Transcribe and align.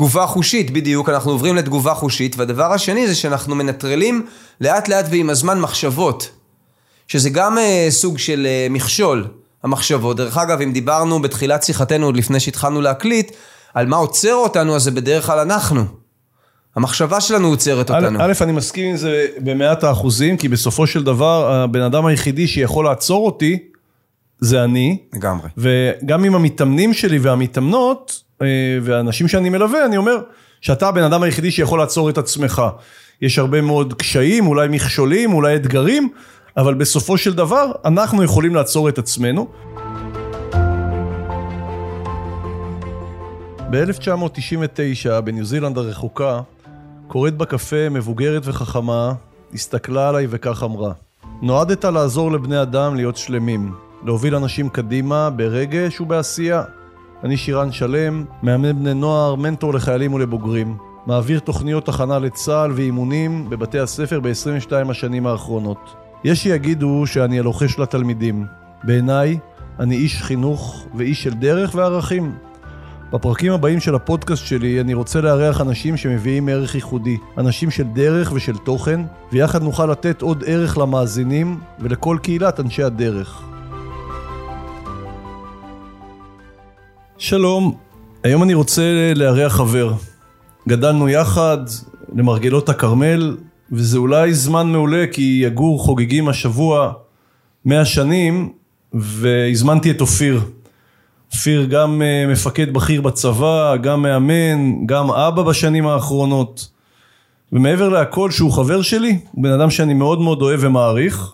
תגובה 0.00 0.26
חושית, 0.26 0.70
בדיוק, 0.70 1.08
אנחנו 1.08 1.30
עוברים 1.30 1.56
לתגובה 1.56 1.94
חושית, 1.94 2.36
והדבר 2.36 2.72
השני 2.72 3.08
זה 3.08 3.14
שאנחנו 3.14 3.54
מנטרלים 3.54 4.26
לאט 4.60 4.88
לאט 4.88 5.06
ועם 5.10 5.30
הזמן 5.30 5.60
מחשבות, 5.60 6.30
שזה 7.08 7.30
גם 7.30 7.58
אה, 7.58 7.86
סוג 7.90 8.18
של 8.18 8.46
אה, 8.46 8.66
מכשול, 8.70 9.26
המחשבות. 9.62 10.16
דרך 10.16 10.36
אגב, 10.36 10.60
אם 10.60 10.72
דיברנו 10.72 11.22
בתחילת 11.22 11.62
שיחתנו, 11.62 12.06
עוד 12.06 12.16
לפני 12.16 12.40
שהתחלנו 12.40 12.80
להקליט, 12.80 13.32
על 13.74 13.86
מה 13.86 13.96
עוצר 13.96 14.34
אותנו, 14.34 14.76
אז 14.76 14.82
זה 14.82 14.90
בדרך 14.90 15.26
כלל 15.26 15.38
אנחנו. 15.38 15.84
המחשבה 16.76 17.20
שלנו 17.20 17.48
עוצרת 17.48 17.90
אותנו. 17.90 18.18
א', 18.22 18.32
אני 18.40 18.52
מסכים 18.52 18.90
עם 18.90 18.96
זה 18.96 19.26
במאת 19.38 19.84
האחוזים, 19.84 20.36
כי 20.36 20.48
בסופו 20.48 20.86
של 20.86 21.04
דבר, 21.04 21.52
הבן 21.52 21.82
אדם 21.82 22.06
היחידי 22.06 22.46
שיכול 22.46 22.84
לעצור 22.84 23.26
אותי, 23.26 23.58
זה 24.38 24.64
אני. 24.64 24.98
לגמרי. 25.14 25.48
וגם 25.56 26.24
עם 26.24 26.34
המתאמנים 26.34 26.94
שלי 26.94 27.18
והמתאמנות, 27.18 28.29
והאנשים 28.82 29.28
שאני 29.28 29.48
מלווה, 29.48 29.84
אני 29.84 29.96
אומר, 29.96 30.16
שאתה 30.60 30.88
הבן 30.88 31.02
אדם 31.02 31.22
היחידי 31.22 31.50
שיכול 31.50 31.78
לעצור 31.78 32.10
את 32.10 32.18
עצמך. 32.18 32.62
יש 33.22 33.38
הרבה 33.38 33.60
מאוד 33.60 33.94
קשיים, 33.94 34.46
אולי 34.46 34.68
מכשולים, 34.68 35.32
אולי 35.32 35.56
אתגרים, 35.56 36.08
אבל 36.56 36.74
בסופו 36.74 37.18
של 37.18 37.34
דבר, 37.34 37.72
אנחנו 37.84 38.22
יכולים 38.22 38.54
לעצור 38.54 38.88
את 38.88 38.98
עצמנו. 38.98 39.48
ב-1999, 43.70 45.20
בניו 45.24 45.44
זילנד 45.44 45.78
הרחוקה, 45.78 46.40
קוראת 47.08 47.36
בקפה 47.36 47.88
מבוגרת 47.88 48.42
וחכמה, 48.44 49.12
הסתכלה 49.54 50.08
עליי 50.08 50.26
וכך 50.30 50.62
אמרה: 50.62 50.92
נועדת 51.42 51.84
לעזור 51.84 52.32
לבני 52.32 52.62
אדם 52.62 52.96
להיות 52.96 53.16
שלמים, 53.16 53.74
להוביל 54.04 54.34
אנשים 54.34 54.68
קדימה 54.68 55.30
ברגש 55.30 56.00
ובעשייה. 56.00 56.62
אני 57.24 57.36
שירן 57.36 57.72
שלם, 57.72 58.24
מאמן 58.42 58.78
בני 58.78 58.94
נוער, 58.94 59.34
מנטור 59.34 59.74
לחיילים 59.74 60.14
ולבוגרים. 60.14 60.76
מעביר 61.06 61.38
תוכניות 61.38 61.88
הכנה 61.88 62.18
לצה"ל 62.18 62.72
ואימונים 62.72 63.50
בבתי 63.50 63.78
הספר 63.78 64.20
ב-22 64.20 64.90
השנים 64.90 65.26
האחרונות. 65.26 65.94
יש 66.24 66.42
שיגידו 66.42 67.02
שאני 67.06 67.38
הלוחש 67.38 67.78
לתלמידים. 67.78 68.46
בעיניי, 68.84 69.38
אני 69.80 69.96
איש 69.96 70.22
חינוך 70.22 70.86
ואיש 70.94 71.22
של 71.22 71.34
דרך 71.34 71.74
וערכים. 71.74 72.32
בפרקים 73.12 73.52
הבאים 73.52 73.80
של 73.80 73.94
הפודקאסט 73.94 74.46
שלי 74.46 74.80
אני 74.80 74.94
רוצה 74.94 75.20
לארח 75.20 75.60
אנשים 75.60 75.96
שמביאים 75.96 76.48
ערך 76.48 76.74
ייחודי, 76.74 77.16
אנשים 77.38 77.70
של 77.70 77.84
דרך 77.84 78.32
ושל 78.32 78.56
תוכן, 78.56 79.00
ויחד 79.32 79.62
נוכל 79.62 79.86
לתת 79.86 80.22
עוד 80.22 80.44
ערך 80.46 80.78
למאזינים 80.78 81.60
ולכל 81.78 82.18
קהילת 82.22 82.60
אנשי 82.60 82.82
הדרך. 82.82 83.49
שלום, 87.20 87.74
היום 88.24 88.42
אני 88.42 88.54
רוצה 88.54 89.12
לארח 89.16 89.56
חבר. 89.56 89.92
גדלנו 90.68 91.08
יחד 91.08 91.58
למרגלות 92.16 92.68
הכרמל, 92.68 93.36
וזה 93.72 93.98
אולי 93.98 94.34
זמן 94.34 94.72
מעולה 94.72 95.04
כי 95.12 95.40
יגור 95.44 95.84
חוגגים 95.84 96.28
השבוע 96.28 96.92
100 97.64 97.84
שנים, 97.84 98.52
והזמנתי 98.92 99.90
את 99.90 100.00
אופיר. 100.00 100.40
אופיר 101.32 101.64
גם 101.64 102.02
אה, 102.02 102.26
מפקד 102.32 102.72
בכיר 102.72 103.00
בצבא, 103.00 103.76
גם 103.76 104.02
מאמן, 104.02 104.86
גם 104.86 105.10
אבא 105.10 105.42
בשנים 105.42 105.86
האחרונות. 105.86 106.68
ומעבר 107.52 107.88
להכל 107.88 108.30
שהוא 108.30 108.52
חבר 108.52 108.82
שלי, 108.82 109.18
הוא 109.32 109.42
בן 109.42 109.52
אדם 109.52 109.70
שאני 109.70 109.94
מאוד 109.94 110.20
מאוד 110.20 110.42
אוהב 110.42 110.60
ומעריך, 110.62 111.32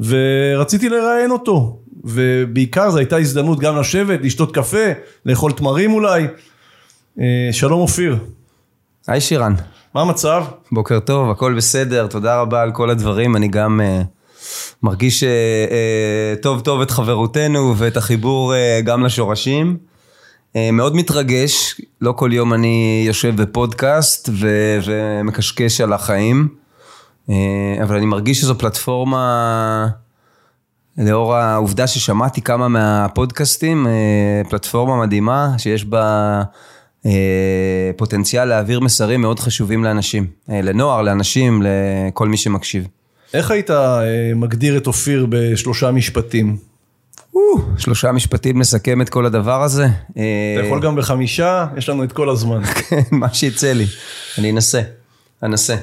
ורציתי 0.00 0.88
לראיין 0.88 1.30
אותו. 1.30 1.78
ובעיקר 2.06 2.90
זו 2.90 2.98
הייתה 2.98 3.16
הזדמנות 3.16 3.60
גם 3.60 3.76
לשבת, 3.76 4.20
לשתות 4.22 4.54
קפה, 4.54 4.86
לאכול 5.26 5.52
תמרים 5.52 5.92
אולי. 5.92 6.26
אה, 7.20 7.48
שלום 7.52 7.80
אופיר. 7.80 8.16
היי 9.06 9.20
שירן. 9.20 9.54
מה 9.94 10.02
המצב? 10.02 10.44
בוקר 10.72 11.00
טוב, 11.00 11.30
הכל 11.30 11.54
בסדר, 11.54 12.06
תודה 12.06 12.40
רבה 12.40 12.62
על 12.62 12.72
כל 12.72 12.90
הדברים, 12.90 13.36
אני 13.36 13.48
גם 13.48 13.80
uh, 13.80 14.04
מרגיש 14.82 15.22
uh, 15.22 15.26
uh, 15.26 16.42
טוב 16.42 16.60
טוב 16.60 16.80
את 16.80 16.90
חברותנו 16.90 17.74
ואת 17.76 17.96
החיבור 17.96 18.54
uh, 18.54 18.82
גם 18.82 19.04
לשורשים. 19.04 19.76
Uh, 19.76 20.58
מאוד 20.72 20.96
מתרגש, 20.96 21.80
לא 22.00 22.12
כל 22.12 22.30
יום 22.32 22.54
אני 22.54 23.04
יושב 23.06 23.42
בפודקאסט 23.42 24.28
ו- 24.32 24.78
ומקשקש 24.84 25.80
על 25.80 25.92
החיים, 25.92 26.48
uh, 27.28 27.32
אבל 27.82 27.96
אני 27.96 28.06
מרגיש 28.06 28.40
שזו 28.40 28.58
פלטפורמה, 28.58 29.88
לאור 30.98 31.34
העובדה 31.34 31.86
ששמעתי 31.86 32.42
כמה 32.42 32.68
מהפודקאסטים, 32.68 33.86
uh, 33.86 34.48
פלטפורמה 34.48 34.96
מדהימה 34.96 35.54
שיש 35.58 35.84
בה... 35.84 36.42
אה, 37.06 37.90
פוטנציאל 37.96 38.44
להעביר 38.44 38.80
מסרים 38.80 39.20
מאוד 39.20 39.40
חשובים 39.40 39.84
לאנשים, 39.84 40.26
אה, 40.50 40.62
לנוער, 40.62 41.02
לאנשים, 41.02 41.62
לכל 41.62 42.28
מי 42.28 42.36
שמקשיב. 42.36 42.86
איך 43.34 43.50
היית 43.50 43.70
אה, 43.70 44.04
מגדיר 44.34 44.76
את 44.76 44.86
אופיר 44.86 45.26
בשלושה 45.30 45.90
משפטים? 45.90 46.56
שלושה 47.78 48.12
משפטים 48.12 48.60
לסכם 48.60 49.02
את 49.02 49.08
כל 49.08 49.26
הדבר 49.26 49.62
הזה. 49.62 49.86
אתה 50.10 50.66
יכול 50.66 50.82
גם 50.82 50.96
בחמישה, 50.96 51.66
יש 51.76 51.88
לנו 51.88 52.04
את 52.04 52.12
כל 52.12 52.30
הזמן. 52.30 52.64
כן, 52.88 53.00
מה 53.10 53.34
שיצא 53.34 53.72
לי, 53.72 53.86
אני 54.38 54.50
אנסה, 54.50 54.80
אנסה. 55.42 55.76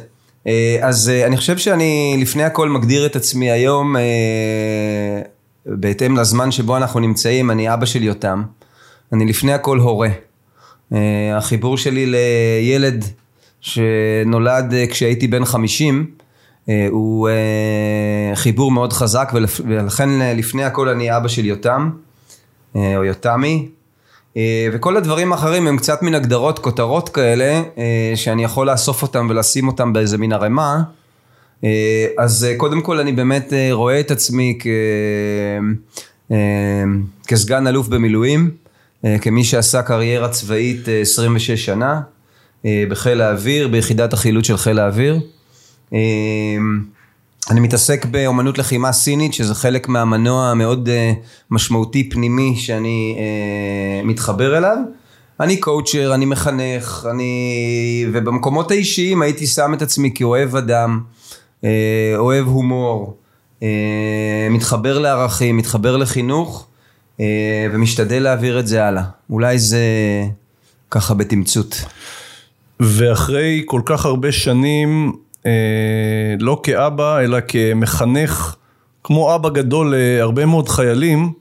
אז 0.82 1.12
אני 1.26 1.38
חושב 1.38 1.58
שאני 1.58 2.18
לפני 2.22 2.44
הכל 2.44 2.70
מגדיר 2.70 3.06
את 3.06 3.16
עצמי 3.16 3.52
היום, 3.52 3.96
בהתאם 5.66 6.18
לזמן 6.18 6.52
שבו 6.52 6.78
אנחנו 6.78 7.00
נמצאים, 7.00 7.52
אני 7.52 7.74
אבא 7.74 7.86
של 7.86 8.04
יותם. 8.04 8.44
אני 9.14 9.26
לפני 9.26 9.54
הכל 9.54 9.78
הורה. 9.78 10.10
אה, 10.94 11.38
החיבור 11.38 11.78
שלי 11.78 12.06
לילד 12.06 13.06
שנולד 13.62 14.74
אה, 14.74 14.88
כשהייתי 14.88 15.28
בן 15.28 15.46
50 15.46 16.06
אה, 16.70 16.88
הוא 16.90 17.30
חיבור 18.36 18.72
מאוד 18.72 18.94
חזק 18.94 19.32
ולכן 19.66 20.10
לפני 20.38 20.64
הכל 20.64 20.90
אני 20.90 21.18
אבא 21.18 21.28
של 21.28 21.46
יותם 21.46 21.90
או 22.76 23.04
יותמי 23.04 23.70
וכל 24.74 24.98
הדברים 24.98 25.32
האחרים 25.32 25.68
הם 25.68 25.78
קצת 25.78 26.02
מן 26.02 26.16
הגדרות, 26.16 26.60
כותרות 26.60 27.10
כאלה 27.10 27.62
שאני 28.16 28.44
יכול 28.44 28.72
לאסוף 28.72 29.02
אותם 29.02 29.28
ולשים 29.30 29.68
אותם 29.68 29.94
באיזה 29.94 30.18
מין 30.18 30.34
ערימה 30.34 30.84
אז 32.18 32.48
קודם 32.58 32.82
כל 32.82 33.00
אני 33.00 33.12
באמת 33.12 33.54
רואה 33.72 34.00
את 34.00 34.12
עצמי 34.12 34.58
כ... 34.60 34.68
כסגן 37.28 37.68
אלוף 37.68 37.88
במילואים 37.88 38.50
אה, 39.06 39.18
כמי 39.22 39.44
שעשה 39.44 39.82
קריירה 39.82 40.30
צבאית 40.30 40.88
26 41.02 41.50
אה, 41.50 41.58
שנה 41.58 42.02
אה, 42.66 42.84
בחיל 42.90 43.22
האוויר, 43.22 43.68
ביחידת 43.68 44.14
החילוץ 44.14 44.48
של 44.48 44.58
חיל 44.58 44.80
האוויר. 44.80 45.20
אני 47.50 47.60
מתעסק 47.60 48.06
באומנות 48.06 48.58
לחימה 48.58 48.92
סינית, 48.92 49.34
שזה 49.34 49.56
חלק 49.56 49.88
מהמנוע 49.88 50.46
המאוד 50.46 50.90
משמעותי 51.52 52.10
פנימי 52.10 52.56
שאני 52.56 53.18
מתחבר 54.04 54.58
אליו. 54.58 54.78
אני 55.40 55.58
קואוצ'ר, 55.58 56.14
אני 56.14 56.26
מחנך, 56.26 57.08
אני... 57.12 58.06
ובמקומות 58.14 58.72
האישיים 58.72 59.22
הייתי 59.22 59.48
שם 59.48 59.74
את 59.74 59.82
עצמי 59.82 60.12
כאוהב 60.16 60.56
אדם, 60.56 61.02
אוהב 62.18 62.48
הומור, 62.48 63.18
מתחבר 64.50 65.00
לערכים, 65.00 65.58
מתחבר 65.58 65.98
לחינוך. 65.98 66.68
אה, 67.20 67.68
ומשתדל 67.74 68.24
להעביר 68.24 68.60
את 68.60 68.68
זה 68.68 68.86
הלאה. 68.86 69.04
אולי 69.30 69.60
זה 69.60 69.84
ככה 70.92 71.14
בתמצות. 71.14 71.84
ואחרי 72.80 73.64
כל 73.66 73.82
כך 73.86 74.06
הרבה 74.06 74.32
שנים, 74.32 75.12
אה, 75.12 75.18
לא 76.40 76.60
כאבא, 76.64 77.20
אלא 77.20 77.38
כמחנך, 77.48 78.56
כמו 79.04 79.36
אבא 79.36 79.50
גדול 79.50 79.96
להרבה 79.98 80.46
מאוד 80.46 80.70
חיילים, 80.70 81.34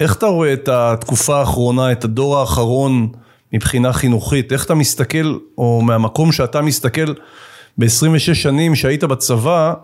איך 0.00 0.16
אתה 0.16 0.26
רואה 0.26 0.52
את 0.52 0.68
התקופה 0.68 1.38
האחרונה, 1.38 1.92
את 1.92 2.04
הדור 2.04 2.38
האחרון 2.38 3.08
מבחינה 3.52 3.92
חינוכית? 3.92 4.52
איך 4.52 4.64
אתה 4.64 4.74
מסתכל, 4.74 5.38
או 5.58 5.82
מהמקום 5.82 6.32
שאתה 6.32 6.62
מסתכל 6.62 7.14
ב-26 7.78 8.34
שנים 8.34 8.74
שהיית 8.74 9.04
בצבא, 9.04 9.74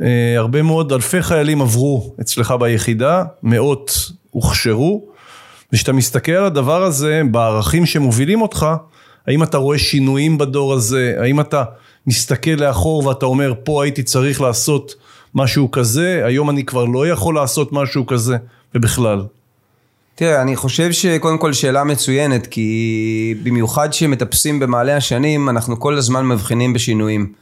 אה, 0.00 0.34
הרבה 0.36 0.62
מאוד, 0.62 0.92
אלפי 0.92 1.22
חיילים 1.22 1.62
עברו 1.62 2.14
אצלך 2.20 2.54
ביחידה, 2.60 3.24
מאות 3.42 4.10
הוכשרו, 4.30 5.04
וכשאתה 5.72 5.92
מסתכל 5.92 6.32
על 6.32 6.44
הדבר 6.44 6.82
הזה, 6.82 7.22
בערכים 7.30 7.86
שמובילים 7.86 8.42
אותך, 8.42 8.66
האם 9.26 9.42
אתה 9.42 9.58
רואה 9.58 9.78
שינויים 9.78 10.38
בדור 10.38 10.72
הזה, 10.72 11.16
האם 11.18 11.40
אתה 11.40 11.64
מסתכל 12.10 12.50
לאחור 12.50 13.06
ואתה 13.06 13.26
אומר, 13.26 13.52
פה 13.64 13.82
הייתי 13.82 14.02
צריך 14.02 14.40
לעשות 14.40 14.94
משהו 15.34 15.70
כזה, 15.70 16.22
היום 16.24 16.50
אני 16.50 16.64
כבר 16.64 16.84
לא 16.84 17.08
יכול 17.08 17.34
לעשות 17.34 17.72
משהו 17.72 18.06
כזה, 18.06 18.36
ובכלל. 18.74 19.24
תראה, 20.14 20.42
אני 20.42 20.56
חושב 20.56 20.92
שקודם 20.92 21.38
כל 21.38 21.52
שאלה 21.52 21.84
מצוינת, 21.84 22.46
כי 22.46 23.34
במיוחד 23.42 23.92
שמטפסים 23.92 24.60
במעלה 24.60 24.96
השנים, 24.96 25.48
אנחנו 25.48 25.80
כל 25.80 25.96
הזמן 25.96 26.26
מבחינים 26.26 26.72
בשינויים. 26.72 27.32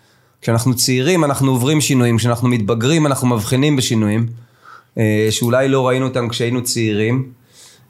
כשאנחנו 0.43 0.75
צעירים 0.75 1.25
אנחנו 1.25 1.51
עוברים 1.51 1.81
שינויים, 1.81 2.17
כשאנחנו 2.17 2.49
מתבגרים 2.49 3.07
אנחנו 3.07 3.29
מבחינים 3.29 3.77
בשינויים, 3.77 4.27
אה, 4.99 5.29
שאולי 5.31 5.69
לא 5.69 5.89
ראינו 5.89 6.07
אותם 6.07 6.29
כשהיינו 6.29 6.63
צעירים. 6.63 7.29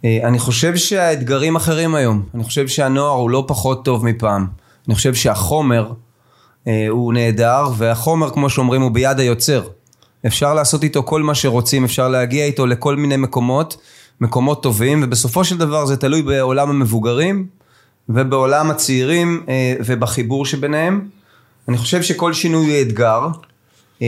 אה, 0.04 0.18
אני 0.24 0.38
חושב 0.38 0.76
שהאתגרים 0.76 1.56
אחרים 1.56 1.94
היום. 1.94 2.22
אני 2.34 2.44
חושב 2.44 2.68
שהנוער 2.68 3.14
הוא 3.14 3.30
לא 3.30 3.44
פחות 3.46 3.84
טוב 3.84 4.04
מפעם. 4.04 4.46
אני 4.88 4.94
חושב 4.94 5.14
שהחומר 5.14 5.92
הוא 6.88 7.12
נהדר, 7.12 7.64
והחומר, 7.76 8.30
כמו 8.30 8.50
שאומרים, 8.50 8.82
הוא 8.82 8.90
ביד 8.90 9.20
היוצר. 9.20 9.62
אפשר 10.26 10.54
לעשות 10.54 10.82
איתו 10.82 11.02
כל 11.02 11.22
מה 11.22 11.34
שרוצים, 11.34 11.84
אפשר 11.84 12.08
להגיע 12.08 12.44
איתו 12.44 12.66
לכל 12.66 12.96
מיני 12.96 13.16
מקומות, 13.16 13.76
מקומות 14.20 14.62
טובים, 14.62 15.00
ובסופו 15.04 15.44
של 15.44 15.58
דבר 15.58 15.86
זה 15.86 15.96
תלוי 15.96 16.22
בעולם 16.22 16.70
המבוגרים 16.70 17.46
ובעולם 18.08 18.70
הצעירים 18.70 19.44
אה, 19.48 19.74
ובחיבור 19.84 20.46
שביניהם. 20.46 21.08
אני 21.68 21.78
חושב 21.78 22.02
שכל 22.02 22.32
שינוי 22.32 22.66
הוא 22.66 22.88
אתגר, 22.88 23.28
אה, 24.02 24.06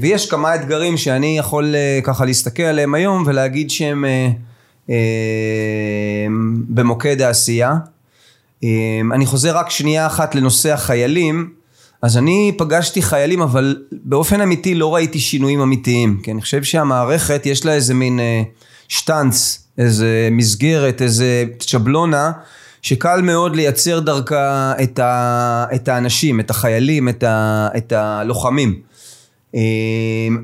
ויש 0.00 0.30
כמה 0.30 0.54
אתגרים 0.54 0.96
שאני 0.96 1.38
יכול 1.38 1.74
אה, 1.74 2.00
ככה 2.04 2.24
להסתכל 2.24 2.62
עליהם 2.62 2.94
היום 2.94 3.22
ולהגיד 3.26 3.70
שהם 3.70 4.04
במוקד 6.68 7.22
העשייה. 7.22 7.74
אני 9.12 9.26
חוזר 9.26 9.56
רק 9.56 9.70
שנייה 9.70 10.06
אחת 10.06 10.34
לנושא 10.34 10.72
החיילים. 10.72 11.50
אז 12.02 12.16
אני 12.16 12.52
פגשתי 12.58 13.02
חיילים, 13.02 13.42
אבל 13.42 13.76
באופן 13.92 14.40
אמיתי 14.40 14.74
לא 14.74 14.94
ראיתי 14.94 15.18
שינויים 15.18 15.60
אמיתיים. 15.60 16.20
כי 16.22 16.30
אני 16.30 16.40
חושב 16.40 16.64
שהמערכת, 16.64 17.46
יש 17.46 17.64
לה 17.64 17.72
איזה 17.72 17.94
מין 17.94 18.20
אה, 18.20 18.42
שטאנץ, 18.88 19.66
איזה 19.78 20.28
מסגרת, 20.32 21.02
איזה 21.02 21.44
שבלונה, 21.60 22.32
שקל 22.82 23.22
מאוד 23.22 23.56
לייצר 23.56 24.00
דרכה 24.00 24.72
את, 24.82 24.98
ה, 24.98 25.64
את 25.74 25.88
האנשים, 25.88 26.40
את 26.40 26.50
החיילים, 26.50 27.08
את, 27.08 27.22
ה, 27.22 27.68
את 27.76 27.92
הלוחמים. 27.92 28.80
אה, 29.54 29.60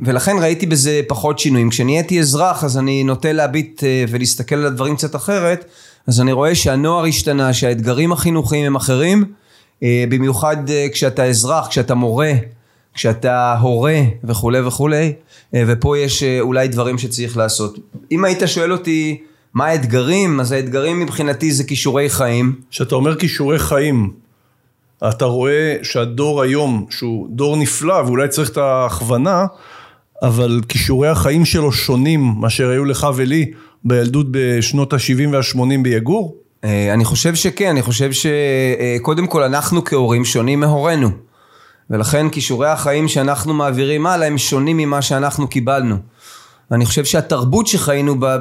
ולכן 0.02 0.36
ראיתי 0.40 0.66
בזה 0.66 1.00
פחות 1.08 1.38
שינויים. 1.38 1.70
כשנהייתי 1.70 2.20
אזרח, 2.20 2.64
אז 2.64 2.78
אני 2.78 3.04
נוטה 3.04 3.32
להביט 3.32 3.84
אה, 3.84 4.04
ולהסתכל 4.08 4.54
על 4.54 4.66
הדברים 4.66 4.96
קצת 4.96 5.16
אחרת, 5.16 5.64
אז 6.06 6.20
אני 6.20 6.32
רואה 6.32 6.54
שהנוער 6.54 7.04
השתנה, 7.04 7.52
שהאתגרים 7.52 8.12
החינוכיים 8.12 8.66
הם 8.66 8.76
אחרים. 8.76 9.24
אה, 9.82 10.04
במיוחד 10.08 10.70
אה, 10.70 10.86
כשאתה 10.92 11.24
אזרח, 11.24 11.66
כשאתה 11.66 11.94
מורה, 11.94 12.32
כשאתה 12.94 13.58
הורה 13.58 14.00
וכולי 14.24 14.60
וכולי, 14.60 15.12
אה, 15.54 15.64
ופה 15.66 15.98
יש 15.98 16.22
אולי 16.40 16.68
דברים 16.68 16.98
שצריך 16.98 17.36
לעשות. 17.36 17.78
אם 18.12 18.24
היית 18.24 18.42
שואל 18.46 18.72
אותי 18.72 19.20
מה 19.54 19.66
האתגרים, 19.66 20.40
אז 20.40 20.52
האתגרים 20.52 21.00
מבחינתי 21.00 21.52
זה 21.52 21.64
כישורי 21.64 22.08
חיים. 22.08 22.54
כשאתה 22.70 22.94
אומר 22.94 23.16
כישורי 23.16 23.58
חיים, 23.58 24.10
אתה 25.08 25.24
רואה 25.24 25.76
שהדור 25.82 26.42
היום, 26.42 26.86
שהוא 26.90 27.26
דור 27.30 27.56
נפלא 27.56 28.02
ואולי 28.06 28.28
צריך 28.28 28.50
את 28.50 28.56
ההכוונה, 28.56 29.46
אבל 30.22 30.60
כישורי 30.68 31.08
החיים 31.08 31.44
שלו 31.44 31.72
שונים 31.72 32.34
מאשר 32.38 32.68
היו 32.68 32.84
לך 32.84 33.06
ולי 33.16 33.50
בילדות 33.84 34.26
בשנות 34.30 34.92
ה-70 34.92 35.28
וה-80 35.32 35.82
ביגור? 35.82 36.36
אה, 36.64 36.94
אני 36.94 37.04
חושב 37.04 37.34
שכן, 37.34 37.68
אני 37.68 37.82
חושב 37.82 38.10
שקודם 38.12 39.26
כל 39.26 39.42
אנחנו 39.42 39.84
כהורים 39.84 40.24
שונים 40.24 40.60
מהורינו. 40.60 41.10
ולכן 41.90 42.28
כישורי 42.28 42.68
החיים 42.68 43.08
שאנחנו 43.08 43.54
מעבירים 43.54 44.06
הלאה 44.06 44.26
הם 44.26 44.38
שונים 44.38 44.76
ממה 44.76 45.02
שאנחנו 45.02 45.48
קיבלנו. 45.48 45.96
אני 46.72 46.86
חושב 46.86 47.04
שהתרבות 47.04 47.66
שחיינו 47.66 48.20
בה 48.20 48.36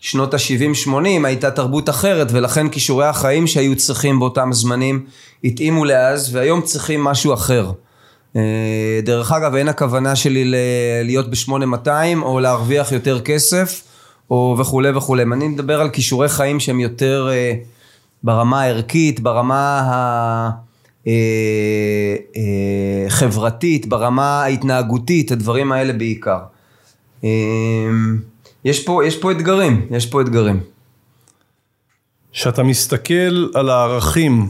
בשנות 0.00 0.34
ה-70-80 0.34 0.90
הייתה 1.24 1.50
תרבות 1.50 1.88
אחרת 1.88 2.28
ולכן 2.30 2.68
כישורי 2.68 3.06
החיים 3.06 3.46
שהיו 3.46 3.76
צריכים 3.76 4.18
באותם 4.18 4.52
זמנים 4.52 5.06
התאימו 5.44 5.84
לאז 5.84 6.34
והיום 6.34 6.62
צריכים 6.62 7.04
משהו 7.04 7.34
אחר. 7.34 7.70
אה, 8.36 9.00
דרך 9.02 9.32
אגב 9.32 9.54
אין 9.54 9.68
הכוונה 9.68 10.16
שלי 10.16 10.52
להיות 11.04 11.30
ב-8200 11.30 11.88
או 12.22 12.40
להרוויח 12.40 12.92
יותר 12.92 13.20
כסף 13.20 13.82
או 14.30 14.56
וכולי 14.58 14.90
וכולי. 14.90 15.22
אני 15.22 15.48
מדבר 15.48 15.80
על 15.80 15.90
כישורי 15.90 16.28
חיים 16.28 16.60
שהם 16.60 16.80
יותר 16.80 17.28
אה, 17.30 17.54
ברמה 18.22 18.62
הערכית, 18.62 19.20
ברמה 19.20 19.80
החברתית, 23.06 23.82
אה, 23.82 23.86
אה, 23.86 23.90
ברמה 23.90 24.42
ההתנהגותית, 24.42 25.32
הדברים 25.32 25.72
האלה 25.72 25.92
בעיקר. 25.92 26.38
אה, 27.24 27.30
יש 28.64 28.84
פה, 28.84 29.06
יש 29.06 29.16
פה 29.16 29.32
אתגרים, 29.32 29.86
יש 29.90 30.06
פה 30.06 30.20
אתגרים. 30.20 30.60
כשאתה 32.32 32.62
מסתכל 32.62 33.48
על 33.54 33.70
הערכים 33.70 34.48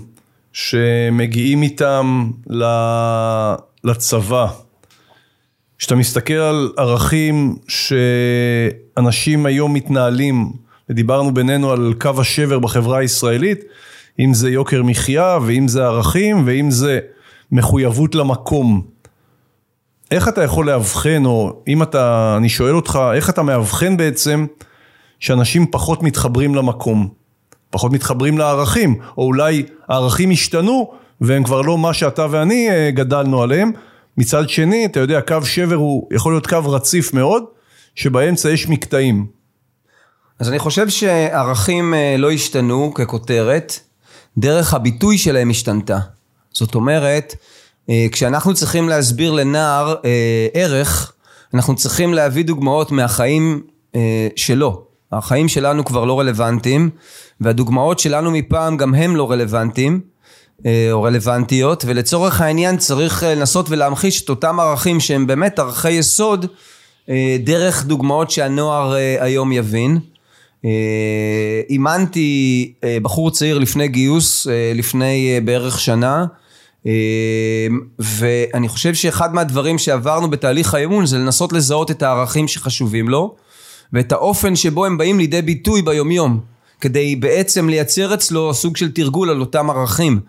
שמגיעים 0.53 1.62
איתם 1.62 2.31
לצבא, 3.85 4.47
כשאתה 5.84 5.94
מסתכל 5.94 6.34
על 6.34 6.72
ערכים 6.76 7.56
שאנשים 7.69 9.46
היום 9.46 9.75
מתנהלים, 9.75 10.52
ודיברנו 10.88 11.34
בינינו 11.34 11.70
על 11.70 11.94
קו 12.00 12.10
השבר 12.20 12.58
בחברה 12.58 12.98
הישראלית, 12.98 13.60
אם 14.19 14.34
זה 14.34 14.50
יוקר 14.50 14.82
מחיה, 14.82 15.38
ואם 15.46 15.69
זה 15.69 15.84
ערכים, 15.84 16.42
ואם 16.46 16.70
זה 16.70 16.98
מחויבות 17.52 18.14
למקום. 18.14 18.82
איך 20.10 20.28
אתה 20.28 20.42
יכול 20.42 20.66
לאבחן, 20.66 21.22
או 21.25 21.62
אם 21.69 21.82
אתה, 21.82 22.34
אני 22.37 22.48
שואל 22.48 22.76
אותך, 22.76 22.98
איך 23.14 23.30
אתה 23.30 23.42
מאבחן 23.42 23.96
בעצם 23.96 24.46
שאנשים 25.20 25.66
פחות 25.70 26.02
מתחברים 26.02 26.54
למקום, 26.54 27.08
פחות 27.70 27.92
מתחברים 27.92 28.38
לערכים, 28.38 28.98
או 29.19 29.22
אולי 29.25 29.62
הערכים 29.88 30.30
השתנו 30.30 30.92
והם 31.20 31.44
כבר 31.44 31.60
לא 31.60 31.78
מה 31.78 31.94
שאתה 31.94 32.26
ואני 32.30 32.70
אה, 32.70 32.90
גדלנו 32.90 33.42
עליהם, 33.42 33.72
מצד 34.19 34.49
שני, 34.49 34.87
אתה 34.87 35.00
יודע, 35.00 35.20
קו 35.20 35.44
שבר 35.44 35.75
הוא 35.75 36.08
יכול 36.12 36.32
להיות 36.32 36.46
קו 36.46 36.58
רציף 36.64 37.14
מאוד, 37.14 37.44
שבאמצע 37.94 38.50
יש 38.50 38.69
מקטעים. 38.69 39.26
אז 40.38 40.49
אני 40.49 40.58
חושב 40.58 40.88
שערכים 40.88 41.94
אה, 41.94 42.16
לא 42.19 42.31
השתנו 42.31 42.94
ככותרת, 42.94 43.81
דרך 44.38 44.75
הביטוי 44.75 45.19
שלהם 45.19 45.50
השתנתה. 45.50 45.99
זאת 46.52 46.75
אומרת, 46.75 47.34
אה, 47.90 48.06
כשאנחנו 48.12 48.55
צריכים 48.55 48.88
להסביר 48.88 49.32
לנער 49.32 49.94
אה, 50.05 50.46
ערך, 50.55 51.12
אנחנו 51.55 51.76
צריכים 51.76 52.14
להביא 52.14 52.44
דוגמאות 52.44 52.93
מהחיים 52.93 53.62
שלו. 54.37 54.84
החיים 55.12 55.49
שלנו 55.49 55.84
כבר 55.84 56.05
לא 56.05 56.20
רלוונטיים, 56.20 56.90
והדוגמאות 57.40 57.99
שלנו 57.99 58.31
מפעם 58.31 58.76
גם 58.76 58.94
הם 58.94 59.16
לא 59.16 59.31
רלוונטיים. 59.31 60.00
אה, 60.66 60.88
או 60.92 61.02
רלוונטיות, 61.02 61.84
ולצורך 61.86 62.40
העניין 62.40 62.76
צריך 62.76 63.24
אה, 63.24 63.34
לנסות 63.34 63.70
ולהמחיש 63.70 64.22
את 64.22 64.28
אותם 64.28 64.60
ערכים 64.60 65.00
שהם 65.00 65.26
באמת 65.26 65.58
ערכי 65.58 65.90
יסוד 65.90 66.46
אה, 67.08 67.36
דרך 67.44 67.84
דוגמאות 67.84 68.30
שהנוער 68.30 68.94
היום 69.20 69.52
יבין. 69.52 69.98
אימנתי 71.70 72.72
בחור 73.02 73.30
צעיר 73.30 73.58
לפני 73.58 73.88
גיוס, 73.88 74.46
לפני 74.74 75.40
בערך 75.44 75.80
שנה, 75.80 76.26
ואני 77.99 78.68
חושב 78.68 78.94
שאחד 78.94 79.34
מהדברים 79.34 79.78
שעברנו 79.78 80.30
בתהליך 80.30 80.75
האמון 80.75 81.06
זה 81.06 81.18
לנסות 81.18 81.52
לזהות 81.52 81.90
את 81.90 82.02
הערכים 82.02 82.49
שחשובים 82.49 83.08
לו, 83.08 83.34
ואת 83.92 84.12
האופן 84.12 84.56
שבו 84.56 84.84
הם 84.87 84.99
באים 84.99 85.18
לידי 85.18 85.42
ביטוי 85.42 85.82
ביומיום. 85.82 86.40
כדי 86.85 87.17
בעצם 87.17 87.69
לייצר 87.69 88.14
אצלו 88.14 88.55
סוג 88.55 88.76
של 88.76 88.93
תרגול 88.93 89.31
על 89.31 89.41
אותם 89.41 89.71
ערכים. 89.71 90.21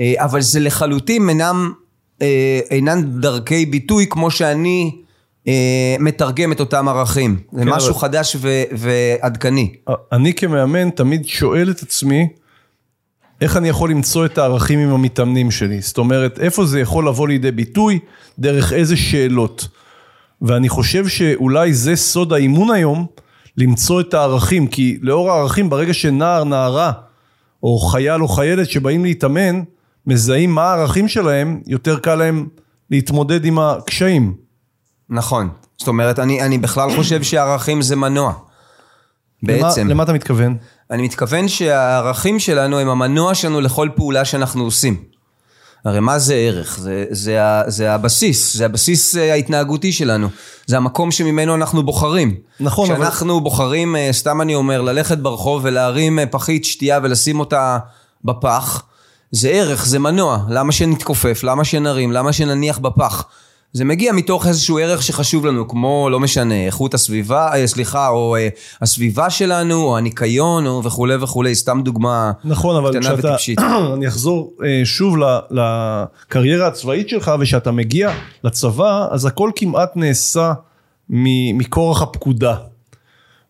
אה, 0.00 0.14
אבל 0.16 0.40
זה 0.40 0.60
לחלוטין 0.60 1.28
אינם, 1.28 1.72
אה, 2.22 2.60
אינן 2.70 3.20
דרכי 3.20 3.66
ביטוי 3.66 4.06
כמו 4.10 4.30
שאני 4.30 4.96
אה, 5.48 5.96
מתרגם 6.00 6.52
את 6.52 6.60
אותם 6.60 6.88
ערכים. 6.88 7.36
זה 7.52 7.60
כן, 7.60 7.68
משהו 7.68 7.90
אבל... 7.90 7.98
חדש 7.98 8.36
ו- 8.40 8.62
ועדכני. 8.72 9.74
אני 10.12 10.34
כמאמן 10.34 10.90
תמיד 10.90 11.26
שואל 11.26 11.70
את 11.70 11.82
עצמי, 11.82 12.28
איך 13.40 13.56
אני 13.56 13.68
יכול 13.68 13.90
למצוא 13.90 14.26
את 14.26 14.38
הערכים 14.38 14.78
עם 14.78 14.90
המתאמנים 14.90 15.50
שלי? 15.50 15.80
זאת 15.80 15.98
אומרת, 15.98 16.38
איפה 16.38 16.66
זה 16.66 16.80
יכול 16.80 17.08
לבוא 17.08 17.28
לידי 17.28 17.50
ביטוי, 17.50 17.98
דרך 18.38 18.72
איזה 18.72 18.96
שאלות. 18.96 19.68
ואני 20.42 20.68
חושב 20.68 21.08
שאולי 21.08 21.72
זה 21.72 21.96
סוד 21.96 22.32
האימון 22.32 22.70
היום, 22.70 23.06
למצוא 23.58 24.00
את 24.00 24.14
הערכים, 24.14 24.66
כי 24.66 24.98
לאור 25.02 25.30
הערכים 25.30 25.70
ברגע 25.70 25.94
שנער, 25.94 26.44
נערה, 26.44 26.92
או 27.62 27.78
חייל 27.78 28.22
או 28.22 28.28
חיילת 28.28 28.70
שבאים 28.70 29.04
להתאמן, 29.04 29.62
מזהים 30.06 30.54
מה 30.54 30.64
הערכים 30.64 31.08
שלהם, 31.08 31.60
יותר 31.66 31.98
קל 31.98 32.14
להם 32.14 32.48
להתמודד 32.90 33.44
עם 33.44 33.58
הקשיים. 33.58 34.34
נכון. 35.10 35.48
זאת 35.78 35.88
אומרת, 35.88 36.18
אני, 36.18 36.42
אני 36.42 36.58
בכלל 36.58 36.96
חושב 36.96 37.22
שערכים 37.22 37.82
זה 37.82 37.96
מנוע. 37.96 38.32
בעצם. 39.42 39.80
למה, 39.80 39.90
למה 39.90 40.02
אתה 40.02 40.12
מתכוון? 40.12 40.56
אני 40.90 41.02
מתכוון 41.02 41.48
שהערכים 41.48 42.38
שלנו 42.38 42.78
הם 42.78 42.88
המנוע 42.88 43.34
שלנו 43.34 43.60
לכל 43.60 43.88
פעולה 43.94 44.24
שאנחנו 44.24 44.64
עושים. 44.64 44.96
הרי 45.86 46.00
מה 46.00 46.18
זה 46.18 46.34
ערך? 46.34 46.78
זה, 46.78 47.04
זה, 47.10 47.38
זה 47.66 47.92
הבסיס, 47.92 48.56
זה 48.56 48.64
הבסיס 48.64 49.16
אה, 49.16 49.32
ההתנהגותי 49.32 49.92
שלנו. 49.92 50.28
זה 50.66 50.76
המקום 50.76 51.10
שממנו 51.10 51.54
אנחנו 51.54 51.82
בוחרים. 51.82 52.34
נכון, 52.60 52.90
אבל... 52.90 53.00
כשאנחנו 53.00 53.40
בוחרים, 53.40 53.96
אה, 53.96 54.08
סתם 54.12 54.40
אני 54.40 54.54
אומר, 54.54 54.80
ללכת 54.80 55.18
ברחוב 55.18 55.60
ולהרים 55.64 56.18
אה, 56.18 56.26
פחית 56.26 56.64
שתייה 56.64 57.00
ולשים 57.02 57.40
אותה 57.40 57.78
בפח, 58.24 58.82
זה 59.32 59.48
ערך, 59.48 59.86
זה 59.86 59.98
מנוע. 59.98 60.38
למה 60.48 60.72
שנתכופף? 60.72 61.40
למה 61.44 61.64
שנרים? 61.64 62.12
למה 62.12 62.32
שנניח 62.32 62.78
בפח? 62.78 63.24
זה 63.76 63.84
מגיע 63.84 64.12
מתוך 64.12 64.46
איזשהו 64.46 64.78
ערך 64.78 65.02
שחשוב 65.02 65.46
לנו, 65.46 65.68
כמו, 65.68 66.08
לא 66.10 66.20
משנה, 66.20 66.66
איכות 66.66 66.94
הסביבה, 66.94 67.54
אה, 67.54 67.66
סליחה, 67.66 68.08
או 68.08 68.36
אה, 68.36 68.48
הסביבה 68.82 69.30
שלנו, 69.30 69.82
או 69.82 69.96
הניקיון, 69.98 70.66
או 70.66 70.84
וכולי 70.84 71.14
וכולי, 71.20 71.54
סתם 71.54 71.80
דוגמה 71.84 72.32
נכון, 72.44 72.76
אבל 72.76 72.90
קטנה 72.90 73.00
כשאתה, 73.00 73.28
וטיפשית. 73.28 73.58
אני 73.94 74.08
אחזור 74.08 74.52
אה, 74.64 74.80
שוב 74.84 75.16
ל- 75.18 75.38
לקריירה 75.50 76.66
הצבאית 76.66 77.08
שלך, 77.08 77.30
ושאתה 77.40 77.70
מגיע 77.70 78.10
לצבא, 78.44 79.08
אז 79.10 79.26
הכל 79.26 79.50
כמעט 79.56 79.90
נעשה 79.96 80.52
מ- 81.10 81.58
מכורח 81.58 82.02
הפקודה. 82.02 82.54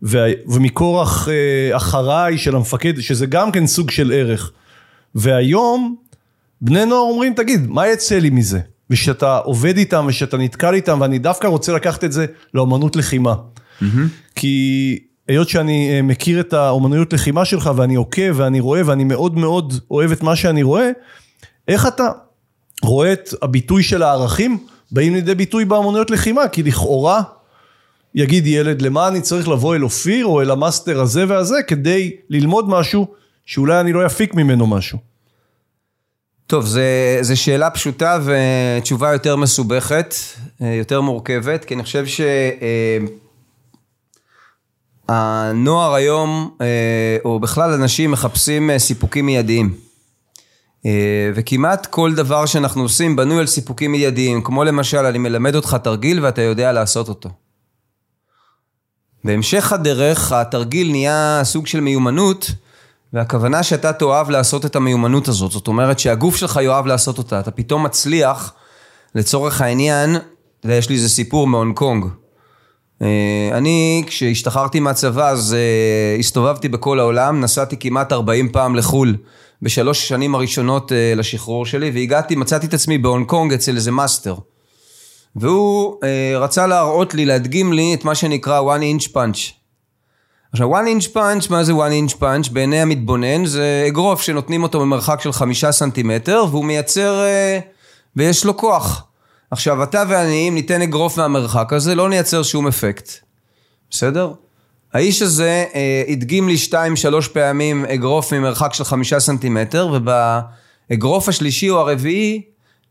וה- 0.02 0.20
ומכורח 0.48 1.28
אה, 1.28 1.76
אחריי 1.76 2.38
של 2.38 2.56
המפקד, 2.56 3.00
שזה 3.00 3.26
גם 3.26 3.52
כן 3.52 3.66
סוג 3.66 3.90
של 3.90 4.12
ערך. 4.14 4.50
והיום, 5.14 5.96
בני 6.60 6.84
נוער 6.84 7.00
אומרים, 7.12 7.34
תגיד, 7.34 7.66
מה 7.68 7.88
יצא 7.88 8.18
לי 8.18 8.30
מזה? 8.30 8.60
ושאתה 8.90 9.38
עובד 9.38 9.76
איתם 9.76 10.04
ושאתה 10.08 10.36
נתקל 10.36 10.74
איתם, 10.74 10.98
ואני 11.00 11.18
דווקא 11.18 11.46
רוצה 11.46 11.72
לקחת 11.72 12.04
את 12.04 12.12
זה 12.12 12.26
לאמנות 12.54 12.96
לחימה. 12.96 13.34
כי 14.34 14.98
היות 15.28 15.48
שאני 15.48 15.90
אה, 15.96 16.02
מכיר 16.02 16.40
את 16.40 16.52
האומנויות 16.52 17.12
לחימה 17.12 17.44
שלך 17.44 17.70
ואני 17.76 17.94
עוקב 17.94 18.32
ואני 18.34 18.60
רואה 18.60 18.80
ואני 18.86 19.04
מאוד 19.04 19.38
מאוד 19.38 19.74
אוהב 19.90 20.12
את 20.12 20.22
מה 20.22 20.36
שאני 20.36 20.62
רואה, 20.62 20.90
איך 21.68 21.86
אתה 21.86 22.10
רואה 22.82 23.12
את 23.12 23.30
הביטוי 23.42 23.82
של 23.82 24.02
הערכים 24.02 24.58
באים 24.92 25.14
לידי 25.14 25.34
ביטוי 25.34 25.64
באומנויות 25.64 26.10
לחימה? 26.10 26.48
כי 26.48 26.62
לכאורה 26.62 27.22
יגיד 28.14 28.46
ילד 28.46 28.82
למה 28.82 29.08
אני 29.08 29.20
צריך 29.20 29.48
לבוא 29.48 29.74
אל 29.74 29.84
אופיר 29.84 30.26
או 30.26 30.42
אל 30.42 30.50
המאסטר 30.50 31.00
הזה 31.00 31.24
והזה 31.28 31.56
כדי 31.66 32.16
ללמוד 32.30 32.68
משהו 32.68 33.06
שאולי 33.46 33.80
אני 33.80 33.92
לא 33.92 34.06
אפיק 34.06 34.34
ממנו 34.34 34.66
משהו. 34.66 34.98
טוב, 36.46 36.66
זו 37.20 37.40
שאלה 37.40 37.70
פשוטה 37.70 38.18
ותשובה 38.24 39.12
יותר 39.12 39.36
מסובכת, 39.36 40.14
אה, 40.62 40.74
יותר 40.74 41.00
מורכבת, 41.00 41.64
כי 41.64 41.74
אני 41.74 41.82
חושב 41.82 42.04
שהנוער 45.08 45.94
היום, 45.94 46.56
אה, 46.60 47.16
או 47.24 47.40
בכלל 47.40 47.70
אנשים 47.72 48.10
מחפשים 48.10 48.70
אה, 48.70 48.78
סיפוקים 48.78 49.26
מיידיים. 49.26 49.74
וכמעט 51.34 51.86
כל 51.86 52.14
דבר 52.14 52.46
שאנחנו 52.46 52.82
עושים 52.82 53.16
בנוי 53.16 53.38
על 53.38 53.46
סיפוקים 53.46 53.92
מיידיים, 53.92 54.42
כמו 54.42 54.64
למשל, 54.64 54.98
אני 54.98 55.18
מלמד 55.18 55.54
אותך 55.54 55.76
תרגיל 55.84 56.24
ואתה 56.24 56.42
יודע 56.42 56.72
לעשות 56.72 57.08
אותו. 57.08 57.30
בהמשך 59.24 59.72
הדרך, 59.72 60.32
התרגיל 60.32 60.90
נהיה 60.90 61.40
סוג 61.44 61.66
של 61.66 61.80
מיומנות, 61.80 62.50
והכוונה 63.12 63.62
שאתה 63.62 63.92
תאהב 63.92 64.30
לעשות 64.30 64.66
את 64.66 64.76
המיומנות 64.76 65.28
הזאת, 65.28 65.52
זאת 65.52 65.68
אומרת 65.68 65.98
שהגוף 65.98 66.36
שלך 66.36 66.60
יאהב 66.62 66.86
לעשות 66.86 67.18
אותה, 67.18 67.40
אתה 67.40 67.50
פתאום 67.50 67.82
מצליח, 67.82 68.52
לצורך 69.14 69.60
העניין, 69.60 70.16
אתה 70.16 70.66
יודע, 70.66 70.76
יש 70.76 70.88
לי 70.88 70.94
איזה 70.94 71.08
סיפור 71.08 71.46
מהונג 71.46 71.76
קונג. 71.76 72.06
אה, 73.02 73.48
אני, 73.52 74.04
כשהשתחררתי 74.06 74.80
מהצבא, 74.80 75.28
אז 75.28 75.54
אה, 75.54 76.16
הסתובבתי 76.18 76.68
בכל 76.68 77.00
העולם, 77.00 77.40
נסעתי 77.40 77.76
כמעט 77.76 78.12
40 78.12 78.48
פעם 78.52 78.76
לחו"ל, 78.76 79.16
בשלוש 79.62 80.04
השנים 80.04 80.34
הראשונות 80.34 80.92
אה, 80.92 81.12
לשחרור 81.16 81.66
שלי, 81.66 81.90
והגעתי, 81.94 82.36
מצאתי 82.36 82.66
את 82.66 82.74
עצמי 82.74 82.98
בהונג 82.98 83.26
קונג 83.26 83.52
אצל 83.52 83.76
איזה 83.76 83.90
מאסטר. 83.90 84.34
והוא 85.36 85.96
רצה 86.36 86.66
להראות 86.66 87.14
לי, 87.14 87.24
להדגים 87.24 87.72
לי 87.72 87.94
את 87.94 88.04
מה 88.04 88.14
שנקרא 88.14 88.60
one 88.76 89.02
inch 89.02 89.08
punch. 89.08 89.55
עכשיו, 90.52 90.80
one 90.80 90.86
inch 90.86 91.06
punch, 91.14 91.50
מה 91.50 91.64
זה 91.64 91.72
one 91.72 92.10
inch 92.10 92.14
punch? 92.20 92.52
בעיני 92.52 92.80
המתבונן 92.80 93.44
זה 93.44 93.84
אגרוף 93.88 94.22
שנותנים 94.22 94.62
אותו 94.62 94.80
במרחק 94.80 95.20
של 95.20 95.32
חמישה 95.32 95.72
סנטימטר, 95.72 96.44
והוא 96.50 96.64
מייצר, 96.64 97.20
אה, 97.24 97.58
ויש 98.16 98.44
לו 98.44 98.56
כוח. 98.56 99.04
עכשיו, 99.50 99.82
אתה 99.82 100.02
ואני, 100.08 100.48
אם 100.48 100.54
ניתן 100.54 100.82
אגרוף 100.82 101.16
מהמרחק 101.16 101.72
הזה, 101.72 101.94
לא 101.94 102.08
נייצר 102.08 102.42
שום 102.42 102.66
אפקט. 102.66 103.10
בסדר? 103.90 104.32
האיש 104.92 105.22
הזה 105.22 105.64
אה, 105.74 106.02
הדגים 106.08 106.48
לי 106.48 106.56
שתיים, 106.56 106.96
שלוש 106.96 107.28
פעמים 107.28 107.84
אגרוף 107.84 108.32
ממרחק 108.32 108.74
של 108.74 108.84
חמישה 108.84 109.20
סנטימטר, 109.20 109.88
ובאגרוף 109.92 111.28
השלישי 111.28 111.70
או 111.70 111.80
הרביעי, 111.80 112.42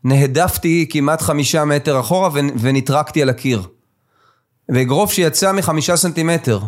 נהדפתי 0.04 0.86
כמעט 0.90 1.22
חמישה 1.22 1.64
מטר 1.64 2.00
אחורה 2.00 2.28
ונטרקתי 2.60 3.22
על 3.22 3.28
הקיר. 3.28 3.62
ואגרוף 4.68 5.12
שיצא 5.12 5.52
מחמישה 5.52 5.96
סנטימטר. 5.96 6.60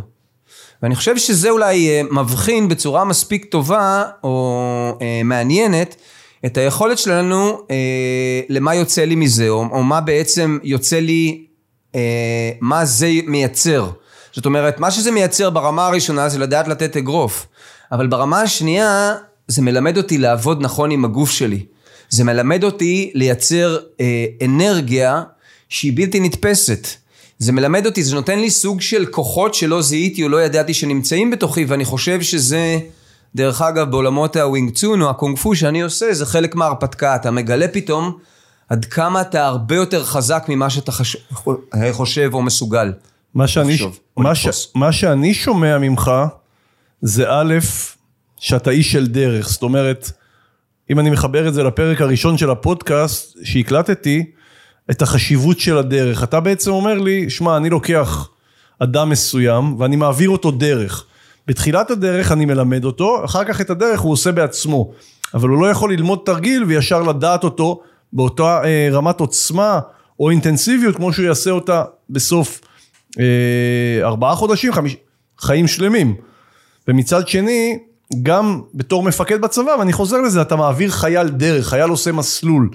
ואני 0.83 0.95
חושב 0.95 1.19
שזה 1.19 1.51
אולי 1.51 1.89
אה, 1.89 2.03
מבחין 2.11 2.69
בצורה 2.69 3.05
מספיק 3.05 3.45
טובה 3.45 4.05
או 4.25 4.99
אה, 5.03 5.21
מעניינת 5.25 5.97
את 6.47 6.57
היכולת 6.57 6.99
שלנו 6.99 7.61
אה, 7.71 8.41
למה 8.49 8.75
יוצא 8.75 9.05
לי 9.05 9.15
מזה, 9.15 9.49
או, 9.49 9.67
או 9.73 9.83
מה 9.83 10.01
בעצם 10.01 10.59
יוצא 10.63 10.99
לי, 11.01 11.45
אה, 11.95 12.51
מה 12.61 12.85
זה 12.85 13.11
מייצר. 13.27 13.91
זאת 14.33 14.47
אומרת, 14.47 14.81
מה 14.81 14.91
שזה 14.91 15.11
מייצר 15.11 15.51
ברמה 15.51 15.87
הראשונה 15.87 16.29
זה 16.29 16.39
לדעת 16.39 16.69
לתת 16.69 16.97
אגרוף, 16.97 17.47
אבל 17.93 18.07
ברמה 18.07 18.43
השנייה 18.43 19.15
זה 19.49 19.63
מלמד 19.63 19.97
אותי 19.97 20.19
לעבוד 20.19 20.63
נכון 20.63 20.91
עם 20.91 21.05
הגוף 21.05 21.31
שלי. 21.31 21.65
זה 22.09 22.25
מלמד 22.25 22.65
אותי 22.65 23.11
לייצר 23.15 23.79
אה, 24.01 24.27
אנרגיה 24.45 25.23
שהיא 25.69 25.93
בלתי 25.97 26.21
נתפסת. 26.21 26.89
זה 27.39 27.53
מלמד 27.53 27.87
אותי, 27.87 28.05
זה 28.05 28.15
נותן 28.15 28.39
לי 28.39 28.51
סוג 28.51 28.81
של 28.81 29.07
כוחות 29.07 29.55
שלא 29.55 29.83
זיהיתי 29.83 30.25
או 30.25 30.29
לא 30.29 30.43
ידעתי 30.43 30.75
שנמצאים 30.75 31.31
בתוכי, 31.31 31.65
ואני 31.65 31.85
חושב 31.85 32.23
שזה, 32.23 32.79
דרך 33.35 33.63
אגב, 33.63 33.91
בעולמות 33.91 34.37
הווינג 34.37 34.75
צ'ון 34.75 35.03
או 35.03 35.11
הקונג 35.11 35.39
פו 35.39 35.57
שאני 35.57 35.83
עושה, 35.83 36.15
זה 36.15 36.27
חלק 36.27 36.55
מההרפתקה. 36.55 37.17
אתה 37.17 37.31
מגלה 37.31 37.69
פתאום 37.69 38.19
עד 38.69 38.85
כמה 38.85 39.21
אתה 39.21 39.47
הרבה 39.47 39.77
יותר 39.77 40.05
חזק 40.05 40.45
ממה 40.49 40.71
שאתה 40.71 40.93
חש... 40.93 41.17
חושב 41.93 42.31
או 42.33 42.43
מסוגל. 42.43 42.93
מה 43.35 43.49
שאני, 43.49 43.73
לחשוב, 43.73 43.99
מה, 44.17 44.35
ש. 44.35 44.49
מה 44.75 44.93
שאני 44.93 45.35
שומע 45.35 45.79
ממך 45.79 46.11
זה 47.03 47.25
א', 47.29 47.55
שאתה 48.37 48.71
איש 48.71 48.93
של 48.93 49.07
דרך, 49.07 49.49
זאת 49.49 49.63
אומרת, 49.63 50.11
אם 50.91 50.99
אני 50.99 51.11
מחבר 51.11 51.49
את 51.49 51.55
זה 51.55 51.63
לפרק 51.63 52.01
הראשון 52.01 52.39
של 52.39 52.51
הפודקאסט 52.51 53.39
שהקלטתי, 53.45 54.25
את 54.91 55.03
החשיבות 55.03 55.61
של 55.61 55.79
הדרך. 55.79 56.23
אתה 56.23 56.41
בעצם 56.41 56.71
אומר 56.71 56.99
לי, 56.99 57.31
שמע, 57.31 57.57
אני 57.57 57.71
לוקח 57.71 58.29
אדם 58.79 59.11
מסוים 59.11 59.81
ואני 59.81 59.97
מעביר 59.97 60.31
אותו 60.31 60.51
דרך. 60.51 61.05
בתחילת 61.47 61.91
הדרך 61.91 62.33
אני 62.33 62.45
מלמד 62.45 62.85
אותו, 62.85 63.25
אחר 63.25 63.45
כך 63.45 63.61
את 63.61 63.71
הדרך 63.71 64.01
הוא 64.01 64.13
עושה 64.13 64.33
בעצמו. 64.33 64.93
אבל 65.35 65.49
הוא 65.49 65.63
לא 65.63 65.71
יכול 65.71 65.93
ללמוד 65.93 66.19
תרגיל 66.25 66.65
וישר 66.65 67.03
לדעת 67.03 67.45
אותו 67.45 67.81
באותה 68.13 68.61
אה, 68.65 68.89
רמת 68.93 69.21
עוצמה 69.21 69.81
או 70.21 70.31
אינטנסיביות 70.31 70.97
כמו 70.97 71.13
שהוא 71.13 71.27
יעשה 71.27 71.51
אותה 71.51 71.85
בסוף 72.11 72.61
אה, 73.19 73.25
ארבעה 74.03 74.35
חודשים, 74.35 74.73
חמיש... 74.73 74.97
חיים 75.39 75.67
שלמים. 75.67 76.15
ומצד 76.89 77.29
שני, 77.29 77.79
גם 78.23 78.61
בתור 78.75 79.03
מפקד 79.03 79.41
בצבא, 79.41 79.71
ואני 79.79 79.93
חוזר 79.93 80.21
לזה, 80.21 80.43
אתה 80.43 80.57
מעביר 80.57 80.91
חייל 80.91 81.29
דרך, 81.29 81.69
חייל 81.69 81.91
עושה 81.91 82.13
מסלול. 82.13 82.71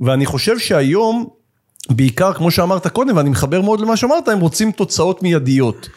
ואני 0.00 0.26
חושב 0.26 0.58
שהיום, 0.58 1.28
בעיקר 1.90 2.32
כמו 2.32 2.50
שאמרת 2.50 2.86
קודם, 2.86 3.16
ואני 3.16 3.30
מחבר 3.30 3.60
מאוד 3.60 3.80
למה 3.80 3.96
שאמרת, 3.96 4.28
הם 4.28 4.40
רוצים 4.40 4.72
תוצאות 4.72 5.22
מיידיות. 5.22 5.88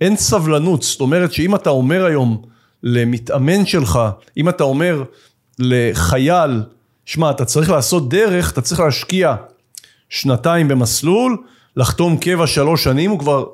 אין 0.00 0.16
סבלנות, 0.16 0.82
זאת 0.82 1.00
אומרת 1.00 1.32
שאם 1.32 1.54
אתה 1.54 1.70
אומר 1.70 2.04
היום 2.04 2.42
למתאמן 2.82 3.66
שלך, 3.66 3.98
אם 4.36 4.48
אתה 4.48 4.64
אומר 4.64 5.04
לחייל, 5.58 6.62
שמע, 7.04 7.30
אתה 7.30 7.44
צריך 7.44 7.70
לעשות 7.70 8.08
דרך, 8.08 8.52
אתה 8.52 8.60
צריך 8.60 8.80
להשקיע 8.80 9.34
שנתיים 10.08 10.68
במסלול, 10.68 11.36
לחתום 11.76 12.16
קבע 12.16 12.46
שלוש 12.46 12.84
שנים, 12.84 13.10
הוא 13.10 13.18
כבר 13.18 13.44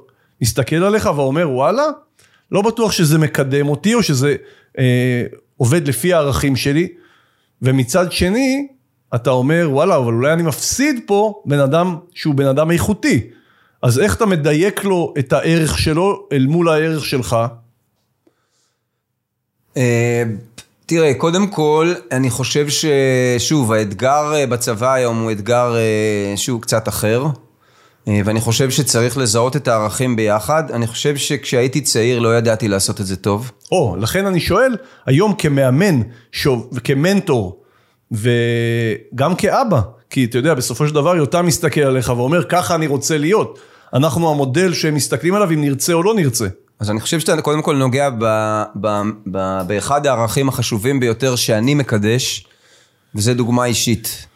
מסתכל 0.43 0.77
עליך 0.77 1.11
ואומר, 1.17 1.51
וואלה, 1.51 1.85
לא 2.53 2.63
בטוח 2.63 2.93
שזה 2.93 3.19
מקדם 3.19 3.69
אותי 3.69 3.95
או 3.95 4.03
שזה 4.03 4.37
אה, 4.79 5.25
עובד 5.57 5.89
לפי 5.89 6.13
הערכים 6.13 6.57
שלי, 6.57 6.89
ומצד 7.63 8.13
שני, 8.13 8.69
אתה 9.15 9.31
אומר, 9.31 9.69
וואלה, 9.71 9.97
אבל 9.97 10.13
אולי 10.13 10.33
אני 10.33 10.43
מפסיד 10.43 11.01
פה 11.07 11.43
בן 11.45 11.59
אדם 11.59 11.97
שהוא 12.15 12.35
בן 12.35 12.47
אדם 12.47 12.71
איכותי. 12.71 13.21
אז 13.83 13.99
איך 13.99 14.17
אתה 14.17 14.27
מדייק 14.27 14.85
לו 14.85 15.15
את 15.19 15.33
הערך 15.33 15.79
שלו 15.79 16.27
אל 16.33 16.47
מול 16.47 16.69
הערך 16.69 17.05
שלך? 17.05 17.37
אה, 19.77 20.23
תראה, 20.87 21.15
קודם 21.15 21.47
כל, 21.47 21.95
אני 22.13 22.31
חושב 22.31 22.67
ששוב, 22.69 23.73
האתגר 23.73 24.35
אה, 24.35 24.47
בצבא 24.47 24.93
היום 24.93 25.23
הוא 25.23 25.33
אתגר 25.33 25.77
אה, 25.77 26.37
שהוא 26.37 26.61
קצת 26.63 26.89
אחר, 26.89 27.27
ואני 28.07 28.41
חושב 28.41 28.71
שצריך 28.71 29.19
לזהות 29.19 29.57
את 29.57 29.69
הערכים 29.69 30.17
ביחד. 30.17 30.71
אני 30.71 30.87
חושב 30.87 31.17
שכשהייתי 31.17 31.81
צעיר 31.81 32.19
לא 32.19 32.37
ידעתי 32.37 32.69
לעשות 32.69 33.01
את 33.01 33.07
זה 33.07 33.17
טוב. 33.17 33.53
או, 33.73 33.97
לכן 33.99 34.27
אני 34.27 34.41
שואל, 34.41 34.77
היום 35.07 35.35
כמאמן 35.35 36.01
שוב, 36.33 36.69
וכמנטור, 36.73 37.60
וגם 38.13 39.35
כאבא, 39.35 39.81
כי 40.11 40.25
אתה 40.25 40.39
יודע, 40.39 40.55
בסופו 40.55 40.89
של 40.89 40.95
דבר 40.95 41.17
יותם 41.17 41.47
מסתכל 41.47 41.81
עליך 41.81 42.09
ואומר, 42.09 42.45
ככה 42.45 42.75
אני 42.75 42.87
רוצה 42.87 43.19
להיות. 43.19 43.59
אנחנו 43.95 44.31
המודל 44.31 44.75
שהם 44.75 44.95
מסתכלים 44.95 45.35
עליו 45.35 45.51
אם 45.51 45.61
נרצה 45.61 45.93
או 45.93 46.03
לא 46.03 46.15
נרצה. 46.15 46.47
אז 46.81 46.91
אני 46.91 47.01
חושב 47.01 47.21
שאתה 47.21 47.43
קודם 47.43 47.63
כל 47.63 47.77
נוגע 47.77 48.11
ב, 48.11 48.25
ב, 48.81 49.03
ב, 49.31 49.61
באחד 49.67 50.07
הערכים 50.07 50.49
החשובים 50.49 51.01
ביותר 51.01 51.37
שאני 51.37 51.75
מקדש, 51.75 52.47
וזה 53.15 53.35
דוגמה 53.35 53.65
אישית. 53.65 54.27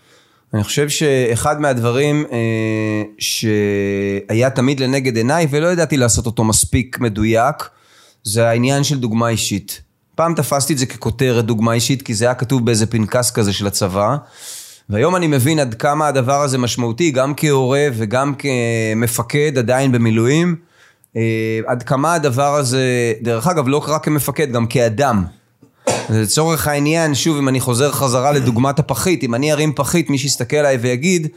אני 0.54 0.64
חושב 0.64 0.88
שאחד 0.88 1.60
מהדברים 1.60 2.24
אה, 2.32 3.02
שהיה 3.18 4.50
תמיד 4.50 4.80
לנגד 4.80 5.16
עיניי 5.16 5.46
ולא 5.50 5.68
ידעתי 5.68 5.96
לעשות 5.96 6.26
אותו 6.26 6.44
מספיק 6.44 6.98
מדויק, 7.00 7.56
זה 8.24 8.48
העניין 8.48 8.84
של 8.84 8.98
דוגמה 8.98 9.28
אישית. 9.28 9.82
פעם 10.14 10.34
תפסתי 10.34 10.72
את 10.72 10.78
זה 10.78 10.86
ככותרת 10.86 11.44
דוגמה 11.44 11.72
אישית, 11.72 12.02
כי 12.02 12.14
זה 12.14 12.24
היה 12.24 12.34
כתוב 12.34 12.66
באיזה 12.66 12.86
פנקס 12.86 13.30
כזה 13.30 13.52
של 13.52 13.66
הצבא. 13.66 14.16
והיום 14.90 15.16
אני 15.16 15.26
מבין 15.26 15.58
עד 15.58 15.74
כמה 15.74 16.08
הדבר 16.08 16.42
הזה 16.42 16.58
משמעותי, 16.58 17.10
גם 17.10 17.32
כהורה 17.36 17.86
וגם 17.92 18.34
כמפקד 18.34 19.58
עדיין 19.58 19.92
במילואים. 19.92 20.56
אה, 21.16 21.60
עד 21.66 21.82
כמה 21.82 22.14
הדבר 22.14 22.54
הזה, 22.54 23.12
דרך 23.22 23.46
אגב, 23.46 23.68
לא 23.68 23.84
רק 23.86 24.04
כמפקד, 24.04 24.52
גם 24.52 24.66
כאדם. 24.66 25.24
לצורך 26.10 26.68
העניין, 26.68 27.14
שוב, 27.14 27.36
אם 27.36 27.48
אני 27.48 27.60
חוזר 27.60 27.92
חזרה 27.92 28.32
לדוגמת 28.32 28.78
הפחית, 28.78 29.22
אם 29.22 29.34
אני 29.34 29.52
ארים 29.52 29.72
פחית, 29.76 30.10
מי 30.10 30.18
שיסתכל 30.18 30.56
עליי 30.56 30.76
ויגיד, 30.76 31.28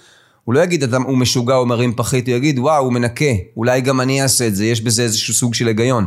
הוא 0.47 0.55
לא 0.55 0.59
יגיד, 0.59 0.93
הוא 0.93 1.17
משוגע, 1.17 1.53
הוא 1.55 1.67
מרים 1.67 1.93
פחית, 1.95 2.27
הוא 2.27 2.35
יגיד, 2.35 2.59
וואו, 2.59 2.83
הוא 2.83 2.93
מנקה, 2.93 3.25
אולי 3.57 3.81
גם 3.81 4.01
אני 4.01 4.21
אעשה 4.23 4.47
את 4.47 4.55
זה, 4.55 4.65
יש 4.65 4.81
בזה 4.81 5.03
איזשהו 5.03 5.33
סוג 5.33 5.53
של 5.53 5.67
היגיון. 5.67 6.05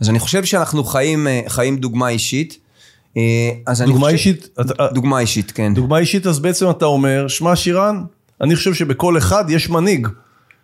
אז 0.00 0.08
אני 0.10 0.18
חושב 0.18 0.44
שאנחנו 0.44 0.84
חיים, 0.84 1.26
אה, 1.28 1.40
חיים 1.48 1.76
דוגמה 1.76 2.08
אישית. 2.08 2.58
אה, 3.16 3.22
אז 3.66 3.82
דוגמה 3.82 4.00
חושב, 4.00 4.12
אישית? 4.12 4.48
אתה- 4.60 4.88
דוגמה 4.94 5.20
אישית, 5.20 5.50
כן. 5.50 5.74
דוגמה 5.74 5.98
אישית, 5.98 6.26
אז 6.26 6.38
בעצם 6.38 6.70
אתה 6.70 6.84
אומר, 6.84 7.28
שמע 7.28 7.56
שירן, 7.56 8.04
אני 8.40 8.56
חושב 8.56 8.74
שבכל 8.74 9.18
אחד 9.18 9.44
יש 9.48 9.70
מנהיג, 9.70 10.08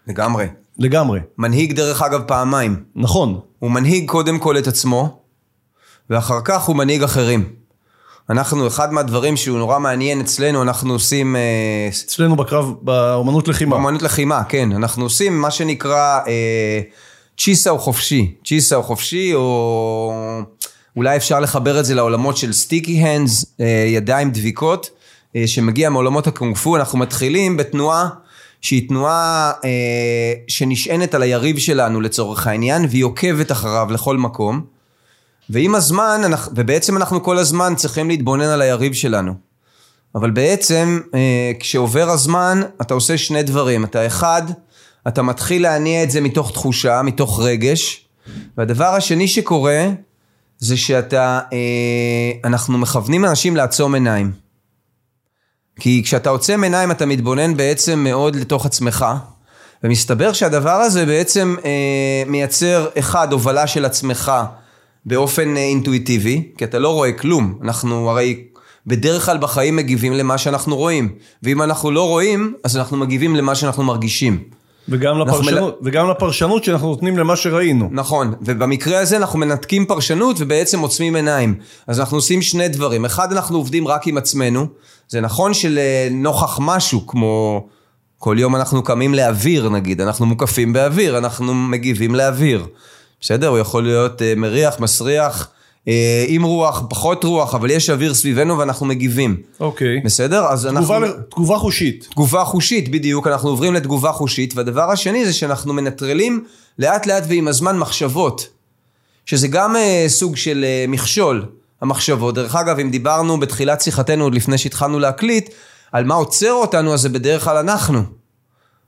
לגמרי. 0.07 0.47
לגמרי. 0.79 1.21
מנהיג 1.39 1.73
דרך 1.73 2.03
אגב 2.03 2.23
פעמיים. 2.27 2.77
נכון. 2.97 3.41
הוא 3.59 3.71
מנהיג 3.71 4.09
קודם 4.11 4.39
כל 4.39 4.59
את 4.59 4.67
עצמו, 4.67 5.21
ואחר 6.11 6.41
כך 6.45 6.63
הוא 6.65 6.77
מנהיג 6.77 7.03
אחרים. 7.03 7.45
אנחנו, 8.31 8.67
אחד 8.67 8.93
מהדברים 8.93 9.37
שהוא 9.37 9.59
נורא 9.59 9.79
מעניין 9.79 10.21
אצלנו, 10.21 10.63
אנחנו 10.63 10.93
עושים 10.93 11.37
אה, 11.37 11.89
אצלנו 11.89 12.37
בקרב, 12.37 12.73
באומנות 12.83 13.49
לחימה. 13.49 13.77
באמנות 13.77 14.03
לחימה, 14.03 14.45
כן. 14.49 14.73
אנחנו 14.73 15.05
עושים 15.05 15.41
מה 15.41 15.51
שנקרא 15.51 16.19
אה, 16.27 16.81
צ'יסה 17.39 17.71
הוא 17.71 17.81
חופשי. 17.81 18.35
צ'יסה 18.45 18.77
הוא 18.77 18.85
חופשי, 18.85 19.35
או 19.35 20.13
אולי 20.97 21.17
אפשר 21.17 21.41
לחבר 21.41 21.81
את 21.81 21.85
זה 21.85 21.95
לעולמות 21.95 22.37
של 22.37 22.53
סטיקי 22.53 22.99
הנדס, 22.99 23.45
אה, 23.61 23.85
ידיים 23.89 24.31
דביקות, 24.31 24.91
אה, 25.37 25.47
שמגיע 25.47 25.91
מעולמות 25.91 26.27
הקונג 26.27 26.57
פו. 26.57 26.77
אנחנו 26.77 26.99
מתחילים 26.99 27.57
בתנועה 27.57 28.09
שהיא 28.61 28.89
תנועה 28.89 29.53
אה, 29.65 30.33
שנשענת 30.49 31.15
על 31.15 31.23
היריב 31.23 31.59
שלנו 31.59 32.01
לצורך 32.01 32.47
העניין, 32.47 32.87
והיא 32.91 33.05
עוקבת 33.05 33.53
אחריו 33.53 33.89
לכל 33.91 34.17
מקום. 34.17 34.78
ועם 35.51 35.75
הזמן, 35.75 36.21
אנחנו, 36.25 36.53
ובעצם 36.57 36.97
אנחנו 36.97 37.23
כל 37.23 37.39
הזמן 37.39 37.75
צריכים 37.77 38.09
להתבונן 38.09 38.45
על 38.45 38.63
היריב 38.63 38.93
שלנו. 38.93 39.35
אבל 40.15 40.31
בעצם 40.31 41.01
אה, 41.15 41.53
כשעובר 41.61 42.11
הזמן 42.11 42.63
אתה 42.81 42.95
עושה 42.95 43.19
שני 43.19 43.43
דברים. 43.43 43.85
אתה 43.85 44.07
אחד, 44.07 44.43
אתה 45.09 45.23
מתחיל 45.23 45.63
להניע 45.63 46.03
את 46.03 46.11
זה 46.11 46.21
מתוך 46.21 46.53
תחושה, 46.53 47.03
מתוך 47.03 47.41
רגש. 47.43 48.09
והדבר 48.59 48.95
השני 48.95 49.29
שקורה 49.29 49.89
זה 50.59 50.77
שאתה, 50.77 51.41
אה, 51.53 51.59
אנחנו 52.45 52.79
מכוונים 52.79 53.25
אנשים 53.25 53.57
לעצום 53.57 53.95
עיניים. 53.95 54.33
כי 55.81 56.03
כשאתה 56.05 56.31
עוצם 56.31 56.63
עיניים 56.63 56.91
אתה 56.91 57.07
מתבונן 57.07 57.57
בעצם 57.57 57.99
מאוד 57.99 58.37
לתוך 58.37 58.67
עצמך. 58.67 59.07
ומסתבר 59.85 60.33
שהדבר 60.33 60.71
הזה 60.71 61.07
בעצם 61.07 61.57
אה, 61.65 62.23
מייצר 62.27 62.89
אחד, 62.99 63.33
הובלה 63.33 63.67
של 63.67 63.85
עצמך 63.85 64.33
באופן 65.07 65.57
אה, 65.57 65.63
אינטואיטיבי, 65.63 66.43
כי 66.59 66.65
אתה 66.65 66.79
לא 66.79 66.95
רואה 66.95 67.13
כלום. 67.13 67.59
אנחנו 67.63 68.11
הרי 68.11 68.45
בדרך 68.87 69.27
כלל 69.27 69.39
בחיים 69.39 69.77
מגיבים 69.77 70.13
למה 70.13 70.39
שאנחנו 70.39 70.77
רואים. 70.77 71.09
ואם 71.43 71.63
אנחנו 71.63 71.91
לא 71.91 72.09
רואים, 72.09 72.55
אז 72.65 72.77
אנחנו 72.77 72.97
מגיבים 72.97 73.37
למה 73.37 73.55
שאנחנו 73.55 73.83
מרגישים. 73.83 74.39
וגם 74.89 75.19
לפרשנות, 75.19 75.79
וגם 75.83 76.11
לפרשנות 76.11 76.65
שאנחנו 76.65 76.89
נותנים 76.89 77.19
למה 77.19 77.37
שראינו. 77.37 77.89
נכון, 77.93 78.35
ובמקרה 78.41 78.99
הזה 78.99 79.17
אנחנו 79.17 79.39
מנתקים 79.39 79.87
פרשנות 79.87 80.37
ובעצם 80.39 80.81
עוצמים 80.81 81.17
עיניים. 81.17 81.55
אז 81.87 82.01
אנחנו 82.01 82.17
עושים 82.17 82.43
שני 82.43 82.69
דברים. 82.69 83.05
אחד, 83.05 83.33
אנחנו 83.33 83.57
עובדים 83.57 83.89
רק 83.89 84.07
עם 84.07 84.17
עצמנו. 84.19 84.67
זה 85.09 85.21
נכון 85.21 85.55
שלנוכח 85.55 86.59
משהו 86.63 87.07
כמו... 87.07 87.67
כל 88.21 88.37
יום 88.39 88.57
אנחנו 88.57 88.83
קמים 88.83 89.15
לאוויר 89.15 89.69
נגיד, 89.69 90.01
אנחנו 90.01 90.27
מוקפים 90.27 90.73
באוויר, 90.73 91.19
אנחנו 91.19 91.55
מגיבים 91.55 92.15
לאוויר. 92.15 92.67
בסדר? 93.21 93.49
הוא 93.49 93.59
יכול 93.59 93.83
להיות 93.83 94.23
אה, 94.23 94.33
מריח, 94.37 94.81
מסריח, 94.81 95.49
אה, 95.89 96.25
עם 96.29 96.43
רוח, 96.43 96.83
פחות 96.91 97.25
רוח, 97.25 97.55
אבל 97.55 97.71
יש 97.71 97.91
אוויר 97.91 98.15
סביבנו 98.15 98.59
ואנחנו 98.59 98.87
מגיבים. 98.87 99.37
אוקיי. 99.61 100.01
בסדר? 100.05 100.45
אז 100.47 100.67
אנחנו... 100.67 100.81
תגובה, 100.81 100.99
ל- 100.99 101.13
תגובה 101.31 101.59
חושית. 101.59 102.09
תגובה 102.11 102.45
חושית, 102.45 102.89
בדיוק, 102.89 103.27
אנחנו 103.27 103.49
עוברים 103.49 103.75
לתגובה 103.75 104.13
חושית, 104.13 104.57
והדבר 104.57 104.91
השני 104.91 105.27
זה 105.27 105.33
שאנחנו 105.33 105.73
מנטרלים 105.75 106.45
לאט 106.79 107.07
לאט 107.07 107.25
ועם 107.29 107.49
הזמן 107.49 107.79
מחשבות, 107.79 108.49
שזה 109.27 109.49
גם 109.49 109.77
אה, 109.77 110.05
סוג 110.09 110.37
של 110.37 110.65
אה, 110.65 110.85
מכשול, 110.89 111.45
המחשבות. 111.83 112.35
דרך 112.35 112.55
אגב, 112.55 112.79
אם 112.79 112.91
דיברנו 112.91 113.41
בתחילת 113.41 113.81
שיחתנו, 113.81 114.25
עוד 114.25 114.35
לפני 114.35 114.59
שהתחלנו 114.59 114.99
להקליט, 114.99 115.51
על 115.93 116.05
מה 116.05 116.15
עוצר 116.15 116.53
אותנו, 116.53 116.95
אז 116.95 117.01
זה 117.01 117.09
בדרך 117.09 117.45
כלל 117.45 117.57
אנחנו. 117.57 118.03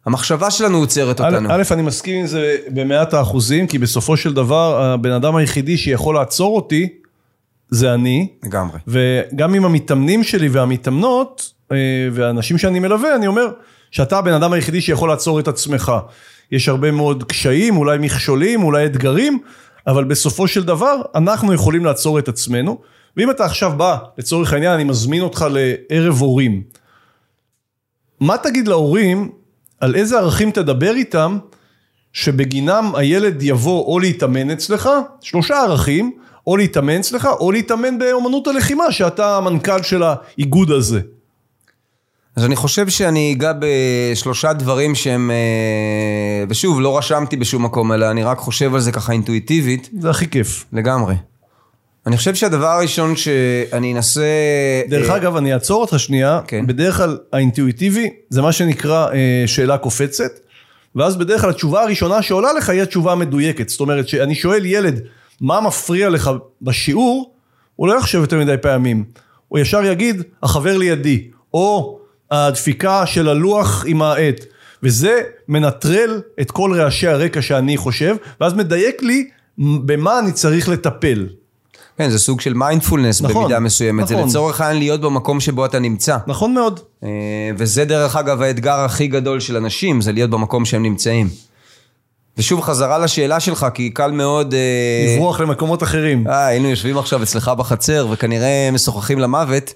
המחשבה 0.06 0.50
שלנו 0.50 0.78
עוצרת 0.78 1.20
אותנו. 1.20 1.48
א', 1.52 1.62
אני 1.70 1.82
מסכים 1.82 2.20
עם 2.20 2.26
זה 2.26 2.56
במאת 2.68 3.14
האחוזים, 3.14 3.66
כי 3.66 3.78
בסופו 3.78 4.16
של 4.16 4.34
דבר, 4.34 4.82
הבן 4.82 5.12
אדם 5.12 5.36
היחידי 5.36 5.76
שיכול 5.76 6.14
לעצור 6.14 6.56
אותי, 6.56 6.88
זה 7.68 7.94
אני. 7.94 8.28
לגמרי. 8.44 8.78
וגם 8.86 9.54
עם 9.54 9.64
המתאמנים 9.64 10.24
שלי 10.24 10.48
והמתאמנות, 10.48 11.52
אה, 11.72 11.76
והאנשים 12.12 12.58
שאני 12.58 12.80
מלווה, 12.80 13.14
אני 13.14 13.26
אומר 13.26 13.46
שאתה 13.90 14.18
הבן 14.18 14.32
אדם 14.32 14.52
היחידי 14.52 14.80
שיכול 14.80 15.08
לעצור 15.08 15.40
את 15.40 15.48
עצמך. 15.48 15.92
יש 16.52 16.68
הרבה 16.68 16.90
מאוד 16.90 17.24
קשיים, 17.24 17.76
אולי 17.76 17.98
מכשולים, 17.98 18.62
אולי 18.62 18.86
אתגרים, 18.86 19.38
אבל 19.86 20.04
בסופו 20.04 20.48
של 20.48 20.64
דבר, 20.64 21.00
אנחנו 21.14 21.52
יכולים 21.54 21.84
לעצור 21.84 22.18
את 22.18 22.28
עצמנו. 22.28 22.78
ואם 23.16 23.30
אתה 23.30 23.44
עכשיו 23.44 23.72
בא, 23.76 23.96
לצורך 24.18 24.52
העניין, 24.52 24.72
אני 24.72 24.84
מזמין 24.84 25.22
אותך 25.22 25.46
לערב 25.50 26.20
הורים. 26.20 26.62
מה 28.20 28.36
תגיד 28.38 28.68
להורים, 28.68 29.30
על 29.80 29.94
איזה 29.94 30.18
ערכים 30.18 30.50
תדבר 30.50 30.94
איתם, 30.94 31.38
שבגינם 32.12 32.92
הילד 32.96 33.42
יבוא 33.42 33.84
או 33.84 33.98
להתאמן 33.98 34.50
אצלך, 34.50 34.88
שלושה 35.20 35.58
ערכים, 35.62 36.12
או 36.46 36.56
להתאמן 36.56 36.98
אצלך, 36.98 37.28
או 37.40 37.52
להתאמן 37.52 37.98
באומנות 37.98 38.46
הלחימה, 38.46 38.92
שאתה 38.92 39.36
המנכ"ל 39.36 39.82
של 39.82 40.02
האיגוד 40.02 40.70
הזה. 40.70 41.00
אז 42.36 42.44
אני 42.44 42.56
חושב 42.56 42.88
שאני 42.88 43.32
אגע 43.32 43.52
בשלושה 43.60 44.52
דברים 44.52 44.94
שהם, 44.94 45.30
אה, 45.30 46.44
ושוב, 46.48 46.80
לא 46.80 46.98
רשמתי 46.98 47.36
בשום 47.36 47.64
מקום, 47.64 47.92
אלא 47.92 48.10
אני 48.10 48.22
רק 48.22 48.38
חושב 48.38 48.74
על 48.74 48.80
זה 48.80 48.92
ככה 48.92 49.12
אינטואיטיבית, 49.12 49.90
זה 49.98 50.10
הכי 50.10 50.28
כיף. 50.30 50.64
לגמרי. 50.72 51.14
אני 52.06 52.16
חושב 52.16 52.34
שהדבר 52.34 52.66
הראשון 52.66 53.16
שאני 53.16 53.94
אנסה... 53.94 54.22
דרך 54.88 55.10
אה, 55.10 55.16
אגב, 55.16 55.36
אני 55.36 55.54
אעצור 55.54 55.80
אותך 55.80 55.98
שנייה, 55.98 56.40
כן. 56.46 56.66
בדרך 56.66 56.96
כלל 56.96 57.18
האינטואיטיבי 57.32 58.10
זה 58.30 58.42
מה 58.42 58.52
שנקרא 58.52 59.08
אה, 59.12 59.44
שאלה 59.46 59.78
קופצת, 59.78 60.30
ואז 60.96 61.16
בדרך 61.16 61.40
כלל 61.40 61.50
התשובה 61.50 61.82
הראשונה 61.82 62.22
שעולה 62.22 62.52
לך 62.52 62.68
היא 62.68 62.82
התשובה 62.82 63.12
המדויקת. 63.12 63.68
זאת 63.68 63.80
אומרת, 63.80 64.08
שאני 64.08 64.34
שואל 64.34 64.66
ילד, 64.66 65.00
מה 65.40 65.60
מפריע 65.60 66.08
לך 66.08 66.30
בשיעור, 66.62 67.34
הוא 67.76 67.88
לא 67.88 67.98
יחשב 67.98 68.20
יותר 68.20 68.38
מדי 68.38 68.56
פעמים. 68.62 69.04
הוא 69.48 69.58
ישר 69.58 69.84
יגיד, 69.84 70.22
החבר 70.42 70.76
לידי, 70.76 71.28
או 71.54 71.98
הדפיקה 72.30 73.06
של 73.06 73.28
הלוח 73.28 73.84
עם 73.86 74.02
העט. 74.02 74.44
וזה 74.82 75.20
מנטרל 75.48 76.20
את 76.40 76.50
כל 76.50 76.72
רעשי 76.78 77.06
הרקע 77.06 77.42
שאני 77.42 77.76
חושב, 77.76 78.16
ואז 78.40 78.54
מדייק 78.54 79.02
לי 79.02 79.28
במה 79.58 80.18
אני 80.18 80.32
צריך 80.32 80.68
לטפל. 80.68 81.26
כן, 81.98 82.10
זה 82.10 82.18
סוג 82.18 82.40
של 82.40 82.54
מיינדפולנס 82.54 83.22
נכון, 83.22 83.44
במידה 83.44 83.60
מסוימת. 83.60 84.08
זה 84.08 84.14
נכון. 84.14 84.28
לצורך 84.28 84.60
העניין 84.60 84.78
להיות 84.78 85.00
במקום 85.00 85.40
שבו 85.40 85.64
אתה 85.64 85.78
נמצא. 85.78 86.16
נכון 86.26 86.54
מאוד. 86.54 86.80
אה, 87.04 87.08
וזה 87.56 87.84
דרך 87.84 88.16
אגב 88.16 88.42
האתגר 88.42 88.78
הכי 88.78 89.06
גדול 89.06 89.40
של 89.40 89.56
אנשים, 89.56 90.00
זה 90.00 90.12
להיות 90.12 90.30
במקום 90.30 90.64
שהם 90.64 90.82
נמצאים. 90.82 91.28
ושוב, 92.38 92.60
חזרה 92.60 92.98
לשאלה 92.98 93.40
שלך, 93.40 93.66
כי 93.74 93.90
קל 93.90 94.10
מאוד... 94.10 94.54
אה, 94.54 95.14
לברוח 95.16 95.40
למקומות 95.40 95.82
אחרים. 95.82 96.28
אה, 96.28 96.46
היינו 96.46 96.68
יושבים 96.68 96.98
עכשיו 96.98 97.22
אצלך 97.22 97.48
בחצר 97.48 98.06
וכנראה 98.10 98.70
משוחחים 98.72 99.18
למוות, 99.18 99.74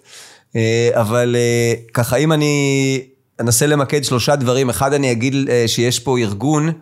אה, 0.56 0.90
אבל 0.92 1.36
אה, 1.38 1.74
ככה 1.94 2.16
אם 2.16 2.32
אני 2.32 3.00
אנסה 3.40 3.66
למקד 3.66 4.04
שלושה 4.04 4.36
דברים, 4.36 4.70
אחד 4.70 4.92
אני 4.92 5.12
אגיד 5.12 5.34
אה, 5.48 5.64
שיש 5.66 5.98
פה 5.98 6.18
ארגון, 6.18 6.68
אה, 6.68 6.72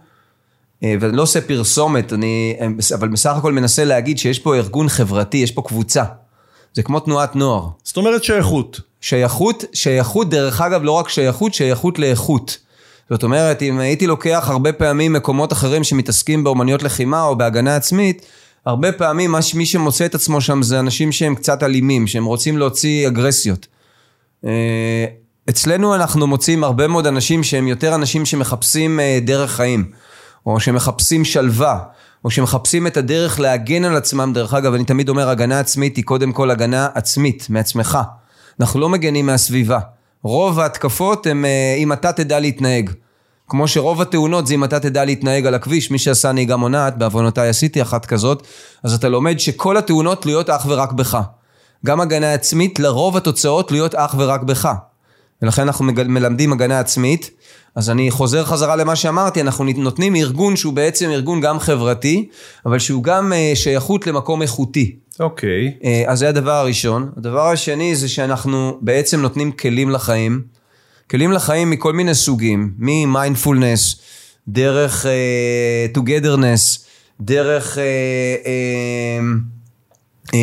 ואני 0.83 1.17
לא 1.17 1.23
עושה 1.23 1.41
פרסומת, 1.41 2.13
אני, 2.13 2.57
אה, 2.61 2.67
אבל 2.95 3.09
בסך 3.09 3.37
הכל 3.37 3.53
מנסה 3.53 3.85
להגיד 3.85 4.19
שיש 4.19 4.39
פה 4.39 4.57
ארגון 4.57 4.89
חברתי, 4.89 5.37
יש 5.37 5.51
פה 5.51 5.63
קבוצה. 5.63 6.05
זה 6.75 6.83
כמו 6.83 7.01
תנועת 7.01 7.37
נוער. 7.37 7.69
זאת 7.85 7.97
אומרת 7.97 8.25
שייכות. 8.25 8.81
שייכות, 9.01 9.65
שייכות 9.73 10.31
דרך 10.31 10.61
אגב 10.61 10.83
לא 10.83 10.93
רק 10.93 11.09
שייכות, 11.09 11.55
שייכות 11.55 11.99
לאיכות. 11.99 12.59
זאת 13.11 13.23
אומרת, 13.23 13.63
אם 13.63 13.79
הייתי 13.79 14.07
לוקח 14.07 14.45
הרבה 14.49 14.73
פעמים 14.73 15.13
מקומות 15.13 15.53
אחרים 15.53 15.85
שמתעסקים 15.85 16.45
באומנויות 16.45 16.83
לחימה 16.83 17.23
או 17.25 17.37
בהגנה 17.37 17.77
עצמית, 17.77 18.27
הרבה 18.67 18.93
פעמים 18.93 19.35
מי 19.55 19.67
שמוצא 19.67 20.07
את 20.07 20.15
עצמו 20.15 20.41
שם 20.41 20.63
זה 20.63 20.81
אנשים 20.81 21.13
שהם 21.13 21.35
קצת 21.35 21.63
אלימים, 21.63 22.07
שהם 22.07 22.25
רוצים 22.25 22.59
להוציא 22.59 23.09
אגרסיות. 23.09 23.67
אה, 24.45 25.05
אצלנו 25.51 25.95
אנחנו 25.95 26.27
מוצאים 26.27 26.65
הרבה 26.65 26.89
מאוד 26.89 27.07
אנשים 27.07 27.43
שהם 27.43 27.69
יותר 27.69 27.95
אנשים 27.95 28.27
שמחפשים 28.27 29.01
אה, 29.01 29.19
דרך 29.23 29.51
חיים, 29.51 29.91
או 30.47 30.61
שמחפשים 30.61 31.25
שלווה, 31.25 31.79
או 32.25 32.31
שמחפשים 32.31 32.87
את 32.87 32.97
הדרך 32.97 33.41
להגן 33.41 33.85
על 33.85 33.97
עצמם. 33.97 34.33
דרך 34.35 34.55
אגב, 34.55 34.75
אני 34.75 34.85
תמיד 34.85 35.09
אומר, 35.09 35.29
הגנה 35.29 35.61
עצמית 35.61 35.97
היא 35.97 36.05
קודם 36.05 36.33
כל 36.33 36.51
הגנה 36.51 36.89
עצמית, 36.95 37.47
מעצמך. 37.51 37.99
אנחנו 38.61 38.81
לא 38.81 38.89
מגנים 38.89 39.27
מהסביבה. 39.27 39.79
רוב 40.23 40.61
ההתקפות 40.61 41.27
הם 41.27 41.45
אה, 41.45 41.75
אם 41.79 41.93
אתה 41.93 42.13
תדע 42.13 42.41
להתנהג. 42.41 42.91
כמו 43.49 43.69
שרוב 43.69 44.01
התאונות 44.01 44.47
זה 44.47 44.55
אם 44.55 44.65
אתה 44.65 44.81
תדע 44.81 45.05
להתנהג 45.05 45.47
על 45.47 45.55
הכביש, 45.55 45.91
מי 45.91 45.99
שעשה 45.99 46.33
נהיגה 46.33 46.57
מונעת, 46.57 46.99
בעוונותיי 46.99 47.49
עשיתי 47.49 47.83
אחת 47.83 48.07
כזאת, 48.07 48.47
אז 48.83 48.95
אתה 48.95 49.09
לומד 49.09 49.39
שכל 49.39 49.77
התאונות 49.77 50.23
תלויות 50.23 50.51
אך 50.51 50.67
ורק 50.69 50.93
בך. 50.93 51.19
גם 51.87 52.01
הגנה 52.01 52.35
עצמית, 52.35 52.79
לרוב 52.79 53.17
התוצאות 53.17 53.69
תלויות 53.69 53.95
אך 53.95 54.15
ורק 54.19 54.43
בך. 54.43 54.73
ולכן 55.43 55.63
אנחנו 55.63 55.85
מלמדים 55.85 56.53
הגנה 56.53 56.81
עצמית. 56.81 57.31
אז 57.75 57.91
אני 57.91 58.11
חוזר 58.11 58.45
חזרה 58.45 58.77
למה 58.77 58.97
שאמרתי, 58.97 59.41
אנחנו 59.41 59.65
נותנים 59.65 60.17
ארגון 60.17 60.57
שהוא 60.57 60.73
בעצם 60.73 61.11
ארגון 61.11 61.41
גם 61.41 61.61
חברתי, 61.61 62.29
אבל 62.67 62.79
שהוא 62.79 63.03
גם 63.03 63.33
אה, 63.33 63.53
שייכות 63.55 64.07
למקום 64.07 64.43
איכותי. 64.43 64.97
אוקיי. 65.21 65.69
Okay. 65.69 65.85
אה, 65.85 66.05
אז 66.07 66.19
זה 66.19 66.29
הדבר 66.29 66.53
הראשון. 66.53 67.13
הדבר 67.17 67.49
השני 67.49 67.97
זה 67.97 68.09
שאנחנו 68.09 68.79
בעצם 68.81 69.21
נותנים 69.21 69.53
כלים 69.53 69.91
לחיים. 69.91 70.43
כלים 71.11 71.33
לחיים 71.33 71.71
מכל 71.71 71.93
מיני 71.93 72.15
סוגים, 72.15 72.73
ממיינדפולנס, 72.79 73.97
דרך 74.49 75.07
uh, 75.07 75.99
togetherness, 75.99 76.81
דרך 77.21 77.77
uh, 77.77 77.79
uh, 78.45 80.29
uh, 80.29 80.35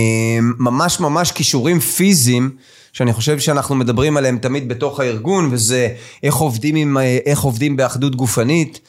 ממש 0.60 1.00
ממש 1.00 1.32
כישורים 1.32 1.80
פיזיים. 1.80 2.52
שאני 2.94 3.14
חושב 3.14 3.40
שאנחנו 3.40 3.76
מדברים 3.76 4.18
עליהם 4.18 4.38
תמיד 4.38 4.70
בתוך 4.70 5.00
הארגון, 5.00 5.50
וזה 5.52 5.88
איך 6.24 6.36
עובדים, 6.36 6.76
עם, 6.76 6.98
איך 7.26 7.42
עובדים 7.42 7.78
באחדות 7.78 8.16
גופנית, 8.16 8.80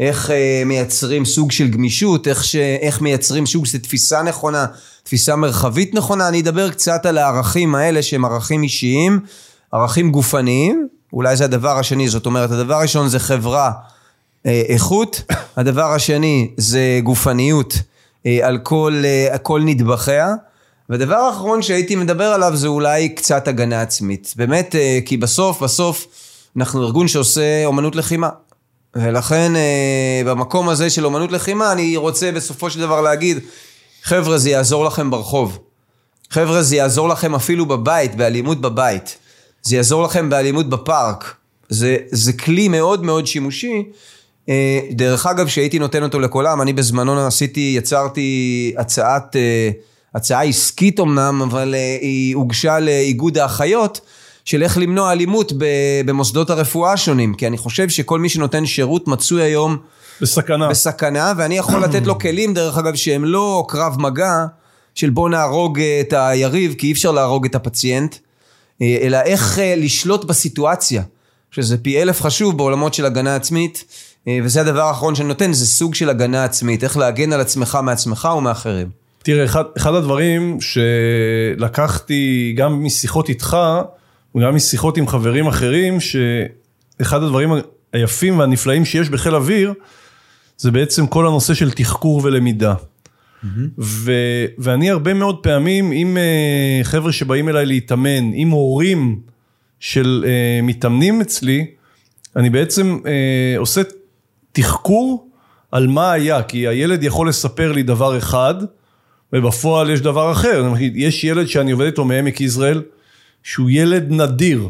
איך 0.00 0.30
אה, 0.30 0.62
מייצרים 0.66 1.24
סוג 1.24 1.50
של 1.50 1.68
גמישות, 1.68 2.28
איך, 2.28 2.44
ש, 2.44 2.56
איך 2.56 3.00
מייצרים 3.00 3.46
סוג 3.46 3.66
של 3.66 3.78
תפיסה 3.78 4.22
נכונה, 4.22 4.66
תפיסה 5.02 5.36
מרחבית 5.36 5.94
נכונה. 5.94 6.28
אני 6.28 6.40
אדבר 6.40 6.70
קצת 6.70 7.06
על 7.06 7.18
הערכים 7.18 7.74
האלה 7.74 8.02
שהם 8.02 8.24
ערכים 8.24 8.62
אישיים, 8.62 9.20
ערכים 9.72 10.10
גופניים, 10.10 10.88
אולי 11.12 11.36
זה 11.36 11.44
הדבר 11.44 11.78
השני, 11.78 12.08
זאת 12.08 12.26
אומרת, 12.26 12.50
הדבר 12.50 12.74
הראשון 12.74 13.08
זה 13.08 13.18
חברה, 13.18 13.70
אה, 14.46 14.62
איכות, 14.68 15.22
הדבר 15.56 15.92
השני 15.92 16.50
זה 16.56 17.00
גופניות 17.02 17.74
אה, 18.26 18.38
על 18.42 18.58
כל, 18.58 19.02
אה, 19.04 19.38
כל 19.38 19.60
נדבכיה. 19.64 20.34
והדבר 20.90 21.14
האחרון 21.14 21.62
שהייתי 21.62 21.96
מדבר 21.96 22.24
עליו 22.24 22.56
זה 22.56 22.68
אולי 22.68 23.08
קצת 23.08 23.48
הגנה 23.48 23.82
עצמית. 23.82 24.34
באמת, 24.36 24.74
אה, 24.74 24.98
כי 25.06 25.16
בסוף, 25.16 25.62
בסוף, 25.62 26.06
אנחנו 26.56 26.82
ארגון 26.82 27.08
שעושה 27.08 27.64
אומנות 27.64 27.96
לחימה. 27.96 28.28
ולכן 28.96 29.56
אה, 29.56 30.22
במקום 30.26 30.68
הזה 30.68 30.90
של 30.90 31.06
אומנות 31.06 31.32
לחימה, 31.32 31.72
אני 31.72 31.96
רוצה 31.96 32.32
בסופו 32.32 32.70
של 32.70 32.80
דבר 32.80 33.00
להגיד, 33.00 33.38
חבר'ה, 34.02 34.38
זה 34.38 34.50
יעזור 34.50 34.84
לכם 34.84 35.10
ברחוב. 35.10 35.58
חבר'ה, 36.30 36.62
זה 36.62 36.76
יעזור 36.76 37.08
לכם 37.08 37.34
אפילו 37.34 37.66
בבית, 37.66 38.14
באלימות 38.14 38.60
בבית. 38.60 39.18
זה 39.62 39.76
יעזור 39.76 40.02
לכם 40.02 40.30
באלימות 40.30 40.68
בפארק. 40.68 41.34
זה, 41.68 41.96
זה 42.10 42.32
כלי 42.32 42.68
מאוד 42.68 43.04
מאוד 43.04 43.26
שימושי. 43.26 43.82
אה, 44.48 44.80
דרך 44.90 45.26
אגב, 45.26 45.48
שהייתי 45.48 45.78
נותן 45.78 46.02
אותו 46.02 46.20
לכולם, 46.20 46.62
אני 46.62 46.72
בזמנו 46.72 47.26
עשיתי, 47.26 47.74
יצרתי 47.76 48.74
הצעת... 48.78 49.36
הצעה 50.14 50.42
עסקית 50.42 51.00
אמנם, 51.00 51.42
אבל 51.42 51.74
אה, 51.74 51.98
היא 52.00 52.34
הוגשה 52.34 52.78
לאיגוד 52.78 53.38
האחיות, 53.38 54.00
של 54.44 54.62
איך 54.62 54.78
למנוע 54.78 55.12
אלימות 55.12 55.52
במוסדות 56.06 56.50
הרפואה 56.50 56.92
השונים, 56.92 57.34
כי 57.34 57.46
אני 57.46 57.58
חושב 57.58 57.88
שכל 57.88 58.18
מי 58.18 58.28
שנותן 58.28 58.66
שירות 58.66 59.08
מצוי 59.08 59.42
היום 59.42 59.76
בסכנה. 60.20 60.68
בסכנה, 60.68 61.32
ואני 61.36 61.58
יכול 61.58 61.84
לתת 61.84 62.06
לו 62.06 62.18
כלים, 62.18 62.54
דרך 62.54 62.78
אגב, 62.78 62.94
שהם 62.94 63.24
לא 63.24 63.64
קרב 63.68 63.96
מגע, 64.00 64.46
של 64.94 65.10
בוא 65.10 65.28
נהרוג 65.28 65.80
אה, 65.80 66.00
את 66.00 66.12
היריב, 66.16 66.74
כי 66.78 66.86
אי 66.86 66.92
אפשר 66.92 67.10
להרוג 67.10 67.44
את 67.44 67.54
הפציינט, 67.54 68.16
אה, 68.82 68.98
אלא 69.00 69.16
איך 69.16 69.58
לשלוט 69.76 70.24
בסיטואציה, 70.24 71.02
שזה 71.50 71.78
פי 71.78 72.02
אלף 72.02 72.22
חשוב 72.22 72.56
בעולמות 72.56 72.94
של 72.94 73.06
הגנה 73.06 73.36
עצמית, 73.36 73.84
וזה 74.44 74.60
הדבר 74.60 74.82
האחרון 74.82 75.14
שאני 75.14 75.28
נותן, 75.28 75.52
זה 75.52 75.66
סוג 75.66 75.94
של 75.94 76.10
הגנה 76.10 76.44
עצמית, 76.44 76.84
איך 76.84 76.96
להגן 76.96 77.32
על 77.32 77.40
עצמך 77.40 77.78
מעצמך 77.82 78.28
ומאחרים. 78.38 78.88
תראה, 79.22 79.44
אחד, 79.44 79.64
אחד 79.76 79.94
הדברים 79.94 80.58
שלקחתי 80.60 82.54
גם 82.56 82.84
משיחות 82.84 83.28
איתך, 83.28 83.56
וגם 84.34 84.54
משיחות 84.54 84.96
עם 84.96 85.08
חברים 85.08 85.46
אחרים, 85.46 85.98
שאחד 86.00 87.22
הדברים 87.22 87.52
היפים 87.92 88.38
והנפלאים 88.38 88.84
שיש 88.84 89.08
בחיל 89.08 89.34
אוויר, 89.34 89.74
זה 90.56 90.70
בעצם 90.70 91.06
כל 91.06 91.26
הנושא 91.26 91.54
של 91.54 91.70
תחקור 91.70 92.20
ולמידה. 92.24 92.74
Mm-hmm. 92.74 93.46
ו, 93.78 94.12
ואני 94.58 94.90
הרבה 94.90 95.14
מאוד 95.14 95.36
פעמים 95.42 95.90
עם 95.90 96.16
uh, 96.16 96.84
חבר'ה 96.84 97.12
שבאים 97.12 97.48
אליי 97.48 97.66
להתאמן, 97.66 98.30
עם 98.34 98.50
הורים 98.50 99.20
של 99.80 100.24
uh, 100.24 100.64
מתאמנים 100.64 101.20
אצלי, 101.20 101.66
אני 102.36 102.50
בעצם 102.50 102.98
uh, 103.02 103.58
עושה 103.58 103.80
תחקור 104.52 105.28
על 105.72 105.86
מה 105.86 106.12
היה, 106.12 106.42
כי 106.42 106.68
הילד 106.68 107.02
יכול 107.02 107.28
לספר 107.28 107.72
לי 107.72 107.82
דבר 107.82 108.18
אחד, 108.18 108.54
ובפועל 109.32 109.90
יש 109.90 110.00
דבר 110.00 110.32
אחר, 110.32 110.72
יש 110.94 111.24
ילד 111.24 111.46
שאני 111.46 111.70
עובד 111.70 111.86
איתו 111.86 112.04
מעמק 112.04 112.40
יזרעאל, 112.40 112.82
שהוא 113.42 113.70
ילד 113.70 114.06
נדיר, 114.10 114.68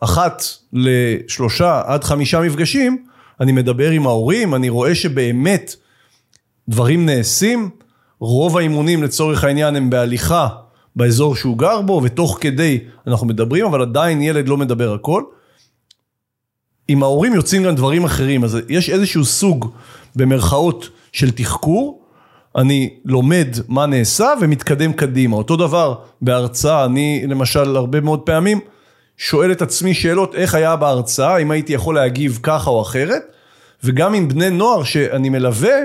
אחת 0.00 0.42
לשלושה 0.72 1.82
עד 1.86 2.04
חמישה 2.04 2.40
מפגשים, 2.40 3.04
אני 3.40 3.52
מדבר 3.52 3.90
עם 3.90 4.06
ההורים, 4.06 4.54
אני 4.54 4.68
רואה 4.68 4.94
שבאמת 4.94 5.76
דברים 6.68 7.06
נעשים, 7.06 7.70
רוב 8.20 8.58
האימונים 8.58 9.02
לצורך 9.02 9.44
העניין 9.44 9.76
הם 9.76 9.90
בהליכה 9.90 10.48
באזור 10.96 11.36
שהוא 11.36 11.58
גר 11.58 11.80
בו, 11.80 12.00
ותוך 12.04 12.38
כדי 12.40 12.78
אנחנו 13.06 13.26
מדברים, 13.26 13.66
אבל 13.66 13.82
עדיין 13.82 14.22
ילד 14.22 14.48
לא 14.48 14.56
מדבר 14.56 14.94
הכל. 14.94 15.22
עם 16.88 17.02
ההורים 17.02 17.34
יוצאים 17.34 17.62
גם 17.62 17.74
דברים 17.74 18.04
אחרים, 18.04 18.44
אז 18.44 18.58
יש 18.68 18.90
איזשהו 18.90 19.24
סוג 19.24 19.72
במרכאות 20.16 20.88
של 21.12 21.30
תחקור, 21.30 22.01
אני 22.56 22.90
לומד 23.04 23.48
מה 23.68 23.86
נעשה 23.86 24.32
ומתקדם 24.40 24.92
קדימה. 24.92 25.36
אותו 25.36 25.56
דבר 25.56 25.94
בהרצאה, 26.22 26.84
אני 26.84 27.24
למשל 27.28 27.76
הרבה 27.76 28.00
מאוד 28.00 28.20
פעמים 28.20 28.60
שואל 29.16 29.52
את 29.52 29.62
עצמי 29.62 29.94
שאלות 29.94 30.34
איך 30.34 30.54
היה 30.54 30.76
בהרצאה, 30.76 31.36
אם 31.36 31.50
הייתי 31.50 31.72
יכול 31.72 31.94
להגיב 31.94 32.38
ככה 32.42 32.70
או 32.70 32.82
אחרת, 32.82 33.22
וגם 33.84 34.14
עם 34.14 34.28
בני 34.28 34.50
נוער 34.50 34.82
שאני 34.82 35.28
מלווה, 35.28 35.76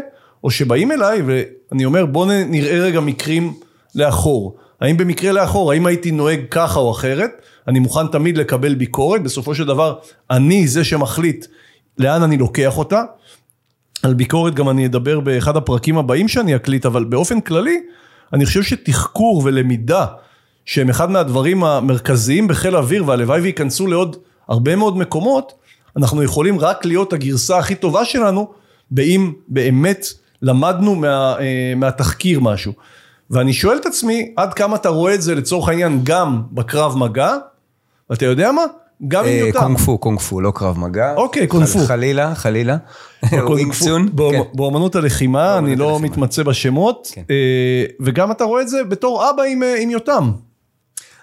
או 0.43 0.51
שבאים 0.51 0.91
אליי, 0.91 1.21
ואני 1.25 1.85
אומר 1.85 2.05
בוא 2.05 2.25
נראה 2.25 2.79
רגע 2.79 2.99
מקרים 2.99 3.53
לאחור. 3.95 4.57
האם 4.81 4.97
במקרה 4.97 5.31
לאחור, 5.31 5.71
האם 5.71 5.85
הייתי 5.85 6.11
נוהג 6.11 6.39
ככה 6.51 6.79
או 6.79 6.91
אחרת? 6.91 7.31
אני 7.67 7.79
מוכן 7.79 8.07
תמיד 8.07 8.37
לקבל 8.37 8.75
ביקורת, 8.75 9.23
בסופו 9.23 9.55
של 9.55 9.65
דבר 9.65 9.95
אני 10.31 10.67
זה 10.67 10.83
שמחליט 10.83 11.45
לאן 11.97 12.23
אני 12.23 12.37
לוקח 12.37 12.77
אותה, 12.77 13.03
על 14.03 14.13
ביקורת 14.13 14.55
גם 14.55 14.69
אני 14.69 14.85
אדבר 14.85 15.19
באחד 15.19 15.57
הפרקים 15.57 15.97
הבאים 15.97 16.27
שאני 16.27 16.55
אקליט, 16.55 16.85
אבל 16.85 17.03
באופן 17.03 17.41
כללי, 17.41 17.81
אני 18.33 18.45
חושב 18.45 18.63
שתחקור 18.63 19.41
ולמידה, 19.45 20.05
שהם 20.65 20.89
אחד 20.89 21.11
מהדברים 21.11 21.63
המרכזיים 21.63 22.47
בחיל 22.47 22.75
האוויר, 22.75 23.03
והלוואי 23.07 23.41
וייכנסו 23.41 23.87
לעוד 23.87 24.15
הרבה 24.47 24.75
מאוד 24.75 24.97
מקומות, 24.97 25.53
אנחנו 25.97 26.23
יכולים 26.23 26.59
רק 26.59 26.85
להיות 26.85 27.13
הגרסה 27.13 27.57
הכי 27.57 27.75
טובה 27.75 28.05
שלנו, 28.05 28.51
באם 28.91 29.31
באמת 29.47 30.05
למדנו 30.41 30.95
מה, 30.95 31.35
אה, 31.39 31.73
מהתחקיר 31.75 32.39
משהו. 32.39 32.73
ואני 33.29 33.53
שואל 33.53 33.77
את 33.77 33.85
עצמי, 33.85 34.33
עד 34.35 34.53
כמה 34.53 34.75
אתה 34.75 34.89
רואה 34.89 35.13
את 35.13 35.21
זה 35.21 35.35
לצורך 35.35 35.69
העניין 35.69 35.99
גם 36.03 36.41
בקרב 36.51 36.97
מגע, 36.97 37.35
ואתה 38.09 38.25
יודע 38.25 38.51
מה? 38.51 38.61
גם 39.07 39.25
אם 39.25 39.45
יותם. 39.45 39.59
קונג 39.59 39.77
פו, 39.77 39.97
קונג 39.97 40.19
פו, 40.19 40.41
לא 40.41 40.51
קרב 40.55 40.79
מגע. 40.79 41.13
אוקיי, 41.15 41.47
קונג 41.47 41.65
פו. 41.65 41.79
חלילה, 41.79 42.35
חלילה. 42.35 42.77
ווינגסון. 43.31 44.09
כן. 44.17 44.39
באמנות 44.53 44.95
הלחימה, 44.95 45.57
אני 45.57 45.75
לא 45.75 45.99
מתמצא 45.99 46.43
בשמות, 46.43 47.11
כן. 47.13 47.21
אה, 47.29 47.85
וגם 47.99 48.31
אתה 48.31 48.43
רואה 48.43 48.61
את 48.61 48.69
זה 48.69 48.83
בתור 48.83 49.29
אבא 49.29 49.43
עם 49.43 49.63
אה, 49.63 49.83
יותם. 49.89 50.31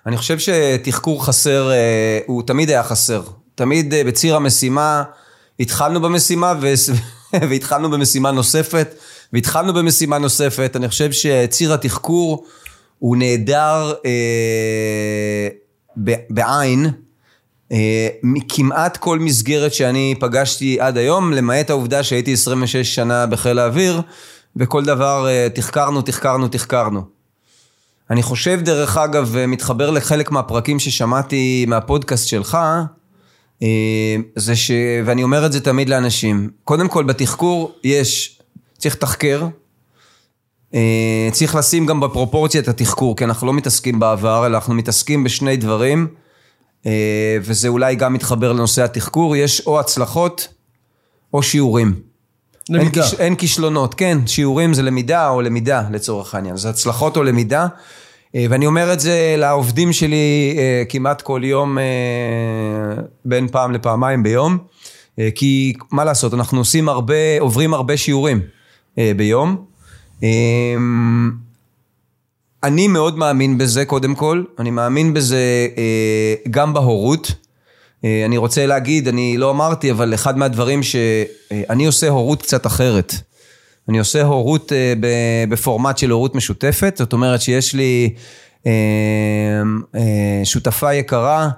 אני 0.07 0.17
חושב 0.17 0.39
שתחקור 0.39 1.27
חסר, 1.27 1.71
אה, 1.71 2.19
הוא 2.27 2.43
תמיד 2.43 2.71
היה 2.71 2.83
חסר. 2.83 3.23
תמיד 3.55 3.95
בציר 4.07 4.37
המשימה, 4.37 5.03
התחלנו 5.61 6.01
במשימה 6.01 6.55
והתחלנו 7.51 7.91
במשימה 7.91 8.31
נוספת, 8.31 8.95
והתחלנו 9.33 9.75
במשימה 9.75 10.19
נוספת. 10.19 10.77
אני 10.77 10.89
חושב 10.89 11.13
שציר 11.13 11.75
התחקור 11.75 12.45
הוא 12.99 13.17
נהדר 13.17 13.93
בעין. 16.31 17.04
אה, 17.75 18.09
מכמעט 18.23 18.97
כל 18.97 19.19
מסגרת 19.19 19.75
שאני 19.75 20.15
פגשתי 20.21 20.81
עד 20.81 20.99
היום, 20.99 21.33
למעט 21.33 21.71
העובדה 21.71 22.03
שהייתי 22.03 22.33
26 22.33 22.95
שנה 22.95 23.27
בחיל 23.27 23.59
האוויר, 23.59 24.03
וכל 24.57 24.85
דבר 24.85 25.27
אה, 25.29 25.49
תחקרנו, 25.55 26.03
תחקרנו, 26.03 26.49
תחקרנו. 26.49 27.03
אני 28.11 28.23
חושב 28.23 28.61
דרך 28.63 28.97
אגב, 28.97 29.37
מתחבר 29.49 29.91
לחלק 29.91 30.31
מהפרקים 30.31 30.79
ששמעתי 30.79 31.65
מהפודקאסט 31.69 32.29
שלך, 32.29 32.59
אה, 33.63 34.17
זה 34.37 34.57
ש... 34.57 34.71
ואני 35.05 35.23
אומר 35.23 35.47
את 35.47 35.53
זה 35.53 35.61
תמיד 35.61 35.89
לאנשים. 35.89 36.51
קודם 36.65 36.89
כל, 36.89 37.05
בתחקור 37.05 37.75
יש, 37.85 38.41
צריך 38.79 38.95
לתחקר, 38.95 39.47
אה, 40.75 41.29
צריך 41.33 41.55
לשים 41.55 41.87
גם 41.87 42.01
בפרופורציה 42.01 42.61
את 42.61 42.69
התחקור, 42.69 43.17
כי 43.17 43.25
אנחנו 43.25 43.47
לא 43.47 43.53
מתעסקים 43.53 44.01
בעבר, 44.01 44.47
אלא 44.47 44.57
אנחנו 44.57 44.75
מתעסקים 44.75 45.25
בשני 45.25 45.57
דברים, 45.57 46.07
אה, 46.11 46.24
וזה 47.43 47.69
אולי 47.69 47.95
גם 47.95 48.13
מתחבר 48.13 48.53
לנושא 48.53 48.85
התחקור, 48.85 49.37
יש 49.37 49.61
או 49.67 49.81
הצלחות 49.81 50.49
או 51.35 51.43
שיעורים. 51.43 51.95
אין, 52.69 52.77
למידה. 52.77 53.03
כיש, 53.03 53.15
אין 53.15 53.35
כישלונות, 53.35 53.95
כן, 53.95 54.19
שיעורים 54.27 54.75
זה 54.75 54.83
למידה 54.83 55.29
או 55.29 55.43
למידה 55.43 55.83
לצורך 55.91 56.35
העניין, 56.35 56.57
זה 56.57 56.71
הצלחות 56.71 57.17
או 57.17 57.23
למידה. 57.23 57.67
אה, 58.35 58.47
ואני 58.51 58.67
אומר 58.67 58.93
את 58.93 59.01
זה 59.01 59.35
לעובדים 59.39 59.93
שלי 59.93 60.55
אה, 60.59 60.83
כמעט 60.89 61.23
כל 61.23 61.41
יום, 61.45 61.79
אה, 61.79 61.85
בין 63.25 63.49
פעם 63.49 63.73
לפעמיים 63.73 64.23
ביום, 64.23 64.59
אה, 65.19 65.29
כי 65.35 65.73
מה 65.93 66.05
לעשות, 66.05 66.35
אנחנו 66.35 66.59
עושים 66.59 66.89
הרבה, 66.89 67.41
עוברים 67.41 67.75
הרבה 67.75 67.97
שיעורים 67.97 68.41
אה, 68.99 69.13
ביום. 69.17 69.65
אה, 72.65 72.69
אני 72.69 72.89
מאוד 72.89 73.19
מאמין 73.19 73.59
בזה 73.59 73.85
קודם 73.85 74.15
כל, 74.15 74.45
אני 74.59 74.71
מאמין 74.71 75.15
בזה 75.15 75.69
אה, 75.79 76.35
גם 76.51 76.75
בהורות. 76.75 77.33
אה, 78.05 78.23
אני 78.25 78.37
רוצה 78.37 78.67
להגיד, 78.67 79.09
אני 79.09 79.37
לא 79.37 79.51
אמרתי, 79.51 79.91
אבל 79.91 80.15
אחד 80.15 80.39
מהדברים 80.39 80.83
שאני 80.83 81.87
עושה 81.87 82.09
הורות 82.09 82.43
קצת 82.43 82.67
אחרת. 82.67 83.15
אני 83.89 83.99
עושה 83.99 84.23
הורות 84.23 84.73
אה, 84.73 84.95
בפורמט 85.49 85.99
של 85.99 86.11
הורות 86.11 86.35
משותפת, 86.35 86.95
זאת 86.99 87.13
אומרת 87.13 87.41
שיש 87.41 87.75
לי 87.75 88.15
אה, 88.67 88.73
אה, 89.95 90.41
שותפה 90.45 90.95
יקרה, 90.95 91.49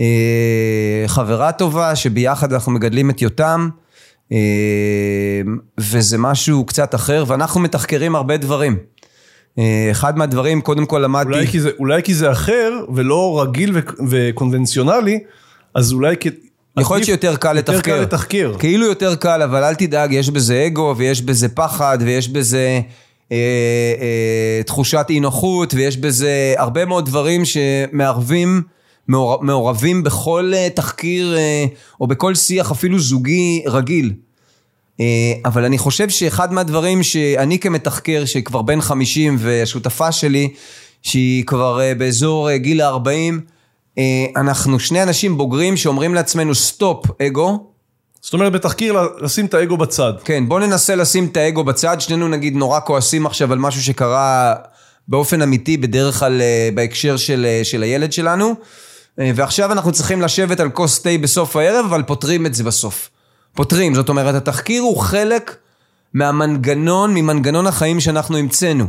אה, 0.00 1.04
חברה 1.06 1.52
טובה, 1.52 1.96
שביחד 1.96 2.52
אנחנו 2.52 2.72
מגדלים 2.72 3.10
את 3.10 3.22
יותם, 3.22 3.68
אה, 4.32 4.38
וזה 5.78 6.18
משהו 6.18 6.64
קצת 6.64 6.94
אחר, 6.94 7.24
ואנחנו 7.26 7.60
מתחקרים 7.60 8.14
הרבה 8.14 8.36
דברים. 8.36 8.91
אה, 9.58 9.88
אחד 9.90 10.18
מהדברים, 10.18 10.60
קודם 10.60 10.86
כל 10.86 10.98
למדתי... 10.98 11.28
אולי 11.28 11.46
כי, 11.46 11.60
זה, 11.60 11.70
אולי 11.78 12.02
כי 12.02 12.14
זה 12.14 12.32
אחר 12.32 12.72
ולא 12.94 13.42
רגיל 13.42 13.72
ו- 13.74 14.04
וקונבנציונלי, 14.08 15.18
אז 15.74 15.92
אולי 15.92 16.16
כי... 16.20 16.28
יכול 16.80 16.96
להיות 16.96 17.06
שיותר 17.06 17.36
קל 17.36 17.56
יותר 17.56 17.72
לתחקר. 17.72 17.96
קל 17.96 18.02
לתחקר. 18.02 18.54
כאילו 18.58 18.86
יותר 18.86 19.14
קל, 19.14 19.42
אבל 19.42 19.64
אל 19.64 19.74
תדאג, 19.74 20.12
יש 20.12 20.30
בזה 20.30 20.64
אגו, 20.66 20.94
ויש 20.96 21.22
בזה 21.22 21.48
פחד, 21.48 21.98
ויש 22.00 22.28
בזה 22.28 22.80
אה, 23.32 23.36
אה, 24.00 24.62
תחושת 24.62 25.06
אי 25.10 25.20
נוחות, 25.20 25.74
ויש 25.74 25.96
בזה 25.96 26.54
הרבה 26.56 26.84
מאוד 26.84 27.06
דברים 27.06 27.42
שמערבים, 27.44 28.62
מעור, 29.08 29.44
מעורבים 29.44 30.02
בכל 30.02 30.52
אה, 30.54 30.68
תחקיר, 30.74 31.36
אה, 31.36 31.64
או 32.00 32.06
בכל 32.06 32.34
שיח 32.34 32.70
אפילו 32.70 32.98
זוגי 32.98 33.62
רגיל. 33.66 34.12
אה, 35.00 35.04
אבל 35.44 35.64
אני 35.64 35.78
חושב 35.78 36.08
שאחד 36.08 36.52
מהדברים 36.52 37.02
שאני 37.02 37.58
כמתחקר, 37.58 38.24
שכבר 38.24 38.62
בן 38.62 38.80
50, 38.80 39.36
והשותפה 39.38 40.12
שלי, 40.12 40.48
שהיא 41.02 41.44
כבר 41.44 41.80
אה, 41.80 41.94
באזור 41.94 42.50
אה, 42.50 42.58
גיל 42.58 42.80
ה-40, 42.80 43.08
אה, 43.98 44.26
אנחנו 44.36 44.80
שני 44.80 45.02
אנשים 45.02 45.36
בוגרים 45.36 45.76
שאומרים 45.76 46.14
לעצמנו 46.14 46.54
stop 46.54 47.06
ego, 47.22 47.66
זאת 48.22 48.34
אומרת 48.34 48.52
בתחקיר 48.52 48.98
לשים 49.20 49.46
את 49.46 49.54
האגו 49.54 49.76
בצד. 49.76 50.12
כן, 50.24 50.48
בוא 50.48 50.60
ננסה 50.60 50.94
לשים 50.94 51.26
את 51.26 51.36
האגו 51.36 51.64
בצד, 51.64 52.00
שנינו 52.00 52.28
נגיד 52.28 52.56
נורא 52.56 52.80
כועסים 52.80 53.26
עכשיו 53.26 53.52
על 53.52 53.58
משהו 53.58 53.82
שקרה 53.82 54.54
באופן 55.08 55.42
אמיתי, 55.42 55.76
בדרך 55.76 56.18
כלל 56.18 56.40
בהקשר 56.74 57.16
של, 57.16 57.46
של 57.62 57.82
הילד 57.82 58.12
שלנו, 58.12 58.54
ועכשיו 59.18 59.72
אנחנו 59.72 59.92
צריכים 59.92 60.22
לשבת 60.22 60.60
על 60.60 60.70
כוס 60.70 61.02
תה 61.02 61.10
בסוף 61.20 61.56
הערב, 61.56 61.84
אבל 61.84 62.02
פותרים 62.02 62.46
את 62.46 62.54
זה 62.54 62.64
בסוף. 62.64 63.10
פותרים, 63.54 63.94
זאת 63.94 64.08
אומרת, 64.08 64.34
התחקיר 64.34 64.82
הוא 64.82 64.96
חלק 64.96 65.56
מהמנגנון, 66.14 67.14
ממנגנון 67.14 67.66
החיים 67.66 68.00
שאנחנו 68.00 68.36
המצאנו. 68.36 68.84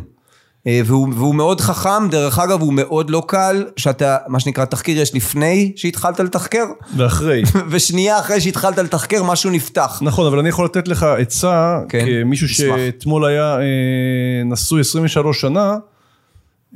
אה, 0.67 0.81
והוא, 0.85 1.07
והוא 1.15 1.35
מאוד 1.35 1.61
חכם, 1.61 2.09
דרך 2.11 2.39
אגב, 2.39 2.61
הוא 2.61 2.73
מאוד 2.73 3.09
לא 3.09 3.23
קל, 3.27 3.65
שאתה, 3.77 4.17
מה 4.27 4.39
שנקרא, 4.39 4.65
תחקיר 4.65 4.99
יש 4.99 5.15
לפני 5.15 5.71
שהתחלת 5.75 6.19
לתחקר, 6.19 6.65
ואחרי. 6.97 7.43
ושנייה 7.71 8.19
אחרי 8.19 8.41
שהתחלת 8.41 8.77
לתחקר, 8.77 9.23
משהו 9.23 9.51
נפתח. 9.51 9.99
נכון, 10.01 10.27
אבל 10.27 10.39
אני 10.39 10.49
יכול 10.49 10.65
לתת 10.65 10.87
לך 10.87 11.03
עצה, 11.03 11.79
כן, 11.89 12.05
כמישהו 12.05 12.45
אשמח. 12.45 12.77
שאתמול 12.77 13.25
היה 13.25 13.57
אה, 13.57 14.43
נשוי 14.45 14.81
23 14.81 15.41
שנה, 15.41 15.77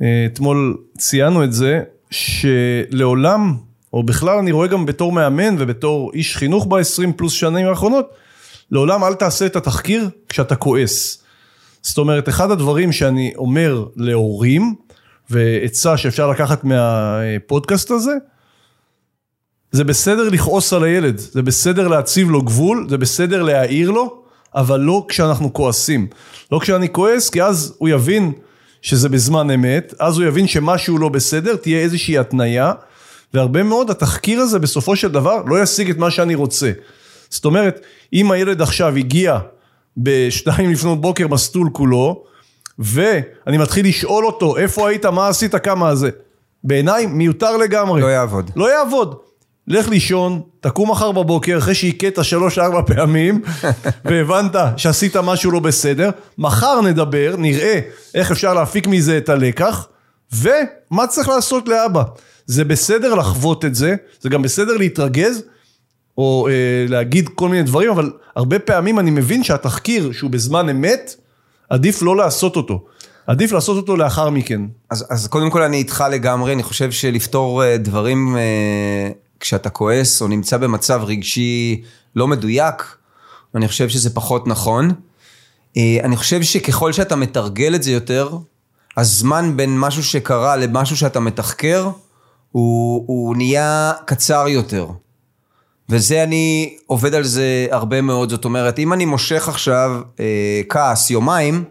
אה, 0.02 0.26
אתמול 0.32 0.76
ציינו 0.98 1.44
את 1.44 1.52
זה, 1.52 1.80
שלעולם, 2.10 3.56
או 3.98 4.02
בכלל 4.02 4.38
אני 4.38 4.52
רואה 4.52 4.66
גם 4.66 4.86
בתור 4.86 5.12
מאמן 5.12 5.54
ובתור 5.58 6.10
איש 6.14 6.36
חינוך 6.36 6.66
ב-20 6.66 7.12
פלוס 7.16 7.32
שנים 7.32 7.66
האחרונות, 7.66 8.10
לעולם 8.70 9.04
אל 9.04 9.14
תעשה 9.14 9.46
את 9.46 9.56
התחקיר 9.56 10.08
כשאתה 10.28 10.56
כועס. 10.56 11.22
זאת 11.82 11.98
אומרת, 11.98 12.28
אחד 12.28 12.50
הדברים 12.50 12.92
שאני 12.92 13.32
אומר 13.36 13.84
להורים, 13.96 14.74
ועצה 15.30 15.96
שאפשר 15.96 16.30
לקחת 16.30 16.64
מהפודקאסט 16.64 17.90
הזה, 17.90 18.12
זה 19.72 19.84
בסדר 19.84 20.28
לכעוס 20.28 20.72
על 20.72 20.84
הילד, 20.84 21.18
זה 21.18 21.42
בסדר 21.42 21.88
להציב 21.88 22.30
לו 22.30 22.42
גבול, 22.42 22.86
זה 22.88 22.98
בסדר 22.98 23.42
להעיר 23.42 23.90
לו, 23.90 24.22
אבל 24.54 24.80
לא 24.80 25.06
כשאנחנו 25.08 25.52
כועסים. 25.52 26.06
לא 26.52 26.58
כשאני 26.58 26.92
כועס, 26.92 27.30
כי 27.30 27.42
אז 27.42 27.74
הוא 27.78 27.88
יבין 27.88 28.32
שזה 28.82 29.08
בזמן 29.08 29.50
אמת, 29.50 29.94
אז 29.98 30.18
הוא 30.18 30.26
יבין 30.26 30.46
שמשהו 30.46 30.98
לא 30.98 31.08
בסדר, 31.08 31.56
תהיה 31.56 31.80
איזושהי 31.80 32.18
התניה, 32.18 32.72
והרבה 33.34 33.62
מאוד 33.62 33.90
התחקיר 33.90 34.40
הזה 34.40 34.58
בסופו 34.58 34.96
של 34.96 35.08
דבר 35.08 35.42
לא 35.46 35.62
ישיג 35.62 35.90
את 35.90 35.96
מה 35.96 36.10
שאני 36.10 36.34
רוצה. 36.34 36.70
זאת 37.30 37.44
אומרת, 37.44 37.80
אם 38.12 38.30
הילד 38.30 38.62
עכשיו 38.62 38.96
הגיע 38.96 39.38
בשתיים 39.96 40.70
לפנות 40.70 41.00
בוקר 41.00 41.28
מסטול 41.28 41.68
כולו, 41.72 42.24
ואני 42.78 43.58
מתחיל 43.58 43.86
לשאול 43.86 44.26
אותו, 44.26 44.56
איפה 44.56 44.88
היית, 44.88 45.06
מה 45.06 45.28
עשית, 45.28 45.54
כמה 45.54 45.94
זה, 45.94 46.10
בעיניי 46.64 47.06
מיותר 47.06 47.56
לגמרי. 47.56 48.00
לא 48.00 48.06
יעבוד. 48.06 48.50
לא 48.56 48.72
יעבוד. 48.72 49.14
לך 49.68 49.88
לישון, 49.88 50.42
תקום 50.60 50.90
מחר 50.90 51.12
בבוקר 51.12 51.58
אחרי 51.58 51.74
שהכית 51.74 52.18
שלוש 52.22 52.58
ארבע 52.58 52.82
פעמים 52.82 53.42
והבנת 54.04 54.56
שעשית 54.76 55.16
משהו 55.16 55.50
לא 55.50 55.60
בסדר, 55.60 56.10
מחר 56.38 56.80
נדבר, 56.80 57.34
נראה 57.38 57.80
איך 58.14 58.30
אפשר 58.30 58.54
להפיק 58.54 58.86
מזה 58.86 59.18
את 59.18 59.28
הלקח 59.28 59.88
ומה 60.32 61.06
צריך 61.06 61.28
לעשות 61.28 61.68
לאבא. 61.68 62.02
זה 62.48 62.64
בסדר 62.64 63.14
לחוות 63.14 63.64
את 63.64 63.74
זה, 63.74 63.94
זה 64.20 64.28
גם 64.28 64.42
בסדר 64.42 64.76
להתרגז 64.76 65.42
או 66.18 66.48
אה, 66.50 66.86
להגיד 66.88 67.28
כל 67.34 67.48
מיני 67.48 67.62
דברים, 67.62 67.90
אבל 67.90 68.12
הרבה 68.36 68.58
פעמים 68.58 68.98
אני 68.98 69.10
מבין 69.10 69.44
שהתחקיר 69.44 70.12
שהוא 70.12 70.30
בזמן 70.30 70.68
אמת, 70.68 71.14
עדיף 71.70 72.02
לא 72.02 72.16
לעשות 72.16 72.56
אותו. 72.56 72.84
עדיף 73.26 73.52
לעשות 73.52 73.76
אותו 73.76 73.96
לאחר 73.96 74.30
מכן. 74.30 74.60
אז, 74.90 75.06
אז 75.10 75.26
קודם 75.26 75.50
כל 75.50 75.62
אני 75.62 75.76
איתך 75.76 76.04
לגמרי, 76.10 76.52
אני 76.52 76.62
חושב 76.62 76.90
שלפתור 76.90 77.64
אה, 77.64 77.76
דברים 77.76 78.36
אה, 78.36 79.10
כשאתה 79.40 79.70
כועס 79.70 80.22
או 80.22 80.28
נמצא 80.28 80.56
במצב 80.56 81.02
רגשי 81.04 81.82
לא 82.16 82.28
מדויק, 82.28 82.96
אני 83.54 83.68
חושב 83.68 83.88
שזה 83.88 84.10
פחות 84.10 84.46
נכון. 84.46 84.92
אה, 85.76 85.98
אני 86.02 86.16
חושב 86.16 86.42
שככל 86.42 86.92
שאתה 86.92 87.16
מתרגל 87.16 87.74
את 87.74 87.82
זה 87.82 87.90
יותר, 87.92 88.36
הזמן 88.96 89.56
בין 89.56 89.78
משהו 89.78 90.04
שקרה 90.04 90.56
למשהו 90.56 90.96
שאתה 90.96 91.20
מתחקר, 91.20 91.90
הוא, 92.52 93.04
הוא 93.06 93.36
נהיה 93.36 93.92
קצר 94.04 94.48
יותר. 94.48 94.86
וזה 95.88 96.22
אני 96.22 96.76
עובד 96.86 97.14
על 97.14 97.24
זה 97.24 97.66
הרבה 97.70 98.00
מאוד, 98.00 98.30
זאת 98.30 98.44
אומרת, 98.44 98.78
אם 98.78 98.92
אני 98.92 99.04
מושך 99.04 99.48
עכשיו 99.48 100.00
אה, 100.20 100.60
כעס 100.68 101.10
יומיים, 101.10 101.64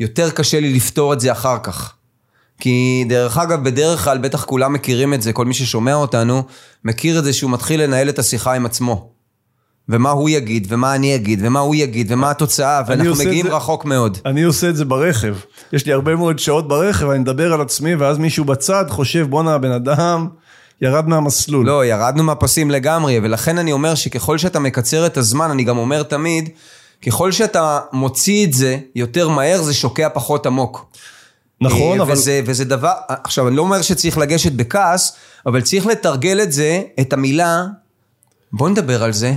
יותר 0.00 0.30
קשה 0.30 0.60
לי 0.60 0.72
לפתור 0.74 1.12
את 1.12 1.20
זה 1.20 1.32
אחר 1.32 1.58
כך. 1.62 1.94
כי 2.60 3.04
דרך 3.08 3.38
אגב, 3.38 3.64
בדרך 3.64 4.04
כלל, 4.04 4.18
בטח 4.18 4.44
כולם 4.44 4.72
מכירים 4.72 5.14
את 5.14 5.22
זה, 5.22 5.32
כל 5.32 5.44
מי 5.44 5.54
ששומע 5.54 5.94
אותנו, 5.94 6.42
מכיר 6.84 7.18
את 7.18 7.24
זה 7.24 7.32
שהוא 7.32 7.50
מתחיל 7.50 7.82
לנהל 7.82 8.08
את 8.08 8.18
השיחה 8.18 8.52
עם 8.54 8.66
עצמו. 8.66 9.13
ומה 9.88 10.10
הוא 10.10 10.28
יגיד, 10.30 10.66
ומה 10.70 10.94
אני 10.94 11.14
אגיד, 11.14 11.40
ומה 11.42 11.60
הוא 11.60 11.74
יגיד, 11.74 12.12
ומה 12.12 12.30
התוצאה, 12.30 12.82
ואנחנו 12.86 13.14
מגיעים 13.14 13.46
זה- 13.46 13.52
רחוק 13.56 13.84
מאוד. 13.84 14.18
אני 14.26 14.42
עושה 14.42 14.68
את 14.68 14.76
זה 14.76 14.84
ברכב. 14.84 15.36
יש 15.72 15.86
לי 15.86 15.92
הרבה 15.92 16.16
מאוד 16.16 16.38
שעות 16.38 16.68
ברכב, 16.68 17.10
אני 17.10 17.18
מדבר 17.18 17.52
על 17.52 17.60
עצמי, 17.60 17.94
ואז 17.94 18.18
מישהו 18.18 18.44
בצד 18.44 18.84
חושב, 18.88 19.26
בואנה, 19.30 19.54
הבן 19.54 19.72
אדם 19.72 20.28
ירד 20.80 21.08
מהמסלול. 21.08 21.66
לא, 21.66 21.84
ירדנו 21.84 22.22
מהפסים 22.22 22.70
לגמרי, 22.70 23.18
ולכן 23.22 23.58
אני 23.58 23.72
אומר 23.72 23.94
שככל 23.94 24.38
שאתה 24.38 24.58
מקצר 24.58 25.06
את 25.06 25.16
הזמן, 25.16 25.50
אני 25.50 25.64
גם 25.64 25.78
אומר 25.78 26.02
תמיד, 26.02 26.48
ככל 27.06 27.32
שאתה 27.32 27.80
מוציא 27.92 28.46
את 28.46 28.52
זה 28.52 28.78
יותר 28.94 29.28
מהר, 29.28 29.62
זה 29.62 29.74
שוקע 29.74 30.08
פחות 30.08 30.46
עמוק. 30.46 30.86
נכון, 31.60 31.98
אה, 31.98 32.02
אבל... 32.04 32.12
וזה, 32.12 32.40
וזה 32.46 32.64
דבר, 32.64 32.92
עכשיו, 33.08 33.48
אני 33.48 33.56
לא 33.56 33.62
אומר 33.62 33.82
שצריך 33.82 34.18
לגשת 34.18 34.52
בכעס, 34.52 35.16
אבל 35.46 35.60
צריך 35.60 35.86
לתרגל 35.86 36.40
את 36.42 36.52
זה, 36.52 36.82
את 37.00 37.12
המילה, 37.12 37.64
בוא 38.52 38.68
נדבר 38.68 39.02
על 39.02 39.12
זה, 39.12 39.34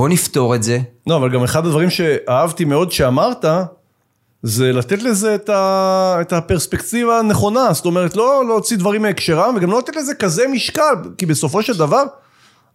בוא 0.00 0.08
נפתור 0.08 0.54
את 0.54 0.62
זה. 0.62 0.78
לא, 1.06 1.16
אבל 1.16 1.30
גם 1.30 1.42
אחד 1.42 1.66
הדברים 1.66 1.90
שאהבתי 1.90 2.64
מאוד 2.64 2.92
שאמרת, 2.92 3.44
זה 4.42 4.72
לתת 4.72 5.02
לזה 5.02 5.34
את, 5.34 5.48
ה... 5.48 6.16
את 6.20 6.32
הפרספקטיבה 6.32 7.18
הנכונה. 7.18 7.72
זאת 7.72 7.86
אומרת, 7.86 8.16
לא 8.16 8.44
להוציא 8.46 8.76
דברים 8.76 9.02
מהקשרם, 9.02 9.54
וגם 9.56 9.70
לא 9.70 9.78
לתת 9.78 9.96
לזה 9.96 10.14
כזה 10.14 10.48
משקל, 10.52 10.94
כי 11.18 11.26
בסופו 11.26 11.62
של 11.62 11.76
דבר, 11.78 12.02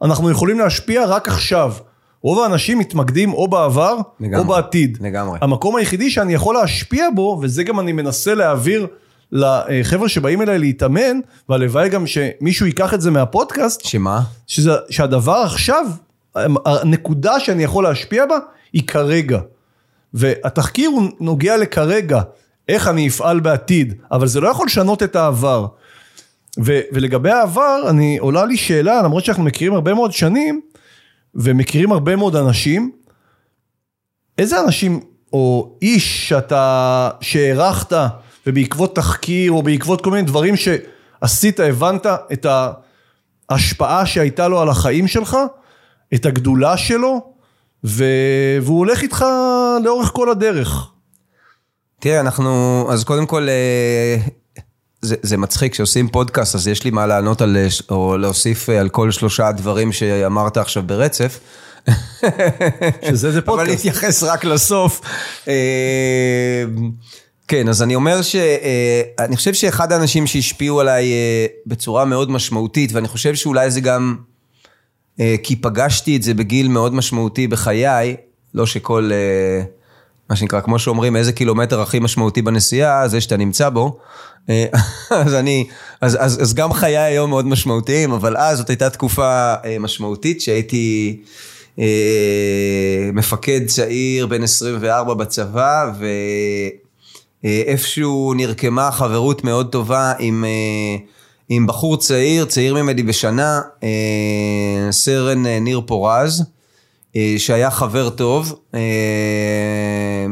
אנחנו 0.01 0.31
יכולים 0.31 0.59
להשפיע 0.59 1.05
רק 1.05 1.27
עכשיו. 1.27 1.73
רוב 2.21 2.39
האנשים 2.39 2.79
מתמקדים 2.79 3.33
או 3.33 3.47
בעבר 3.47 3.97
לגמרי, 4.19 4.39
או 4.39 4.43
בעתיד. 4.43 4.97
לגמרי. 5.01 5.39
המקום 5.41 5.75
היחידי 5.75 6.09
שאני 6.09 6.33
יכול 6.33 6.55
להשפיע 6.55 7.07
בו, 7.15 7.39
וזה 7.41 7.63
גם 7.63 7.79
אני 7.79 7.91
מנסה 7.91 8.35
להעביר 8.35 8.88
לחבר'ה 9.31 10.09
שבאים 10.09 10.41
אליי 10.41 10.59
להתאמן, 10.59 11.19
והלוואי 11.49 11.89
גם 11.89 12.07
שמישהו 12.07 12.65
ייקח 12.65 12.93
את 12.93 13.01
זה 13.01 13.11
מהפודקאסט, 13.11 13.85
שמה? 13.85 14.21
שזה, 14.47 14.71
שהדבר 14.89 15.38
עכשיו, 15.45 15.85
הנקודה 16.65 17.39
שאני 17.39 17.63
יכול 17.63 17.83
להשפיע 17.83 18.25
בה, 18.25 18.37
היא 18.73 18.87
כרגע. 18.87 19.39
והתחקיר 20.13 20.89
הוא 20.89 21.09
נוגע 21.19 21.57
לכרגע, 21.57 22.21
איך 22.69 22.87
אני 22.87 23.07
אפעל 23.07 23.39
בעתיד, 23.39 23.93
אבל 24.11 24.27
זה 24.27 24.41
לא 24.41 24.47
יכול 24.47 24.65
לשנות 24.65 25.03
את 25.03 25.15
העבר. 25.15 25.67
ו, 26.59 26.79
ולגבי 26.91 27.31
העבר, 27.31 27.89
אני, 27.89 28.17
עולה 28.17 28.45
לי 28.45 28.57
שאלה, 28.57 29.01
למרות 29.01 29.25
שאנחנו 29.25 29.43
מכירים 29.43 29.73
הרבה 29.73 29.93
מאוד 29.93 30.11
שנים, 30.11 30.61
ומכירים 31.35 31.91
הרבה 31.91 32.15
מאוד 32.15 32.35
אנשים, 32.35 32.91
איזה 34.37 34.61
אנשים, 34.61 34.99
או 35.33 35.77
איש 35.81 36.29
שאתה, 36.29 37.09
שהערכת, 37.21 37.97
ובעקבות 38.47 38.95
תחקיר, 38.95 39.51
או 39.51 39.63
בעקבות 39.63 40.03
כל 40.03 40.11
מיני 40.11 40.23
דברים 40.23 40.55
שעשית, 40.55 41.59
הבנת 41.59 42.05
את 42.33 42.45
ההשפעה 43.49 44.05
שהייתה 44.05 44.47
לו 44.47 44.61
על 44.61 44.69
החיים 44.69 45.07
שלך, 45.07 45.37
את 46.13 46.25
הגדולה 46.25 46.77
שלו, 46.77 47.33
ו... 47.85 48.05
והוא 48.61 48.77
הולך 48.77 49.01
איתך 49.01 49.25
לאורך 49.83 50.11
כל 50.13 50.29
הדרך. 50.29 50.89
תראה, 51.99 52.19
אנחנו, 52.19 52.87
אז 52.91 53.03
קודם 53.03 53.25
כל, 53.25 53.47
אה, 53.49 54.17
זה, 55.01 55.15
זה 55.21 55.37
מצחיק, 55.37 55.71
כשעושים 55.71 56.07
פודקאסט, 56.07 56.55
אז 56.55 56.67
יש 56.67 56.83
לי 56.83 56.89
מה 56.89 57.07
לענות 57.07 57.41
על, 57.41 57.57
או 57.89 58.17
להוסיף 58.17 58.69
אה, 58.69 58.79
על 58.79 58.89
כל 58.89 59.11
שלושה 59.11 59.51
דברים 59.51 59.91
שאמרת 59.91 60.57
עכשיו 60.57 60.83
ברצף. 60.83 61.39
שזה 63.07 63.31
זה 63.31 63.41
פודקאסט. 63.45 63.69
אבל 63.69 63.73
נתייחס 63.73 64.23
רק 64.23 64.45
לסוף. 64.45 65.01
אה, 65.47 66.63
כן, 67.47 67.69
אז 67.69 67.83
אני 67.83 67.95
אומר 67.95 68.21
שאני 68.21 69.35
חושב 69.35 69.53
שאחד 69.53 69.91
האנשים 69.91 70.27
שהשפיעו 70.27 70.79
עליי 70.79 71.05
בצורה 71.65 72.05
מאוד 72.05 72.31
משמעותית, 72.31 72.93
ואני 72.93 73.07
חושב 73.07 73.35
שאולי 73.35 73.71
זה 73.71 73.81
גם 73.81 74.15
כי 75.43 75.56
פגשתי 75.56 76.17
את 76.17 76.23
זה 76.23 76.34
בגיל 76.34 76.67
מאוד 76.67 76.93
משמעותי 76.93 77.47
בחיי, 77.47 78.15
לא 78.54 78.65
שכל... 78.65 79.12
מה 80.30 80.36
שנקרא, 80.36 80.62
כמו 80.62 80.80
שאומרים, 80.80 81.15
איזה 81.15 81.32
קילומטר 81.32 81.82
הכי 81.82 81.99
משמעותי 81.99 82.41
בנסיעה, 82.41 83.08
זה 83.08 83.21
שאתה 83.21 83.38
נמצא 83.38 83.69
בו. 83.69 83.97
אה, 84.49 84.65
אז 85.25 85.34
אני, 85.34 85.67
אז, 86.01 86.17
אז, 86.19 86.41
אז 86.41 86.54
גם 86.54 86.73
חיי 86.73 86.97
היום 86.97 87.30
מאוד 87.30 87.47
משמעותיים, 87.47 88.12
אבל 88.12 88.38
אז 88.38 88.58
זאת 88.58 88.69
הייתה 88.69 88.89
תקופה 88.89 89.54
אה, 89.65 89.80
משמעותית 89.80 90.41
שהייתי 90.41 91.17
אה, 91.80 93.10
מפקד 93.13 93.62
צעיר 93.67 94.28
בן 94.28 94.43
24 94.43 95.13
בצבא, 95.13 95.91
ואיפשהו 97.43 98.34
נרקמה 98.34 98.91
חברות 98.91 99.43
מאוד 99.43 99.71
טובה 99.71 100.13
עם, 100.19 100.45
עם 101.49 101.67
בחור 101.67 101.97
צעיר, 101.97 102.45
צעיר 102.45 102.73
ממני 102.73 103.03
בשנה, 103.03 103.62
סרן 104.91 105.47
ניר 105.47 105.81
פורז. 105.86 106.43
אה, 107.15 107.36
שהיה 107.38 107.71
חבר 107.71 108.10
טוב, 108.10 108.60
אה, 108.73 108.79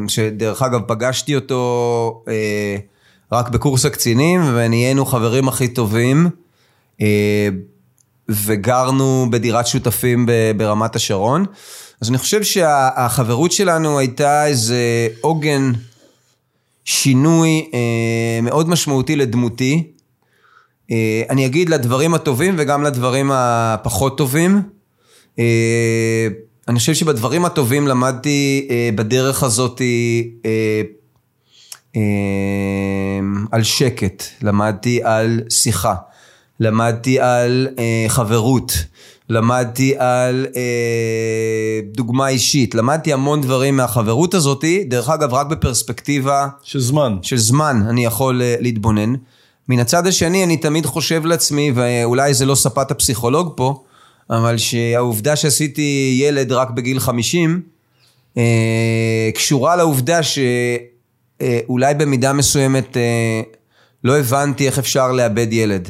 שדרך 0.07 0.61
אגב 0.61 0.81
פגשתי 0.87 1.35
אותו 1.35 2.23
אה, 2.27 2.77
רק 3.31 3.49
בקורס 3.49 3.85
הקצינים 3.85 4.41
ונהיינו 4.55 5.05
חברים 5.05 5.47
הכי 5.47 5.67
טובים 5.67 6.29
וגרנו 8.29 9.27
בדירת 9.31 9.67
שותפים 9.67 10.25
ברמת 10.57 10.95
השרון. 10.95 11.45
אז 12.01 12.09
אני 12.09 12.17
חושב 12.17 12.43
שהחברות 12.43 13.51
שלנו 13.51 13.99
הייתה 13.99 14.47
איזה 14.47 15.07
עוגן 15.21 15.71
שינוי 16.85 17.69
מאוד 18.43 18.69
משמעותי 18.69 19.15
לדמותי. 19.15 19.83
אני 21.29 21.45
אגיד 21.45 21.69
לדברים 21.69 22.13
הטובים 22.13 22.55
וגם 22.57 22.83
לדברים 22.83 23.31
הפחות 23.33 24.17
טובים. 24.17 24.61
אני 26.67 26.79
חושב 26.79 26.93
שבדברים 26.93 27.45
הטובים 27.45 27.87
למדתי 27.87 28.67
אה, 28.69 28.89
בדרך 28.95 29.43
הזאת 29.43 29.81
אה, 30.45 30.81
אה, 31.95 32.01
על 33.51 33.63
שקט, 33.63 34.23
למדתי 34.41 35.03
על 35.03 35.41
שיחה, 35.49 35.95
למדתי 36.59 37.19
על 37.19 37.67
אה, 37.79 38.05
חברות, 38.07 38.73
למדתי 39.29 39.95
על 39.97 40.47
אה, 40.55 41.79
דוגמה 41.93 42.27
אישית, 42.27 42.75
למדתי 42.75 43.13
המון 43.13 43.41
דברים 43.41 43.77
מהחברות 43.77 44.33
הזאת, 44.33 44.65
דרך 44.87 45.09
אגב 45.09 45.33
רק 45.33 45.47
בפרספקטיבה 45.47 46.47
של 46.63 46.79
זמן, 46.79 47.17
של 47.21 47.37
זמן 47.37 47.83
אני 47.89 48.05
יכול 48.05 48.41
אה, 48.41 48.55
להתבונן. 48.59 49.13
מן 49.69 49.79
הצד 49.79 50.07
השני 50.07 50.43
אני 50.43 50.57
תמיד 50.57 50.85
חושב 50.85 51.25
לעצמי, 51.25 51.71
ואולי 51.75 52.33
זה 52.33 52.45
לא 52.45 52.55
ספת 52.55 52.91
הפסיכולוג 52.91 53.53
פה, 53.55 53.83
אבל 54.29 54.57
שהעובדה 54.57 55.35
שעשיתי 55.35 56.17
ילד 56.21 56.51
רק 56.51 56.69
בגיל 56.69 56.99
50, 56.99 57.61
אה, 58.37 59.29
קשורה 59.35 59.75
לעובדה 59.75 60.19
שאולי 60.23 61.93
במידה 61.93 62.33
מסוימת 62.33 62.97
אה, 62.97 63.41
לא 64.03 64.19
הבנתי 64.19 64.67
איך 64.67 64.79
אפשר 64.79 65.11
לאבד 65.11 65.47
ילד. 65.53 65.89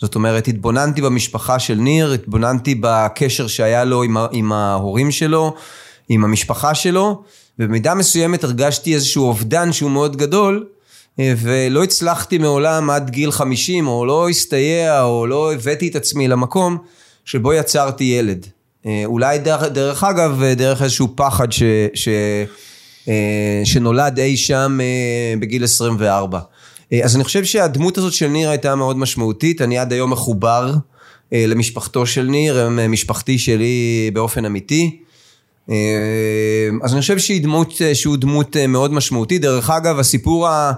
זאת 0.00 0.14
אומרת, 0.14 0.48
התבוננתי 0.48 1.02
במשפחה 1.02 1.58
של 1.58 1.74
ניר, 1.74 2.12
התבוננתי 2.12 2.74
בקשר 2.80 3.46
שהיה 3.46 3.84
לו 3.84 4.02
עם, 4.32 4.52
ההורים 4.52 5.10
שלו, 5.10 5.54
עם 6.08 6.24
המשפחה 6.24 6.74
שלו, 6.74 7.22
ובמידה 7.58 7.94
מסוימת 7.94 8.44
הרגשתי 8.44 8.94
איזשהו 8.94 9.24
אובדן 9.24 9.72
שהוא 9.72 9.90
מאוד 9.90 10.16
גדול, 10.16 10.66
אה, 10.66 10.75
ולא 11.18 11.84
הצלחתי 11.84 12.38
מעולם 12.38 12.90
עד 12.90 13.10
גיל 13.10 13.30
50, 13.30 13.88
או 13.88 14.06
לא 14.06 14.28
הסתייע, 14.28 15.02
או 15.02 15.26
לא 15.26 15.52
הבאתי 15.52 15.88
את 15.88 15.96
עצמי 15.96 16.28
למקום 16.28 16.78
שבו 17.24 17.52
יצרתי 17.52 18.04
ילד. 18.04 18.46
אה, 18.86 19.02
אולי 19.04 19.38
דרך, 19.38 19.62
דרך 19.62 20.04
אגב, 20.04 20.42
דרך 20.56 20.82
איזשהו 20.82 21.08
פחד 21.14 21.52
ש, 21.52 21.62
ש, 21.94 22.08
אה, 23.08 23.60
שנולד 23.64 24.18
אי 24.18 24.36
שם 24.36 24.78
אה, 24.80 25.34
בגיל 25.40 25.64
24. 25.64 26.40
אז 27.04 27.16
אני 27.16 27.24
חושב 27.24 27.44
שהדמות 27.44 27.98
הזאת 27.98 28.12
של 28.12 28.28
ניר 28.28 28.50
הייתה 28.50 28.74
מאוד 28.74 28.98
משמעותית, 28.98 29.62
אני 29.62 29.78
עד 29.78 29.92
היום 29.92 30.10
מחובר 30.12 30.74
למשפחתו 31.32 32.06
של 32.06 32.22
ניר, 32.22 32.68
משפחתי 32.88 33.38
שלי 33.38 34.10
באופן 34.14 34.44
אמיתי. 34.44 34.98
אז 36.82 36.92
אני 36.92 37.00
חושב 37.00 37.18
שהיא 37.18 37.42
דמות, 37.42 37.74
שהוא 37.94 38.16
דמות 38.16 38.56
מאוד 38.56 38.92
משמעותית. 38.92 39.42
דרך 39.42 39.70
אגב, 39.70 39.98
הסיפור 39.98 40.48
ה... 40.48 40.72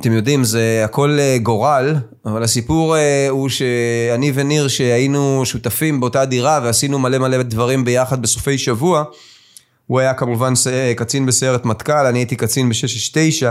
אתם 0.00 0.12
יודעים, 0.12 0.44
זה 0.44 0.82
הכל 0.84 1.16
אה, 1.20 1.38
גורל, 1.42 1.96
אבל 2.26 2.42
הסיפור 2.42 2.96
אה, 2.96 3.26
הוא 3.30 3.48
שאני 3.48 4.32
וניר 4.34 4.68
שהיינו 4.68 5.42
שותפים 5.44 6.00
באותה 6.00 6.24
דירה 6.24 6.60
ועשינו 6.62 6.98
מלא 6.98 7.18
מלא 7.18 7.42
דברים 7.42 7.84
ביחד 7.84 8.22
בסופי 8.22 8.58
שבוע, 8.58 9.04
הוא 9.86 10.00
היה 10.00 10.14
כמובן 10.14 10.52
קצין 10.96 11.26
בסיירת 11.26 11.64
מטכ"ל, 11.64 12.06
אני 12.06 12.18
הייתי 12.18 12.36
קצין 12.36 12.68
ב-669, 12.68 13.46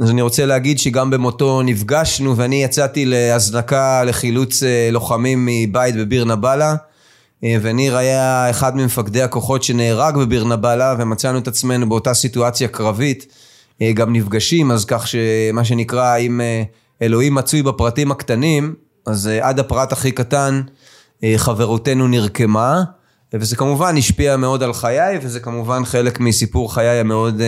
אז 0.00 0.10
אני 0.10 0.22
רוצה 0.22 0.46
להגיד 0.46 0.78
שגם 0.78 1.10
במותו 1.10 1.62
נפגשנו 1.62 2.36
ואני 2.36 2.64
יצאתי 2.64 3.04
להזנקה 3.04 4.04
לחילוץ 4.04 4.62
אה, 4.62 4.88
לוחמים 4.92 5.46
מבית 5.46 5.96
בביר 5.96 6.24
נבאללה. 6.24 6.74
וניר 7.62 7.96
היה 7.96 8.50
אחד 8.50 8.76
ממפקדי 8.76 9.22
הכוחות 9.22 9.62
שנהרג 9.62 10.16
בביר 10.16 10.44
נבאללה 10.44 10.94
ומצאנו 10.98 11.38
את 11.38 11.48
עצמנו 11.48 11.88
באותה 11.88 12.14
סיטואציה 12.14 12.68
קרבית. 12.68 13.26
אה, 13.82 13.92
גם 13.92 14.12
נפגשים, 14.12 14.70
אז 14.70 14.84
כך 14.84 15.06
שמה 15.08 15.64
שנקרא, 15.64 16.16
אם 16.16 16.40
אה, 16.40 16.62
אלוהים 17.02 17.34
מצוי 17.34 17.62
בפרטים 17.62 18.10
הקטנים, 18.10 18.74
אז 19.06 19.28
אה, 19.28 19.48
עד 19.48 19.58
הפרט 19.58 19.92
הכי 19.92 20.12
קטן 20.12 20.62
חברותנו 21.36 22.08
נרקמה, 22.08 22.82
וזה 23.34 23.56
כמובן 23.56 23.96
השפיע 23.96 24.36
מאוד 24.36 24.62
על 24.62 24.72
חיי, 24.72 25.18
וזה 25.22 25.40
כמובן 25.40 25.84
חלק 25.84 26.20
מסיפור 26.20 26.74
חיי 26.74 27.00
המאוד 27.00 27.42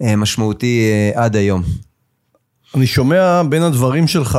משמעותי 0.00 0.90
עד 1.14 1.36
היום. 1.36 1.62
אני 2.74 2.86
שומע 2.86 3.42
בין 3.48 3.62
הדברים 3.62 4.06
שלך 4.06 4.38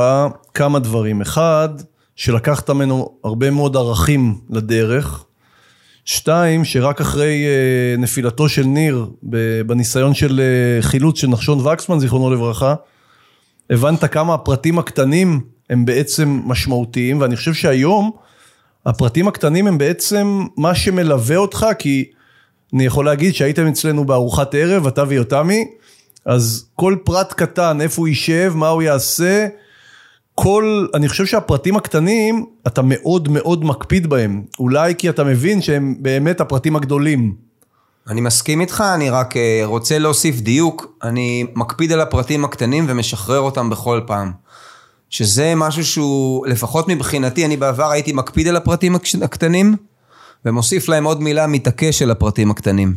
כמה 0.54 0.78
דברים. 0.78 1.20
אחד, 1.20 1.68
שלקחת 2.16 2.70
ממנו 2.70 3.18
הרבה 3.24 3.50
מאוד 3.50 3.76
ערכים 3.76 4.38
לדרך, 4.50 5.24
שתיים, 6.06 6.64
שרק 6.64 7.00
אחרי 7.00 7.44
אה, 7.46 7.96
נפילתו 7.98 8.48
של 8.48 8.64
ניר, 8.64 9.06
בניסיון 9.66 10.14
של 10.14 10.40
אה, 10.40 10.82
חילוץ 10.82 11.18
של 11.18 11.28
נחשון 11.28 11.66
וקסמן, 11.66 11.98
זיכרונו 11.98 12.30
לברכה, 12.30 12.74
הבנת 13.70 14.04
כמה 14.04 14.34
הפרטים 14.34 14.78
הקטנים 14.78 15.40
הם 15.70 15.84
בעצם 15.84 16.40
משמעותיים, 16.44 17.20
ואני 17.20 17.36
חושב 17.36 17.54
שהיום 17.54 18.10
הפרטים 18.86 19.28
הקטנים 19.28 19.66
הם 19.66 19.78
בעצם 19.78 20.46
מה 20.56 20.74
שמלווה 20.74 21.36
אותך, 21.36 21.66
כי 21.78 22.04
אני 22.74 22.84
יכול 22.84 23.04
להגיד 23.04 23.34
שהייתם 23.34 23.66
אצלנו 23.66 24.04
בארוחת 24.04 24.54
ערב, 24.54 24.86
אתה 24.86 25.04
ויותמי, 25.08 25.64
אז 26.24 26.66
כל 26.74 26.96
פרט 27.04 27.32
קטן, 27.32 27.80
איפה 27.80 28.02
הוא 28.02 28.08
יישב, 28.08 28.52
מה 28.56 28.68
הוא 28.68 28.82
יעשה, 28.82 29.46
כל, 30.38 30.86
אני 30.94 31.08
חושב 31.08 31.26
שהפרטים 31.26 31.76
הקטנים, 31.76 32.46
אתה 32.66 32.80
מאוד 32.84 33.28
מאוד 33.28 33.64
מקפיד 33.64 34.06
בהם. 34.06 34.42
אולי 34.58 34.94
כי 34.98 35.08
אתה 35.08 35.24
מבין 35.24 35.62
שהם 35.62 35.94
באמת 35.98 36.40
הפרטים 36.40 36.76
הגדולים. 36.76 37.34
אני 38.08 38.20
מסכים 38.20 38.60
איתך, 38.60 38.84
אני 38.94 39.10
רק 39.10 39.36
אה, 39.36 39.62
רוצה 39.64 39.98
להוסיף 39.98 40.40
דיוק. 40.40 40.96
אני 41.02 41.46
מקפיד 41.54 41.92
על 41.92 42.00
הפרטים 42.00 42.44
הקטנים 42.44 42.84
ומשחרר 42.88 43.40
אותם 43.40 43.70
בכל 43.70 44.00
פעם. 44.06 44.32
שזה 45.10 45.52
משהו 45.56 45.84
שהוא, 45.84 46.46
לפחות 46.46 46.88
מבחינתי, 46.88 47.44
אני 47.44 47.56
בעבר 47.56 47.90
הייתי 47.90 48.12
מקפיד 48.12 48.48
על 48.48 48.56
הפרטים 48.56 48.96
הקטנים, 49.22 49.76
ומוסיף 50.44 50.88
להם 50.88 51.04
עוד 51.04 51.22
מילה 51.22 51.46
מתעקש 51.46 52.02
על 52.02 52.10
הפרטים 52.10 52.50
הקטנים. 52.50 52.94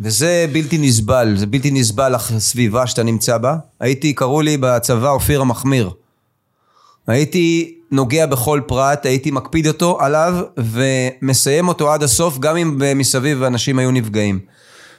וזה 0.00 0.46
בלתי 0.52 0.78
נסבל, 0.78 1.34
זה 1.36 1.46
בלתי 1.46 1.70
נסבל 1.70 2.14
הסביבה 2.14 2.86
שאתה 2.86 3.02
נמצא 3.02 3.38
בה. 3.38 3.56
הייתי, 3.80 4.12
קראו 4.12 4.40
לי 4.40 4.56
בצבא 4.56 5.10
אופיר 5.10 5.40
המחמיר. 5.40 5.90
הייתי 7.06 7.74
נוגע 7.90 8.26
בכל 8.26 8.60
פרט, 8.66 9.06
הייתי 9.06 9.30
מקפיד 9.30 9.66
אותו 9.66 9.98
עליו 10.00 10.34
ומסיים 10.56 11.68
אותו 11.68 11.92
עד 11.92 12.02
הסוף, 12.02 12.38
גם 12.38 12.56
אם 12.56 12.98
מסביב 12.98 13.42
אנשים 13.42 13.78
היו 13.78 13.90
נפגעים. 13.90 14.38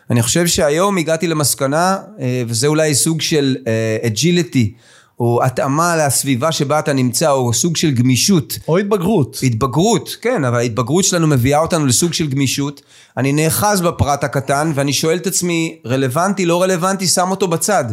אני 0.10 0.22
חושב 0.22 0.48
שהיום 0.48 0.98
הגעתי 0.98 1.28
למסקנה, 1.28 1.98
אה, 2.20 2.44
וזה 2.48 2.68
אולי 2.68 2.96
סוג 2.96 3.22
של 3.22 3.58
agility, 4.06 4.74
או 5.20 5.44
התאמה 5.44 5.96
לסביבה 5.98 6.52
שבה 6.52 6.80
אתה 6.80 6.94
נמצא, 6.94 7.32
או 7.32 7.54
סוג 7.54 7.78
של 7.78 7.92
גמישות. 7.92 8.58
או 8.68 8.78
התבגרות. 8.78 9.40
התבגרות, 9.44 10.18
כן, 10.22 10.46
אבל 10.46 10.58
ההתבגרות 10.58 11.06
שלנו 11.06 11.28
מביאה 11.28 11.60
אותנו 11.60 11.86
לסוג 11.86 12.14
של 12.14 12.28
גמישות. 12.28 12.82
אני 13.18 13.34
נאחז 13.34 13.82
בפרט 13.82 14.24
הקטן, 14.24 14.72
ואני 14.76 14.94
שואל 14.94 15.18
את 15.18 15.28
עצמי, 15.28 15.78
רלוונטי, 15.86 16.46
לא 16.46 16.62
רלוונטי, 16.62 17.08
שם 17.08 17.32
אותו 17.32 17.48
בצד. 17.48 17.86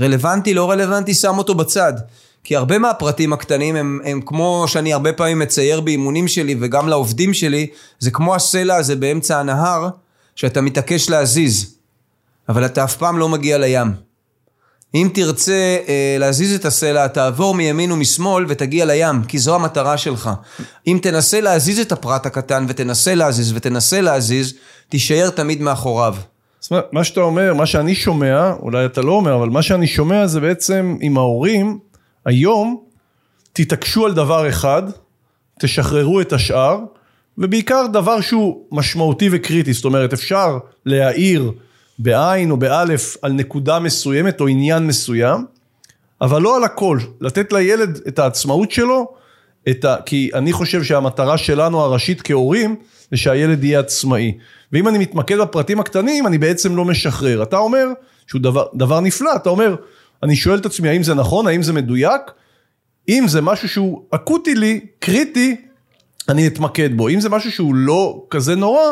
רלוונטי, 0.00 0.54
לא 0.54 0.70
רלוונטי, 0.70 1.14
שם 1.14 1.38
אותו 1.38 1.54
בצד. 1.54 1.92
כי 2.48 2.56
הרבה 2.56 2.78
מהפרטים 2.78 3.32
הקטנים 3.32 3.76
הם, 3.76 4.00
הם 4.04 4.20
כמו 4.26 4.64
שאני 4.68 4.92
הרבה 4.92 5.12
פעמים 5.12 5.38
מצייר 5.38 5.80
באימונים 5.80 6.28
שלי 6.28 6.56
וגם 6.60 6.88
לעובדים 6.88 7.34
שלי, 7.34 7.66
זה 7.98 8.10
כמו 8.10 8.34
הסלע 8.34 8.76
הזה 8.76 8.96
באמצע 8.96 9.40
הנהר, 9.40 9.88
שאתה 10.36 10.60
מתעקש 10.60 11.10
להזיז, 11.10 11.74
אבל 12.48 12.64
אתה 12.66 12.84
אף 12.84 12.96
פעם 12.96 13.18
לא 13.18 13.28
מגיע 13.28 13.58
לים. 13.58 13.92
אם 14.94 15.08
תרצה 15.14 15.76
אה, 15.88 16.16
להזיז 16.18 16.54
את 16.54 16.64
הסלע, 16.64 17.06
תעבור 17.06 17.54
מימין 17.54 17.92
ומשמאל 17.92 18.44
ותגיע 18.48 18.84
לים, 18.84 19.22
כי 19.28 19.38
זו 19.38 19.54
המטרה 19.54 19.96
שלך. 19.96 20.30
אם 20.86 20.98
תנסה 21.02 21.40
להזיז 21.40 21.78
את 21.78 21.92
הפרט 21.92 22.26
הקטן 22.26 22.66
ותנסה 22.68 23.14
להזיז 23.14 23.52
ותנסה 23.56 24.00
להזיז, 24.00 24.54
תישאר 24.88 25.30
תמיד 25.30 25.62
מאחוריו. 25.62 26.14
זאת 26.60 26.70
אומרת, 26.70 26.92
מה 26.92 27.04
שאתה 27.04 27.20
אומר, 27.20 27.54
מה 27.54 27.66
שאני 27.66 27.94
שומע, 27.94 28.52
אולי 28.62 28.86
אתה 28.86 29.00
לא 29.00 29.12
אומר, 29.12 29.34
אבל 29.34 29.48
מה 29.48 29.62
שאני 29.62 29.86
שומע 29.86 30.26
זה 30.26 30.40
בעצם 30.40 30.96
עם 31.00 31.18
ההורים, 31.18 31.87
היום 32.24 32.84
תתעקשו 33.52 34.06
על 34.06 34.14
דבר 34.14 34.48
אחד, 34.48 34.82
תשחררו 35.60 36.20
את 36.20 36.32
השאר, 36.32 36.78
ובעיקר 37.38 37.86
דבר 37.92 38.20
שהוא 38.20 38.64
משמעותי 38.72 39.28
וקריטי, 39.32 39.72
זאת 39.72 39.84
אומרת 39.84 40.12
אפשר 40.12 40.58
להעיר 40.86 41.52
בעין 41.98 42.50
או 42.50 42.56
באלף 42.56 43.16
על 43.22 43.32
נקודה 43.32 43.78
מסוימת 43.78 44.40
או 44.40 44.48
עניין 44.48 44.86
מסוים, 44.86 45.44
אבל 46.20 46.42
לא 46.42 46.56
על 46.56 46.64
הכל, 46.64 46.98
לתת 47.20 47.52
לילד 47.52 48.00
את 48.08 48.18
העצמאות 48.18 48.70
שלו, 48.70 49.14
את 49.68 49.84
ה... 49.84 49.96
כי 50.06 50.30
אני 50.34 50.52
חושב 50.52 50.82
שהמטרה 50.82 51.38
שלנו 51.38 51.80
הראשית 51.80 52.22
כהורים 52.22 52.76
זה 53.10 53.16
שהילד 53.16 53.64
יהיה 53.64 53.80
עצמאי. 53.80 54.38
ואם 54.72 54.88
אני 54.88 54.98
מתמקד 54.98 55.38
בפרטים 55.38 55.80
הקטנים, 55.80 56.26
אני 56.26 56.38
בעצם 56.38 56.76
לא 56.76 56.84
משחרר. 56.84 57.42
אתה 57.42 57.58
אומר 57.58 57.86
שהוא 58.26 58.40
דבר, 58.40 58.66
דבר 58.74 59.00
נפלא, 59.00 59.36
אתה 59.36 59.50
אומר, 59.50 59.74
אני 60.22 60.36
שואל 60.36 60.58
את 60.58 60.66
עצמי 60.66 60.88
האם 60.88 61.02
זה 61.02 61.14
נכון, 61.14 61.46
האם 61.46 61.62
זה 61.62 61.72
מדויק, 61.72 62.22
אם 63.08 63.24
זה 63.28 63.40
משהו 63.40 63.68
שהוא 63.68 64.02
אקוטי 64.10 64.54
לי, 64.54 64.80
קריטי, 64.98 65.56
אני 66.28 66.46
אתמקד 66.46 66.96
בו. 66.96 67.08
אם 67.08 67.20
זה 67.20 67.28
משהו 67.28 67.52
שהוא 67.52 67.74
לא 67.74 68.22
כזה 68.30 68.56
נורא, 68.56 68.82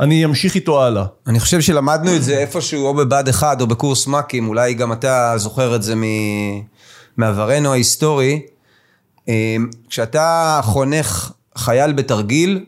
אני 0.00 0.24
אמשיך 0.24 0.54
איתו 0.54 0.82
הלאה. 0.82 1.04
אני 1.26 1.40
חושב 1.40 1.60
שלמדנו 1.60 2.16
את 2.16 2.22
זה 2.22 2.38
איפשהו 2.38 2.86
או 2.86 2.94
בבה"ד 2.94 3.28
1 3.28 3.60
או 3.60 3.66
בקורס 3.66 4.06
מ"כים, 4.06 4.48
אולי 4.48 4.74
גם 4.74 4.92
אתה 4.92 5.34
זוכר 5.36 5.76
את 5.76 5.82
זה 5.82 5.94
מ... 5.96 6.02
מעברנו 7.16 7.72
ההיסטורי. 7.72 8.40
אה, 9.28 9.56
כשאתה 9.88 10.60
חונך 10.62 11.32
חייל 11.56 11.92
בתרגיל, 11.92 12.64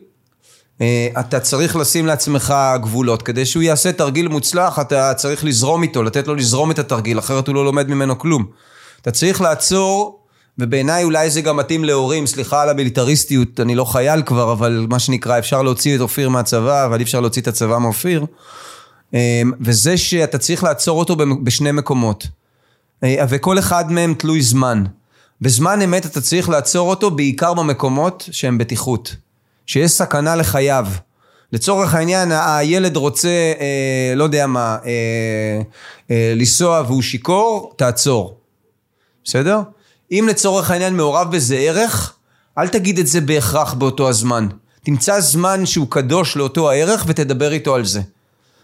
אתה 1.19 1.39
צריך 1.39 1.75
לשים 1.75 2.05
לעצמך 2.05 2.53
גבולות. 2.81 3.21
כדי 3.21 3.45
שהוא 3.45 3.63
יעשה 3.63 3.91
תרגיל 3.91 4.27
מוצלח, 4.27 4.79
אתה 4.79 5.13
צריך 5.13 5.45
לזרום 5.45 5.83
איתו, 5.83 6.03
לתת 6.03 6.27
לו 6.27 6.35
לזרום 6.35 6.71
את 6.71 6.79
התרגיל, 6.79 7.19
אחרת 7.19 7.47
הוא 7.47 7.55
לא 7.55 7.65
לומד 7.65 7.89
ממנו 7.89 8.19
כלום. 8.19 8.45
אתה 9.01 9.11
צריך 9.11 9.41
לעצור, 9.41 10.19
ובעיניי 10.57 11.03
אולי 11.03 11.29
זה 11.29 11.41
גם 11.41 11.57
מתאים 11.57 11.83
להורים, 11.83 12.27
סליחה 12.27 12.61
על 12.61 12.69
המיליטריסטיות, 12.69 13.59
אני 13.59 13.75
לא 13.75 13.85
חייל 13.85 14.21
כבר, 14.21 14.51
אבל 14.51 14.87
מה 14.89 14.99
שנקרא, 14.99 15.39
אפשר 15.39 15.61
להוציא 15.61 15.95
את 15.95 16.01
אופיר 16.01 16.29
מהצבא, 16.29 16.85
אבל 16.85 16.97
אי 16.97 17.03
אפשר 17.03 17.19
להוציא 17.19 17.41
את 17.41 17.47
הצבא 17.47 17.77
מאופיר. 17.77 18.25
אה, 19.13 19.41
וזה 19.61 19.97
שאתה 19.97 20.37
צריך 20.37 20.63
לעצור 20.63 20.99
אותו 20.99 21.15
בשני 21.43 21.71
מקומות. 21.71 22.27
אה, 23.03 23.25
וכל 23.29 23.59
אחד 23.59 23.91
מהם 23.91 24.13
תלוי 24.13 24.41
זמן. 24.41 24.83
בזמן 25.41 25.81
אמת 25.81 26.05
אתה 26.05 26.21
צריך 26.21 26.49
לעצור 26.49 26.89
אותו 26.89 27.11
בעיקר 27.11 27.53
במקומות 27.53 28.29
שהם 28.31 28.57
בטיחות. 28.57 29.15
שיש 29.65 29.91
סכנה 29.91 30.35
לחייו. 30.35 30.87
לצורך 31.53 31.93
העניין 31.93 32.31
הילד 32.31 32.97
רוצה, 32.97 33.29
אה, 33.59 34.15
לא 34.15 34.23
יודע 34.23 34.47
מה, 34.47 34.77
אה, 34.85 35.61
אה, 36.11 36.33
לנסוע 36.35 36.83
והוא 36.87 37.01
שיכור, 37.01 37.73
תעצור. 37.75 38.37
בסדר? 39.23 39.59
אם 40.11 40.25
לצורך 40.29 40.71
העניין 40.71 40.97
מעורב 40.97 41.31
בזה 41.31 41.55
ערך, 41.55 42.13
אל 42.57 42.67
תגיד 42.67 42.99
את 42.99 43.07
זה 43.07 43.21
בהכרח 43.21 43.73
באותו 43.73 44.09
הזמן. 44.09 44.47
תמצא 44.83 45.19
זמן 45.19 45.65
שהוא 45.65 45.87
קדוש 45.89 46.37
לאותו 46.37 46.71
הערך 46.71 47.03
ותדבר 47.07 47.51
איתו 47.51 47.75
על 47.75 47.85
זה. 47.85 48.01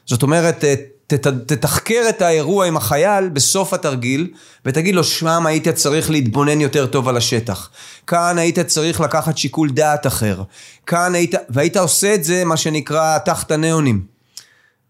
זאת 0.06 0.24
אומרת, 0.24 0.64
תת, 1.10 1.28
תתחקר 1.28 2.02
את 2.10 2.22
האירוע 2.22 2.66
עם 2.66 2.78
החייל 2.78 3.30
בסוף 3.30 3.74
התרגיל 3.74 4.28
ותגיד 4.66 4.96
לו 4.96 5.04
שם 5.04 5.46
היית 5.46 5.68
צריך 5.68 6.12
להתבונן 6.12 6.62
יותר 6.62 6.86
טוב 6.86 7.08
על 7.08 7.18
השטח. 7.18 7.70
כאן 8.08 8.38
היית 8.38 8.60
צריך 8.60 9.02
לקחת 9.02 9.38
שיקול 9.38 9.70
דעת 9.72 10.08
אחר. 10.08 10.42
כאן 10.86 11.16
היית 11.16 11.36
והיית 11.50 11.78
עושה 11.78 12.14
את 12.14 12.24
זה 12.24 12.46
מה 12.46 12.58
שנקרא 12.58 13.18
תחת 13.18 13.52
הניאונים 13.52 14.02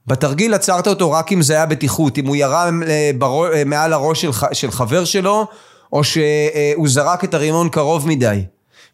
בתרגיל 0.07 0.53
עצרת 0.53 0.87
אותו 0.87 1.11
רק 1.11 1.31
אם 1.31 1.41
זה 1.41 1.53
היה 1.53 1.65
בטיחות. 1.65 2.17
אם 2.17 2.27
הוא 2.27 2.35
ירה 2.35 2.69
ברו, 3.17 3.45
מעל 3.65 3.93
הראש 3.93 4.21
של, 4.21 4.31
של 4.53 4.71
חבר 4.71 5.05
שלו 5.05 5.47
או 5.93 6.03
שהוא 6.03 6.87
זרק 6.87 7.23
את 7.23 7.33
הרימון 7.33 7.69
קרוב 7.69 8.07
מדי. 8.07 8.43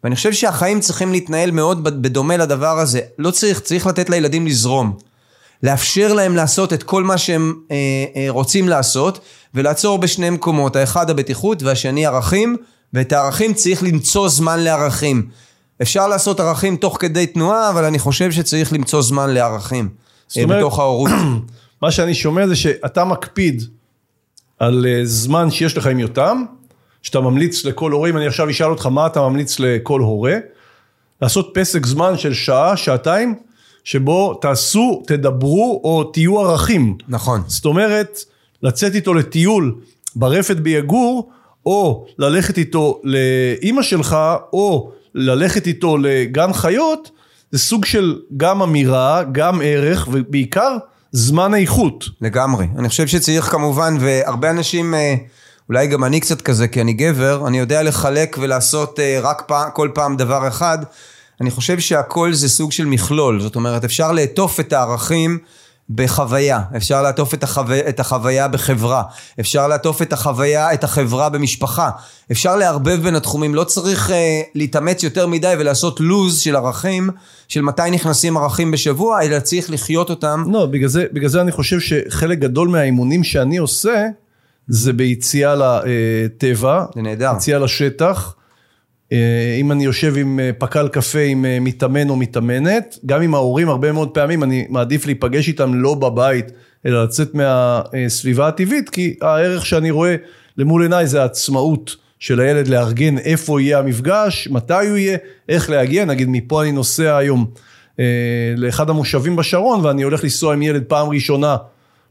ואני 0.04 0.14
חושב 0.14 0.32
שהחיים 0.32 0.80
צריכים 0.80 1.12
להתנהל 1.12 1.50
מאוד 1.50 2.02
בדומה 2.02 2.36
לדבר 2.36 2.78
הזה. 2.78 3.00
לא 3.18 3.30
צריך, 3.30 3.60
צריך 3.60 3.86
לתת 3.86 4.10
לילדים 4.10 4.46
לזרום 4.46 4.96
לאפשר 5.62 6.12
להם 6.12 6.36
לעשות 6.36 6.72
את 6.72 6.82
כל 6.82 7.02
מה 7.02 7.18
שהם 7.18 7.54
אה, 7.70 7.76
אה, 8.16 8.26
רוצים 8.28 8.68
לעשות 8.68 9.20
ולעצור 9.54 9.98
בשני 9.98 10.30
מקומות, 10.30 10.76
האחד 10.76 11.10
הבטיחות 11.10 11.62
והשני 11.62 12.06
ערכים 12.06 12.56
ואת 12.92 13.12
הערכים 13.12 13.54
צריך 13.54 13.82
למצוא 13.82 14.28
זמן 14.28 14.60
לערכים. 14.60 15.28
אפשר 15.82 16.08
לעשות 16.08 16.40
ערכים 16.40 16.76
תוך 16.76 16.96
כדי 17.00 17.26
תנועה 17.26 17.70
אבל 17.70 17.84
אני 17.84 17.98
חושב 17.98 18.32
שצריך 18.32 18.72
למצוא 18.72 19.02
זמן 19.02 19.30
לערכים 19.30 19.88
אה, 20.36 20.42
אומרת, 20.42 20.58
בתוך 20.58 20.78
ההורות. 20.78 21.10
מה 21.82 21.90
שאני 21.90 22.14
שומע 22.14 22.46
זה 22.46 22.56
שאתה 22.56 23.04
מקפיד 23.04 23.62
על 24.58 24.86
אה, 24.88 25.00
זמן 25.04 25.50
שיש 25.50 25.76
לך 25.76 25.86
עם 25.86 25.98
יותם, 25.98 26.44
שאתה 27.02 27.20
ממליץ 27.20 27.64
לכל 27.64 27.92
הורה, 27.92 28.10
אם 28.10 28.16
אני 28.16 28.26
עכשיו 28.26 28.50
אשאל 28.50 28.70
אותך 28.70 28.86
מה 28.86 29.06
אתה 29.06 29.20
ממליץ 29.20 29.60
לכל 29.60 30.00
הורה, 30.00 30.36
לעשות 31.22 31.50
פסק 31.54 31.86
זמן 31.86 32.18
של 32.18 32.34
שעה, 32.34 32.76
שעתיים, 32.76 33.34
שבו 33.86 34.34
תעשו, 34.34 35.02
תדברו 35.06 35.80
או 35.84 36.04
תהיו 36.04 36.40
ערכים. 36.40 36.96
נכון. 37.08 37.42
זאת 37.46 37.64
אומרת, 37.64 38.18
לצאת 38.62 38.94
איתו 38.94 39.14
לטיול 39.14 39.74
ברפת 40.16 40.56
ביגור, 40.56 41.30
או 41.66 42.06
ללכת 42.18 42.58
איתו 42.58 43.00
לאימא 43.04 43.82
שלך, 43.82 44.16
או 44.52 44.90
ללכת 45.14 45.66
איתו 45.66 45.96
לגן 45.98 46.52
חיות, 46.52 47.10
זה 47.52 47.58
סוג 47.58 47.84
של 47.84 48.18
גם 48.36 48.62
אמירה, 48.62 49.22
גם 49.32 49.60
ערך, 49.64 50.08
ובעיקר 50.12 50.76
זמן 51.12 51.54
איכות. 51.54 52.04
לגמרי. 52.20 52.66
אני 52.78 52.88
חושב 52.88 53.06
שצריך 53.06 53.44
כמובן, 53.44 53.96
והרבה 54.00 54.50
אנשים... 54.50 54.94
אה, 54.94 55.14
אולי 55.68 55.86
גם 55.86 56.04
אני 56.04 56.20
קצת 56.20 56.40
כזה 56.40 56.68
כי 56.68 56.80
אני 56.80 56.92
גבר, 56.92 57.44
אני 57.46 57.58
יודע 57.58 57.82
לחלק 57.82 58.36
ולעשות 58.40 59.00
אה, 59.00 59.18
רק 59.22 59.42
פעם, 59.46 59.70
כל 59.72 59.90
פעם 59.94 60.16
דבר 60.16 60.48
אחד, 60.48 60.78
אני 61.40 61.50
חושב 61.50 61.80
שהכל 61.80 62.34
זה 62.34 62.48
סוג 62.48 62.72
של 62.72 62.84
מכלול, 62.84 63.40
זאת 63.40 63.56
אומרת 63.56 63.84
אפשר 63.84 64.12
לעטוף 64.12 64.60
את 64.60 64.72
הערכים 64.72 65.38
בחוויה, 65.90 66.60
אפשר 66.76 67.02
לעטוף 67.02 67.34
את, 67.34 67.42
החו... 67.42 67.62
את 67.88 68.00
החוויה 68.00 68.48
בחברה, 68.48 69.02
אפשר 69.40 69.68
לעטוף 69.68 70.02
את 70.02 70.12
החוויה, 70.12 70.72
את 70.72 70.84
החברה 70.84 71.28
במשפחה, 71.28 71.90
אפשר 72.32 72.56
לערבב 72.56 73.02
בין 73.02 73.16
התחומים, 73.16 73.54
לא 73.54 73.64
צריך 73.64 74.10
uh, 74.10 74.12
להתאמץ 74.54 75.02
יותר 75.02 75.26
מדי 75.26 75.54
ולעשות 75.58 76.00
לוז 76.00 76.38
של 76.38 76.56
ערכים, 76.56 77.10
של 77.48 77.60
מתי 77.60 77.90
נכנסים 77.90 78.36
ערכים 78.36 78.70
בשבוע, 78.70 79.22
אלא 79.22 79.40
צריך 79.40 79.70
לחיות 79.70 80.10
אותם. 80.10 80.44
לא, 80.52 80.66
בגלל 80.66 80.88
זה, 80.88 81.04
בגלל 81.12 81.28
זה 81.28 81.40
אני 81.40 81.52
חושב 81.52 81.80
שחלק 81.80 82.38
גדול 82.38 82.68
מהאימונים 82.68 83.24
שאני 83.24 83.56
עושה, 83.56 84.06
זה 84.68 84.92
ביציאה 84.92 85.54
לטבע, 85.54 86.84
זה 86.94 87.02
נהדר, 87.02 87.32
יציאה 87.36 87.58
לשטח. 87.58 88.34
אה, 89.12 89.56
אם 89.60 89.72
אני 89.72 89.84
יושב 89.84 90.16
עם 90.16 90.40
אה, 90.40 90.50
פקל 90.58 90.88
קפה 90.88 91.18
עם 91.18 91.44
אה, 91.44 91.58
מתאמן 91.60 92.10
או 92.10 92.16
מתאמנת, 92.16 92.98
גם 93.06 93.22
עם 93.22 93.34
ההורים 93.34 93.68
הרבה 93.68 93.92
מאוד 93.92 94.08
פעמים 94.08 94.42
אני 94.42 94.66
מעדיף 94.68 95.06
להיפגש 95.06 95.48
איתם 95.48 95.74
לא 95.74 95.94
בבית, 95.94 96.46
אלא 96.86 97.04
לצאת 97.04 97.34
מהסביבה 97.34 98.48
הטבעית, 98.48 98.90
כי 98.90 99.14
הערך 99.22 99.66
שאני 99.66 99.90
רואה 99.90 100.16
למול 100.56 100.82
עיניי 100.82 101.06
זה 101.06 101.22
העצמאות 101.22 101.96
של 102.18 102.40
הילד 102.40 102.68
לארגן 102.68 103.18
איפה 103.18 103.60
יהיה 103.60 103.78
המפגש, 103.78 104.48
מתי 104.50 104.88
הוא 104.88 104.96
יהיה, 104.96 105.18
איך 105.48 105.70
להגיע, 105.70 106.04
נגיד 106.04 106.28
מפה 106.28 106.62
אני 106.62 106.72
נוסע 106.72 107.16
היום 107.16 107.46
לאחד 108.56 108.90
המושבים 108.90 109.36
בשרון 109.36 109.84
ואני 109.84 110.02
הולך 110.02 110.24
לנסוע 110.24 110.54
עם 110.54 110.62
ילד 110.62 110.82
פעם 110.82 111.08
ראשונה 111.08 111.56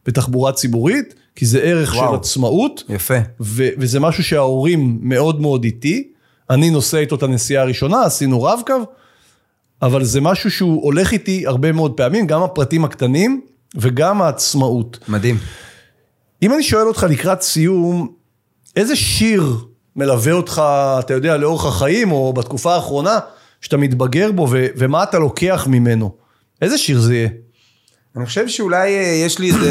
בתחבורה 0.05 0.51
ציבורית, 0.51 1.13
כי 1.35 1.45
זה 1.45 1.59
ערך 1.59 1.95
וואו. 1.95 2.09
של 2.09 2.15
עצמאות. 2.15 2.83
יפה. 2.89 3.17
ו- 3.41 3.69
וזה 3.77 3.99
משהו 3.99 4.23
שההורים 4.23 4.97
מאוד 5.01 5.41
מאוד 5.41 5.63
איתי. 5.63 6.07
אני 6.49 6.69
נוסע 6.69 6.97
איתו 6.97 7.15
את 7.15 7.23
הנסיעה 7.23 7.63
הראשונה, 7.63 8.03
עשינו 8.03 8.43
רב-קו, 8.43 8.73
אבל 9.81 10.03
זה 10.03 10.21
משהו 10.21 10.51
שהוא 10.51 10.83
הולך 10.83 11.11
איתי 11.11 11.47
הרבה 11.47 11.71
מאוד 11.71 11.91
פעמים, 11.91 12.27
גם 12.27 12.43
הפרטים 12.43 12.85
הקטנים 12.85 13.41
וגם 13.75 14.21
העצמאות. 14.21 14.99
מדהים. 15.07 15.37
אם 16.41 16.53
אני 16.53 16.63
שואל 16.63 16.87
אותך 16.87 17.05
לקראת 17.09 17.41
סיום, 17.41 18.07
איזה 18.75 18.95
שיר 18.95 19.55
מלווה 19.95 20.33
אותך, 20.33 20.61
אתה 20.99 21.13
יודע, 21.13 21.37
לאורך 21.37 21.65
החיים, 21.65 22.11
או 22.11 22.33
בתקופה 22.33 22.75
האחרונה, 22.75 23.19
שאתה 23.61 23.77
מתבגר 23.77 24.31
בו, 24.31 24.47
ו- 24.51 24.67
ומה 24.77 25.03
אתה 25.03 25.19
לוקח 25.19 25.67
ממנו? 25.69 26.15
איזה 26.61 26.77
שיר 26.77 26.99
זה 26.99 27.15
יהיה? 27.15 27.29
אני 28.17 28.25
חושב 28.25 28.47
שאולי 28.47 28.95
אה, 28.95 29.01
יש 29.25 29.39
לי 29.39 29.51
איזה, 29.51 29.69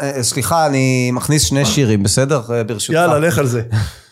אה, 0.00 0.22
סליחה, 0.22 0.66
אני 0.66 1.10
מכניס 1.10 1.42
שני 1.42 1.66
שירים, 1.66 2.02
בסדר? 2.02 2.42
אה, 2.50 2.64
ברשותך. 2.64 2.94
יאללה, 2.94 3.18
לך 3.18 3.38
על 3.38 3.46
זה. 3.46 3.62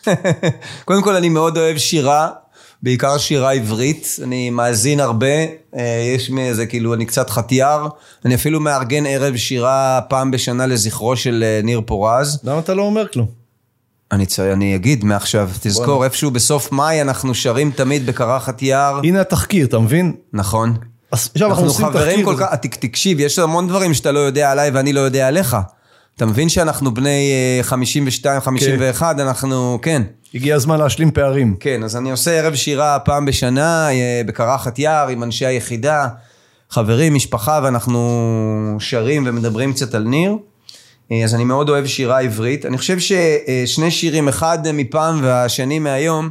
קודם 0.85 1.03
כל, 1.03 1.15
אני 1.15 1.29
מאוד 1.29 1.57
אוהב 1.57 1.77
שירה, 1.77 2.29
בעיקר 2.83 3.17
שירה 3.17 3.53
עברית. 3.53 4.19
אני 4.23 4.49
מאזין 4.49 4.99
הרבה, 4.99 5.27
יש 6.15 6.29
לי 6.29 6.41
איזה, 6.41 6.65
כאילו, 6.65 6.93
אני 6.93 7.05
קצת 7.05 7.29
חטיאר. 7.29 7.87
אני 8.25 8.35
אפילו 8.35 8.59
מארגן 8.59 9.05
ערב 9.05 9.35
שירה 9.37 9.99
פעם 10.09 10.31
בשנה 10.31 10.65
לזכרו 10.65 11.15
של 11.15 11.43
ניר 11.63 11.81
פורז. 11.85 12.39
למה 12.43 12.59
אתה 12.59 12.73
לא 12.73 12.81
אומר 12.81 13.07
כלום? 13.07 13.27
אני, 14.11 14.25
צ... 14.25 14.39
אני 14.39 14.75
אגיד 14.75 15.03
מעכשיו, 15.03 15.49
תזכור, 15.61 16.03
איפשהו 16.03 16.31
בסוף 16.31 16.71
מאי 16.71 17.01
אנחנו 17.01 17.35
שרים 17.35 17.71
תמיד 17.71 18.05
בקרחת 18.05 18.61
יער. 18.61 18.99
הנה 19.03 19.21
התחקיר, 19.21 19.65
אתה 19.65 19.79
מבין? 19.79 20.13
נכון. 20.33 20.90
עכשיו 21.11 21.49
אנחנו 21.49 21.65
עושים 21.65 21.85
חברים 21.85 22.25
כל 22.25 22.35
כך, 22.39 22.55
תקשיב, 22.55 23.19
יש 23.19 23.39
המון 23.39 23.67
דברים 23.67 23.93
שאתה 23.93 24.11
לא 24.11 24.19
יודע 24.19 24.51
עליי 24.51 24.69
ואני 24.69 24.93
לא 24.93 24.99
יודע 24.99 25.27
עליך. 25.27 25.57
אתה 26.15 26.25
מבין 26.25 26.49
שאנחנו 26.49 26.93
בני 26.93 27.31
52, 27.61 28.35
אה, 28.35 28.41
51, 28.41 29.15
כן. 29.15 29.21
אנחנו, 29.21 29.79
כן. 29.81 30.01
הגיע 30.33 30.55
הזמן 30.55 30.79
להשלים 30.79 31.11
פערים. 31.11 31.55
כן, 31.59 31.83
אז 31.83 31.95
אני 31.95 32.11
עושה 32.11 32.31
ערב 32.31 32.55
שירה 32.55 32.99
פעם 32.99 33.25
בשנה 33.25 33.89
אה, 33.91 34.21
בקרחת 34.25 34.79
יער 34.79 35.07
עם 35.07 35.23
אנשי 35.23 35.45
היחידה, 35.45 36.07
חברים, 36.69 37.13
משפחה, 37.13 37.59
ואנחנו 37.63 38.77
שרים 38.79 39.23
ומדברים 39.27 39.73
קצת 39.73 39.95
על 39.95 40.03
ניר. 40.03 40.37
אה, 41.11 41.23
אז 41.23 41.35
אני 41.35 41.43
מאוד 41.43 41.69
אוהב 41.69 41.85
שירה 41.85 42.19
עברית. 42.19 42.65
אני 42.65 42.77
חושב 42.77 42.97
ששני 42.99 43.91
שירים, 43.91 44.27
אחד 44.27 44.71
מפעם 44.73 45.19
והשני 45.23 45.79
מהיום, 45.79 46.29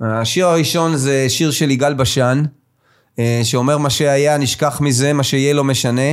השיר 0.00 0.46
הראשון 0.46 0.96
זה 0.96 1.26
שיר 1.28 1.50
של 1.50 1.70
יגאל 1.70 1.94
בשן. 1.94 2.42
אה, 3.20 3.40
שאומר 3.44 3.78
מה 3.78 3.90
שהיה 3.90 4.38
נשכח 4.38 4.80
מזה, 4.80 5.12
מה 5.12 5.22
שיהיה 5.22 5.54
לא 5.54 5.64
משנה. 5.64 6.10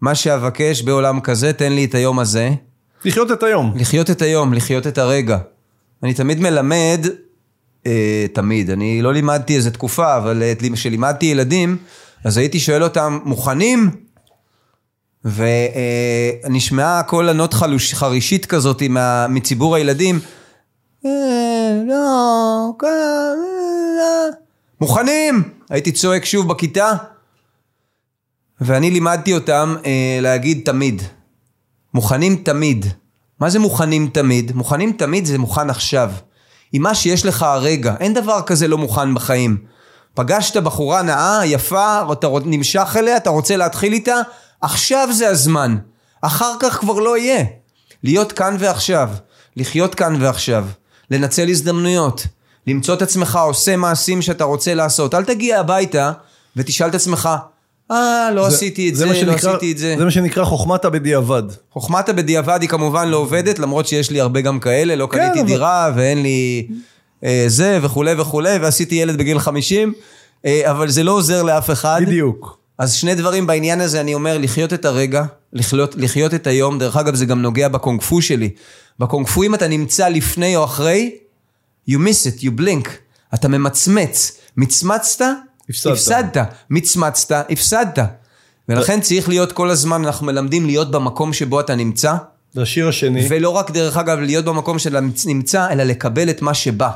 מה 0.00 0.14
שאבקש 0.14 0.82
בעולם 0.82 1.20
כזה, 1.20 1.52
תן 1.52 1.72
לי 1.72 1.84
את 1.84 1.94
היום 1.94 2.18
הזה. 2.18 2.50
לחיות 3.04 3.32
את 3.32 3.42
היום. 3.42 3.72
לחיות 3.76 4.10
את 4.10 4.22
היום, 4.22 4.54
לחיות 4.54 4.86
את 4.86 4.98
הרגע. 4.98 5.38
אני 6.02 6.14
תמיד 6.14 6.40
מלמד, 6.40 7.06
אה, 7.86 8.26
תמיד, 8.32 8.70
אני 8.70 9.02
לא 9.02 9.12
לימדתי 9.12 9.56
איזה 9.56 9.70
תקופה, 9.70 10.16
אבל 10.16 10.42
כשלימדתי 10.72 11.26
ילדים, 11.26 11.76
אז 12.24 12.36
הייתי 12.36 12.60
שואל 12.60 12.82
אותם, 12.82 13.18
מוכנים? 13.24 13.90
ונשמעה 15.24 16.96
אה, 16.96 17.02
כל 17.02 17.28
ענות 17.28 17.54
חלוש, 17.54 17.94
חרישית 17.94 18.46
כזאת 18.46 18.82
מה, 18.82 19.26
מציבור 19.28 19.76
הילדים. 19.76 20.20
אה, 21.06 21.82
לא, 21.86 22.72
כן, 22.78 22.86
אה, 24.00 24.28
מוכנים! 24.80 25.42
הייתי 25.70 25.92
צועק 25.92 26.24
שוב 26.24 26.48
בכיתה, 26.48 26.92
ואני 28.60 28.90
לימדתי 28.90 29.34
אותם 29.34 29.76
אה, 29.86 30.18
להגיד 30.22 30.60
תמיד. 30.64 31.02
מוכנים 31.94 32.36
תמיד. 32.36 32.86
מה 33.40 33.50
זה 33.50 33.58
מוכנים 33.58 34.10
תמיד? 34.12 34.52
מוכנים 34.56 34.92
תמיד 34.92 35.24
זה 35.24 35.38
מוכן 35.38 35.70
עכשיו. 35.70 36.12
עם 36.72 36.82
מה 36.82 36.94
שיש 36.94 37.26
לך 37.26 37.42
הרגע. 37.42 37.94
אין 38.00 38.14
דבר 38.14 38.42
כזה 38.46 38.68
לא 38.68 38.78
מוכן 38.78 39.14
בחיים. 39.14 39.56
פגשת 40.14 40.56
בחורה 40.56 41.02
נאה, 41.02 41.46
יפה, 41.46 42.12
אתה 42.12 42.28
נמשך 42.44 42.96
אליה, 42.98 43.16
אתה 43.16 43.30
רוצה 43.30 43.56
להתחיל 43.56 43.92
איתה, 43.92 44.16
עכשיו 44.60 45.08
זה 45.12 45.28
הזמן. 45.28 45.76
אחר 46.20 46.52
כך 46.60 46.80
כבר 46.80 46.98
לא 46.98 47.18
יהיה. 47.18 47.44
להיות 48.02 48.32
כאן 48.32 48.56
ועכשיו. 48.58 49.10
לחיות 49.56 49.94
כאן 49.94 50.22
ועכשיו. 50.22 50.66
לנצל 51.10 51.48
הזדמנויות. 51.48 52.26
למצוא 52.66 52.94
את 52.94 53.02
עצמך 53.02 53.38
עושה 53.46 53.76
מעשים 53.76 54.22
שאתה 54.22 54.44
רוצה 54.44 54.74
לעשות. 54.74 55.14
אל 55.14 55.24
תגיע 55.24 55.60
הביתה 55.60 56.12
ותשאל 56.56 56.88
את 56.88 56.94
עצמך, 56.94 57.28
אה, 57.90 58.30
לא 58.34 58.48
זה, 58.48 58.56
עשיתי 58.56 58.88
את 58.88 58.96
זה, 58.96 59.04
זה 59.04 59.12
לא 59.12 59.14
שנקרא, 59.14 59.50
עשיתי 59.50 59.72
את 59.72 59.78
זה. 59.78 59.94
זה 59.98 60.04
מה 60.04 60.10
שנקרא 60.10 60.44
חוכמת 60.44 60.84
הבדיעבד. 60.84 61.42
חוכמת 61.72 62.08
הבדיעבד 62.08 62.58
היא 62.60 62.68
כמובן 62.68 63.08
לא 63.08 63.16
עובדת, 63.16 63.58
למרות 63.58 63.86
שיש 63.86 64.10
לי 64.10 64.20
הרבה 64.20 64.40
גם 64.40 64.60
כאלה, 64.60 64.96
לא 64.96 65.08
כן, 65.12 65.18
קניתי 65.18 65.40
אבל... 65.40 65.48
דירה 65.48 65.92
ואין 65.96 66.22
לי 66.22 66.66
אה, 67.24 67.44
זה 67.46 67.78
וכולי 67.82 68.12
וכולי, 68.18 68.58
ועשיתי 68.58 68.94
ילד 68.94 69.18
בגיל 69.18 69.38
50, 69.38 69.92
אה, 70.44 70.70
אבל 70.70 70.88
זה 70.88 71.02
לא 71.02 71.12
עוזר 71.12 71.42
לאף 71.42 71.70
אחד. 71.70 72.00
בדיוק. 72.06 72.58
אז 72.78 72.94
שני 72.94 73.14
דברים 73.14 73.46
בעניין 73.46 73.80
הזה, 73.80 74.00
אני 74.00 74.14
אומר, 74.14 74.38
לחיות 74.38 74.72
את 74.72 74.84
הרגע, 74.84 75.24
לחיות, 75.52 75.94
לחיות 75.98 76.34
את 76.34 76.46
היום, 76.46 76.78
דרך 76.78 76.96
אגב 76.96 77.14
זה 77.14 77.26
גם 77.26 77.42
נוגע 77.42 77.68
בקונג 77.68 78.02
פו 78.02 78.22
שלי. 78.22 78.50
בקונג 78.98 79.26
פו 79.26 79.42
אם 79.42 79.54
אתה 79.54 79.68
נמצא 79.68 80.08
לפני 80.08 80.56
או 80.56 80.64
אחרי, 80.64 81.10
you 81.90 81.98
miss 81.98 82.26
it, 82.26 82.42
you 82.42 82.60
blink. 82.60 82.88
אתה 83.34 83.48
ממצמץ. 83.48 84.38
מצמצת, 84.56 85.24
הפסדת. 85.70 85.92
הפסדת. 85.92 86.36
מצמצת, 86.70 87.46
הפסדת. 87.50 87.98
ולכן 88.68 89.00
צריך 89.00 89.28
להיות 89.28 89.52
כל 89.52 89.70
הזמן, 89.70 90.04
אנחנו 90.04 90.26
מלמדים 90.26 90.66
להיות 90.66 90.90
במקום 90.90 91.32
שבו 91.32 91.60
אתה 91.60 91.74
נמצא. 91.74 92.14
זה 92.52 92.62
השיר 92.62 92.88
השני. 92.88 93.26
ולא 93.28 93.50
רק 93.50 93.70
דרך 93.70 93.96
אגב 93.96 94.18
להיות 94.18 94.44
במקום 94.44 94.78
שאתה 94.78 94.98
נמצא, 95.26 95.68
אלא 95.70 95.84
לקבל 95.84 96.30
את 96.30 96.42
מה 96.42 96.54
שבא. 96.54 96.90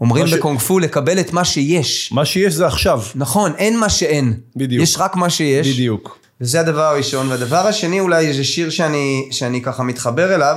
אומרים 0.00 0.26
ש... 0.26 0.32
בקונג 0.32 0.58
פו 0.58 0.78
לקבל 0.78 1.20
את 1.20 1.32
מה 1.32 1.44
שיש. 1.44 2.12
מה 2.12 2.24
שיש 2.24 2.54
זה 2.54 2.66
עכשיו. 2.66 3.02
נכון, 3.14 3.52
אין 3.58 3.78
מה 3.78 3.88
שאין. 3.88 4.34
בדיוק. 4.56 4.82
יש 4.82 4.96
רק 4.98 5.16
מה 5.16 5.30
שיש. 5.30 5.68
בדיוק. 5.68 6.18
וזה 6.40 6.60
הדבר 6.60 6.82
הראשון. 6.82 7.28
והדבר 7.28 7.66
השני 7.66 8.00
אולי 8.00 8.32
זה 8.32 8.44
שיר 8.44 8.70
שאני, 8.70 9.28
שאני 9.30 9.62
ככה 9.62 9.82
מתחבר 9.82 10.34
אליו, 10.34 10.56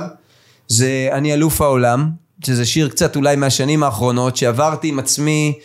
זה 0.68 1.08
אני 1.12 1.34
אלוף 1.34 1.60
העולם. 1.60 2.10
שזה 2.44 2.66
שיר 2.66 2.88
קצת 2.88 3.16
אולי 3.16 3.36
מהשנים 3.36 3.82
האחרונות, 3.82 4.36
שעברתי 4.36 4.88
עם 4.88 4.98
עצמי 4.98 5.58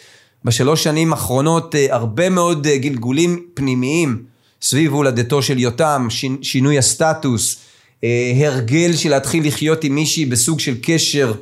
בשלוש 0.46 0.84
שנים 0.84 1.14
האחרונות 1.14 1.76
אה, 1.76 1.88
הרבה 1.90 2.30
מאוד 2.30 2.68
אה, 2.68 2.78
גלגולים 2.78 3.46
פנימיים 3.54 4.24
סביב 4.62 4.94
הולדתו 4.94 5.42
של 5.42 5.60
יותם, 5.60 6.08
שינוי 6.42 6.78
הסטטוס, 6.78 7.58
אה, 8.04 8.34
הרגל 8.36 8.94
של 8.94 9.10
להתחיל 9.10 9.48
לחיות 9.48 9.84
עם 9.84 9.96
מישהי 9.96 10.26
בסוג 10.26 10.60
של 10.60 10.76
קשר 10.82 11.34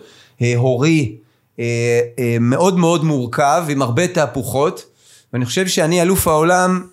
הורי 0.56 1.16
מאוד 2.40 2.78
מאוד 2.78 3.04
מורכב, 3.04 3.66
עם 3.70 3.82
הרבה 3.82 4.08
תהפוכות, 4.08 4.86
ואני 5.34 5.46
חושב 5.46 5.68
שאני 5.68 6.02
אלוף 6.02 6.28
העולם 6.28 6.88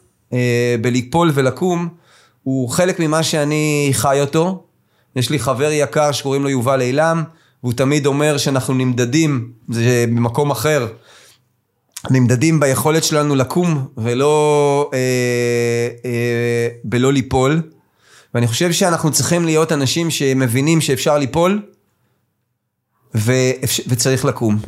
בליפול 0.80 1.30
ולקום, 1.34 1.88
הוא 2.42 2.68
חלק 2.68 3.00
ממה 3.00 3.22
שאני 3.22 3.88
חי 3.92 4.18
אותו. 4.20 4.64
יש 5.16 5.30
לי 5.30 5.38
חבר 5.38 5.70
יקר 5.72 6.12
שקוראים 6.12 6.42
לו 6.42 6.48
יובל 6.48 6.80
אילם, 6.80 7.24
והוא 7.62 7.72
תמיד 7.72 8.06
אומר 8.06 8.38
שאנחנו 8.38 8.74
נמדדים, 8.74 9.52
זה 9.68 10.04
במקום 10.08 10.50
אחר, 10.50 10.86
נמדדים 12.10 12.60
ביכולת 12.60 13.04
שלנו 13.04 13.34
לקום 13.34 13.86
ולא, 13.96 14.90
אה, 14.94 14.98
אה, 16.04 16.68
בלא 16.84 17.12
ליפול. 17.12 17.62
ואני 18.34 18.46
חושב 18.46 18.72
שאנחנו 18.72 19.10
צריכים 19.12 19.44
להיות 19.44 19.72
אנשים 19.72 20.10
שמבינים 20.10 20.80
שאפשר 20.80 21.18
ליפול 21.18 21.62
ואפשר, 23.14 23.82
וצריך 23.88 24.24
לקום. 24.24 24.58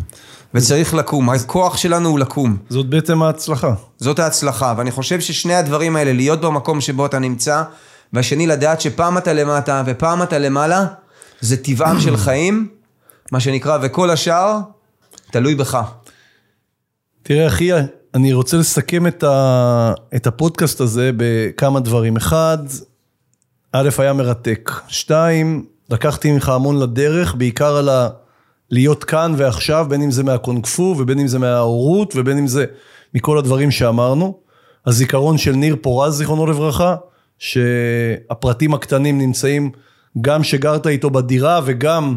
וצריך 0.55 0.95
לקום, 0.95 1.31
הכוח 1.31 1.77
שלנו 1.77 2.09
הוא 2.09 2.19
לקום. 2.19 2.57
זאת 2.69 2.87
בעצם 2.87 3.23
ההצלחה. 3.23 3.75
זאת 3.97 4.19
ההצלחה, 4.19 4.75
ואני 4.77 4.91
חושב 4.91 5.21
ששני 5.21 5.55
הדברים 5.55 5.97
האלה, 5.97 6.13
להיות 6.13 6.41
במקום 6.41 6.81
שבו 6.81 7.07
אתה 7.07 7.19
נמצא, 7.19 7.63
והשני 8.13 8.47
לדעת 8.47 8.81
שפעם 8.81 9.19
אתה 9.19 9.33
למטה 9.33 9.83
ופעם 9.87 10.23
אתה 10.23 10.39
למעלה, 10.39 10.87
זה 11.41 11.57
טבעם 11.57 12.01
של 12.01 12.17
חיים, 12.17 12.69
מה 13.33 13.41
שנקרא, 13.41 13.79
וכל 13.83 14.11
השאר 14.11 14.59
תלוי 15.31 15.55
בך. 15.55 15.83
תראה 17.23 17.47
אחי, 17.47 17.71
אני 18.15 18.33
רוצה 18.33 18.57
לסכם 18.57 19.07
את, 19.07 19.23
ה, 19.23 19.93
את 20.17 20.27
הפודקאסט 20.27 20.81
הזה 20.81 21.11
בכמה 21.17 21.81
דברים. 21.81 22.17
אחד, 22.17 22.59
א', 23.73 23.89
היה 23.99 24.13
מרתק. 24.13 24.71
שתיים, 24.89 25.67
לקחתי 25.91 26.33
ממך 26.33 26.49
המון 26.49 26.79
לדרך, 26.79 27.35
בעיקר 27.35 27.77
על 27.77 27.89
להיות 28.71 29.05
כאן 29.05 29.35
ועכשיו, 29.37 29.87
בין 29.89 30.03
אם 30.03 30.11
זה 30.11 30.25
מהקונג 30.25 30.67
פו 30.67 30.95
ובין 30.99 31.19
אם 31.19 31.29
זה 31.29 31.39
מההורות 31.39 32.13
ובין 32.17 32.39
אם 32.39 32.47
זה 32.47 32.65
מכל 33.15 33.39
הדברים 33.39 33.71
שאמרנו. 33.71 34.39
הזיכרון 34.87 35.39
של 35.39 35.53
ניר 35.53 35.77
פורז, 35.83 36.15
זיכרונו 36.15 36.47
לברכה, 36.47 36.97
שהפרטים 37.39 38.75
הקטנים 38.75 39.19
נמצאים 39.19 39.71
גם 40.21 40.45
שגרת 40.45 40.87
איתו 40.87 41.11
בדירה 41.11 41.61
וגם 41.65 42.17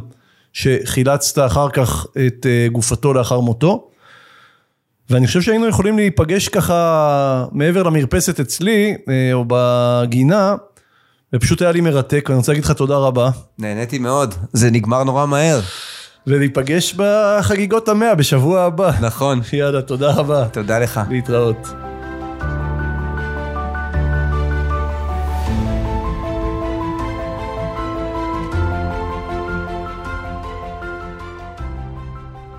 שחילצת 0.53 1.45
אחר 1.45 1.69
כך 1.69 2.05
את 2.27 2.45
אה, 2.45 2.67
גופתו 2.71 3.13
לאחר 3.13 3.39
מותו. 3.39 3.87
ואני 5.09 5.27
חושב 5.27 5.41
שהיינו 5.41 5.67
יכולים 5.67 5.97
להיפגש 5.97 6.47
ככה 6.47 7.45
מעבר 7.51 7.83
למרפסת 7.83 8.39
אצלי, 8.39 8.95
אה, 9.09 9.33
או 9.33 9.45
בגינה, 9.47 10.55
ופשוט 11.33 11.61
היה 11.61 11.71
לי 11.71 11.81
מרתק, 11.81 12.25
ואני 12.29 12.37
רוצה 12.37 12.51
להגיד 12.51 12.65
לך 12.65 12.71
תודה 12.71 12.97
רבה. 12.97 13.29
נהניתי 13.59 13.99
מאוד, 13.99 14.35
זה 14.53 14.71
נגמר 14.71 15.03
נורא 15.03 15.25
מהר. 15.25 15.59
ולהיפגש 16.27 16.95
בחגיגות 16.97 17.89
המאה 17.89 18.15
בשבוע 18.15 18.61
הבא. 18.61 18.91
נכון. 19.01 19.41
יאללה, 19.53 19.81
תודה 19.81 20.11
רבה. 20.11 20.47
תודה 20.47 20.79
לך. 20.79 21.01
להתראות. 21.09 21.90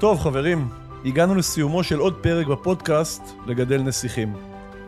טוב 0.02 0.20
חברים, 0.20 0.68
הגענו 1.04 1.34
לסיומו 1.34 1.82
של 1.82 1.98
עוד 1.98 2.14
פרק 2.20 2.46
בפודקאסט 2.46 3.22
לגדל 3.46 3.82
נסיכים. 3.82 4.32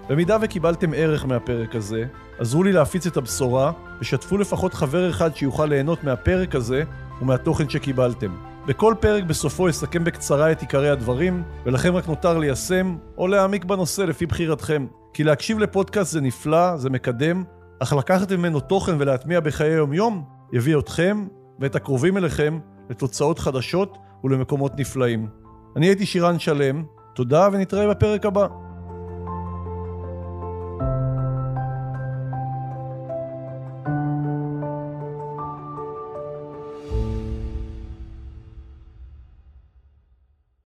במידה 0.08 0.36
וקיבלתם 0.40 0.90
ערך 0.96 1.24
מהפרק 1.24 1.74
הזה, 1.74 2.04
עזרו 2.38 2.62
לי 2.62 2.72
להפיץ 2.72 3.06
את 3.06 3.16
הבשורה 3.16 3.72
ושתפו 4.00 4.38
לפחות 4.38 4.74
חבר 4.74 5.10
אחד 5.10 5.36
שיוכל 5.36 5.66
ליהנות 5.66 6.04
מהפרק 6.04 6.54
הזה 6.54 6.82
ומהתוכן 7.20 7.68
שקיבלתם. 7.68 8.36
בכל 8.66 8.94
פרק 9.00 9.24
בסופו 9.24 9.68
אסכם 9.68 10.04
בקצרה 10.04 10.52
את 10.52 10.60
עיקרי 10.60 10.90
הדברים, 10.90 11.42
ולכם 11.64 11.94
רק 11.94 12.08
נותר 12.08 12.38
ליישם 12.38 12.96
או 13.18 13.26
להעמיק 13.26 13.64
בנושא 13.64 14.02
לפי 14.02 14.26
בחירתכם. 14.26 14.86
כי 15.12 15.24
להקשיב 15.24 15.58
לפודקאסט 15.58 16.12
זה 16.12 16.20
נפלא, 16.20 16.76
זה 16.76 16.90
מקדם, 16.90 17.44
אך 17.78 17.92
לקחת 17.92 18.32
ממנו 18.32 18.60
תוכן 18.60 18.96
ולהטמיע 18.98 19.40
בחיי 19.40 19.72
היום-יום, 19.72 20.24
יביא 20.52 20.78
אתכם 20.78 21.26
ואת 21.60 21.76
הקרובים 21.76 22.16
אליכם 22.16 22.58
לתוצאות 22.90 23.38
חדשות 23.38 23.98
ולמקומות 24.24 24.78
נפלאים. 24.78 25.28
אני 25.76 25.86
הייתי 25.86 26.06
שירן 26.06 26.38
שלם, 26.38 26.84
תודה 27.14 27.48
ונתראה 27.52 27.88
בפרק 27.88 28.26
הבא. 28.26 28.63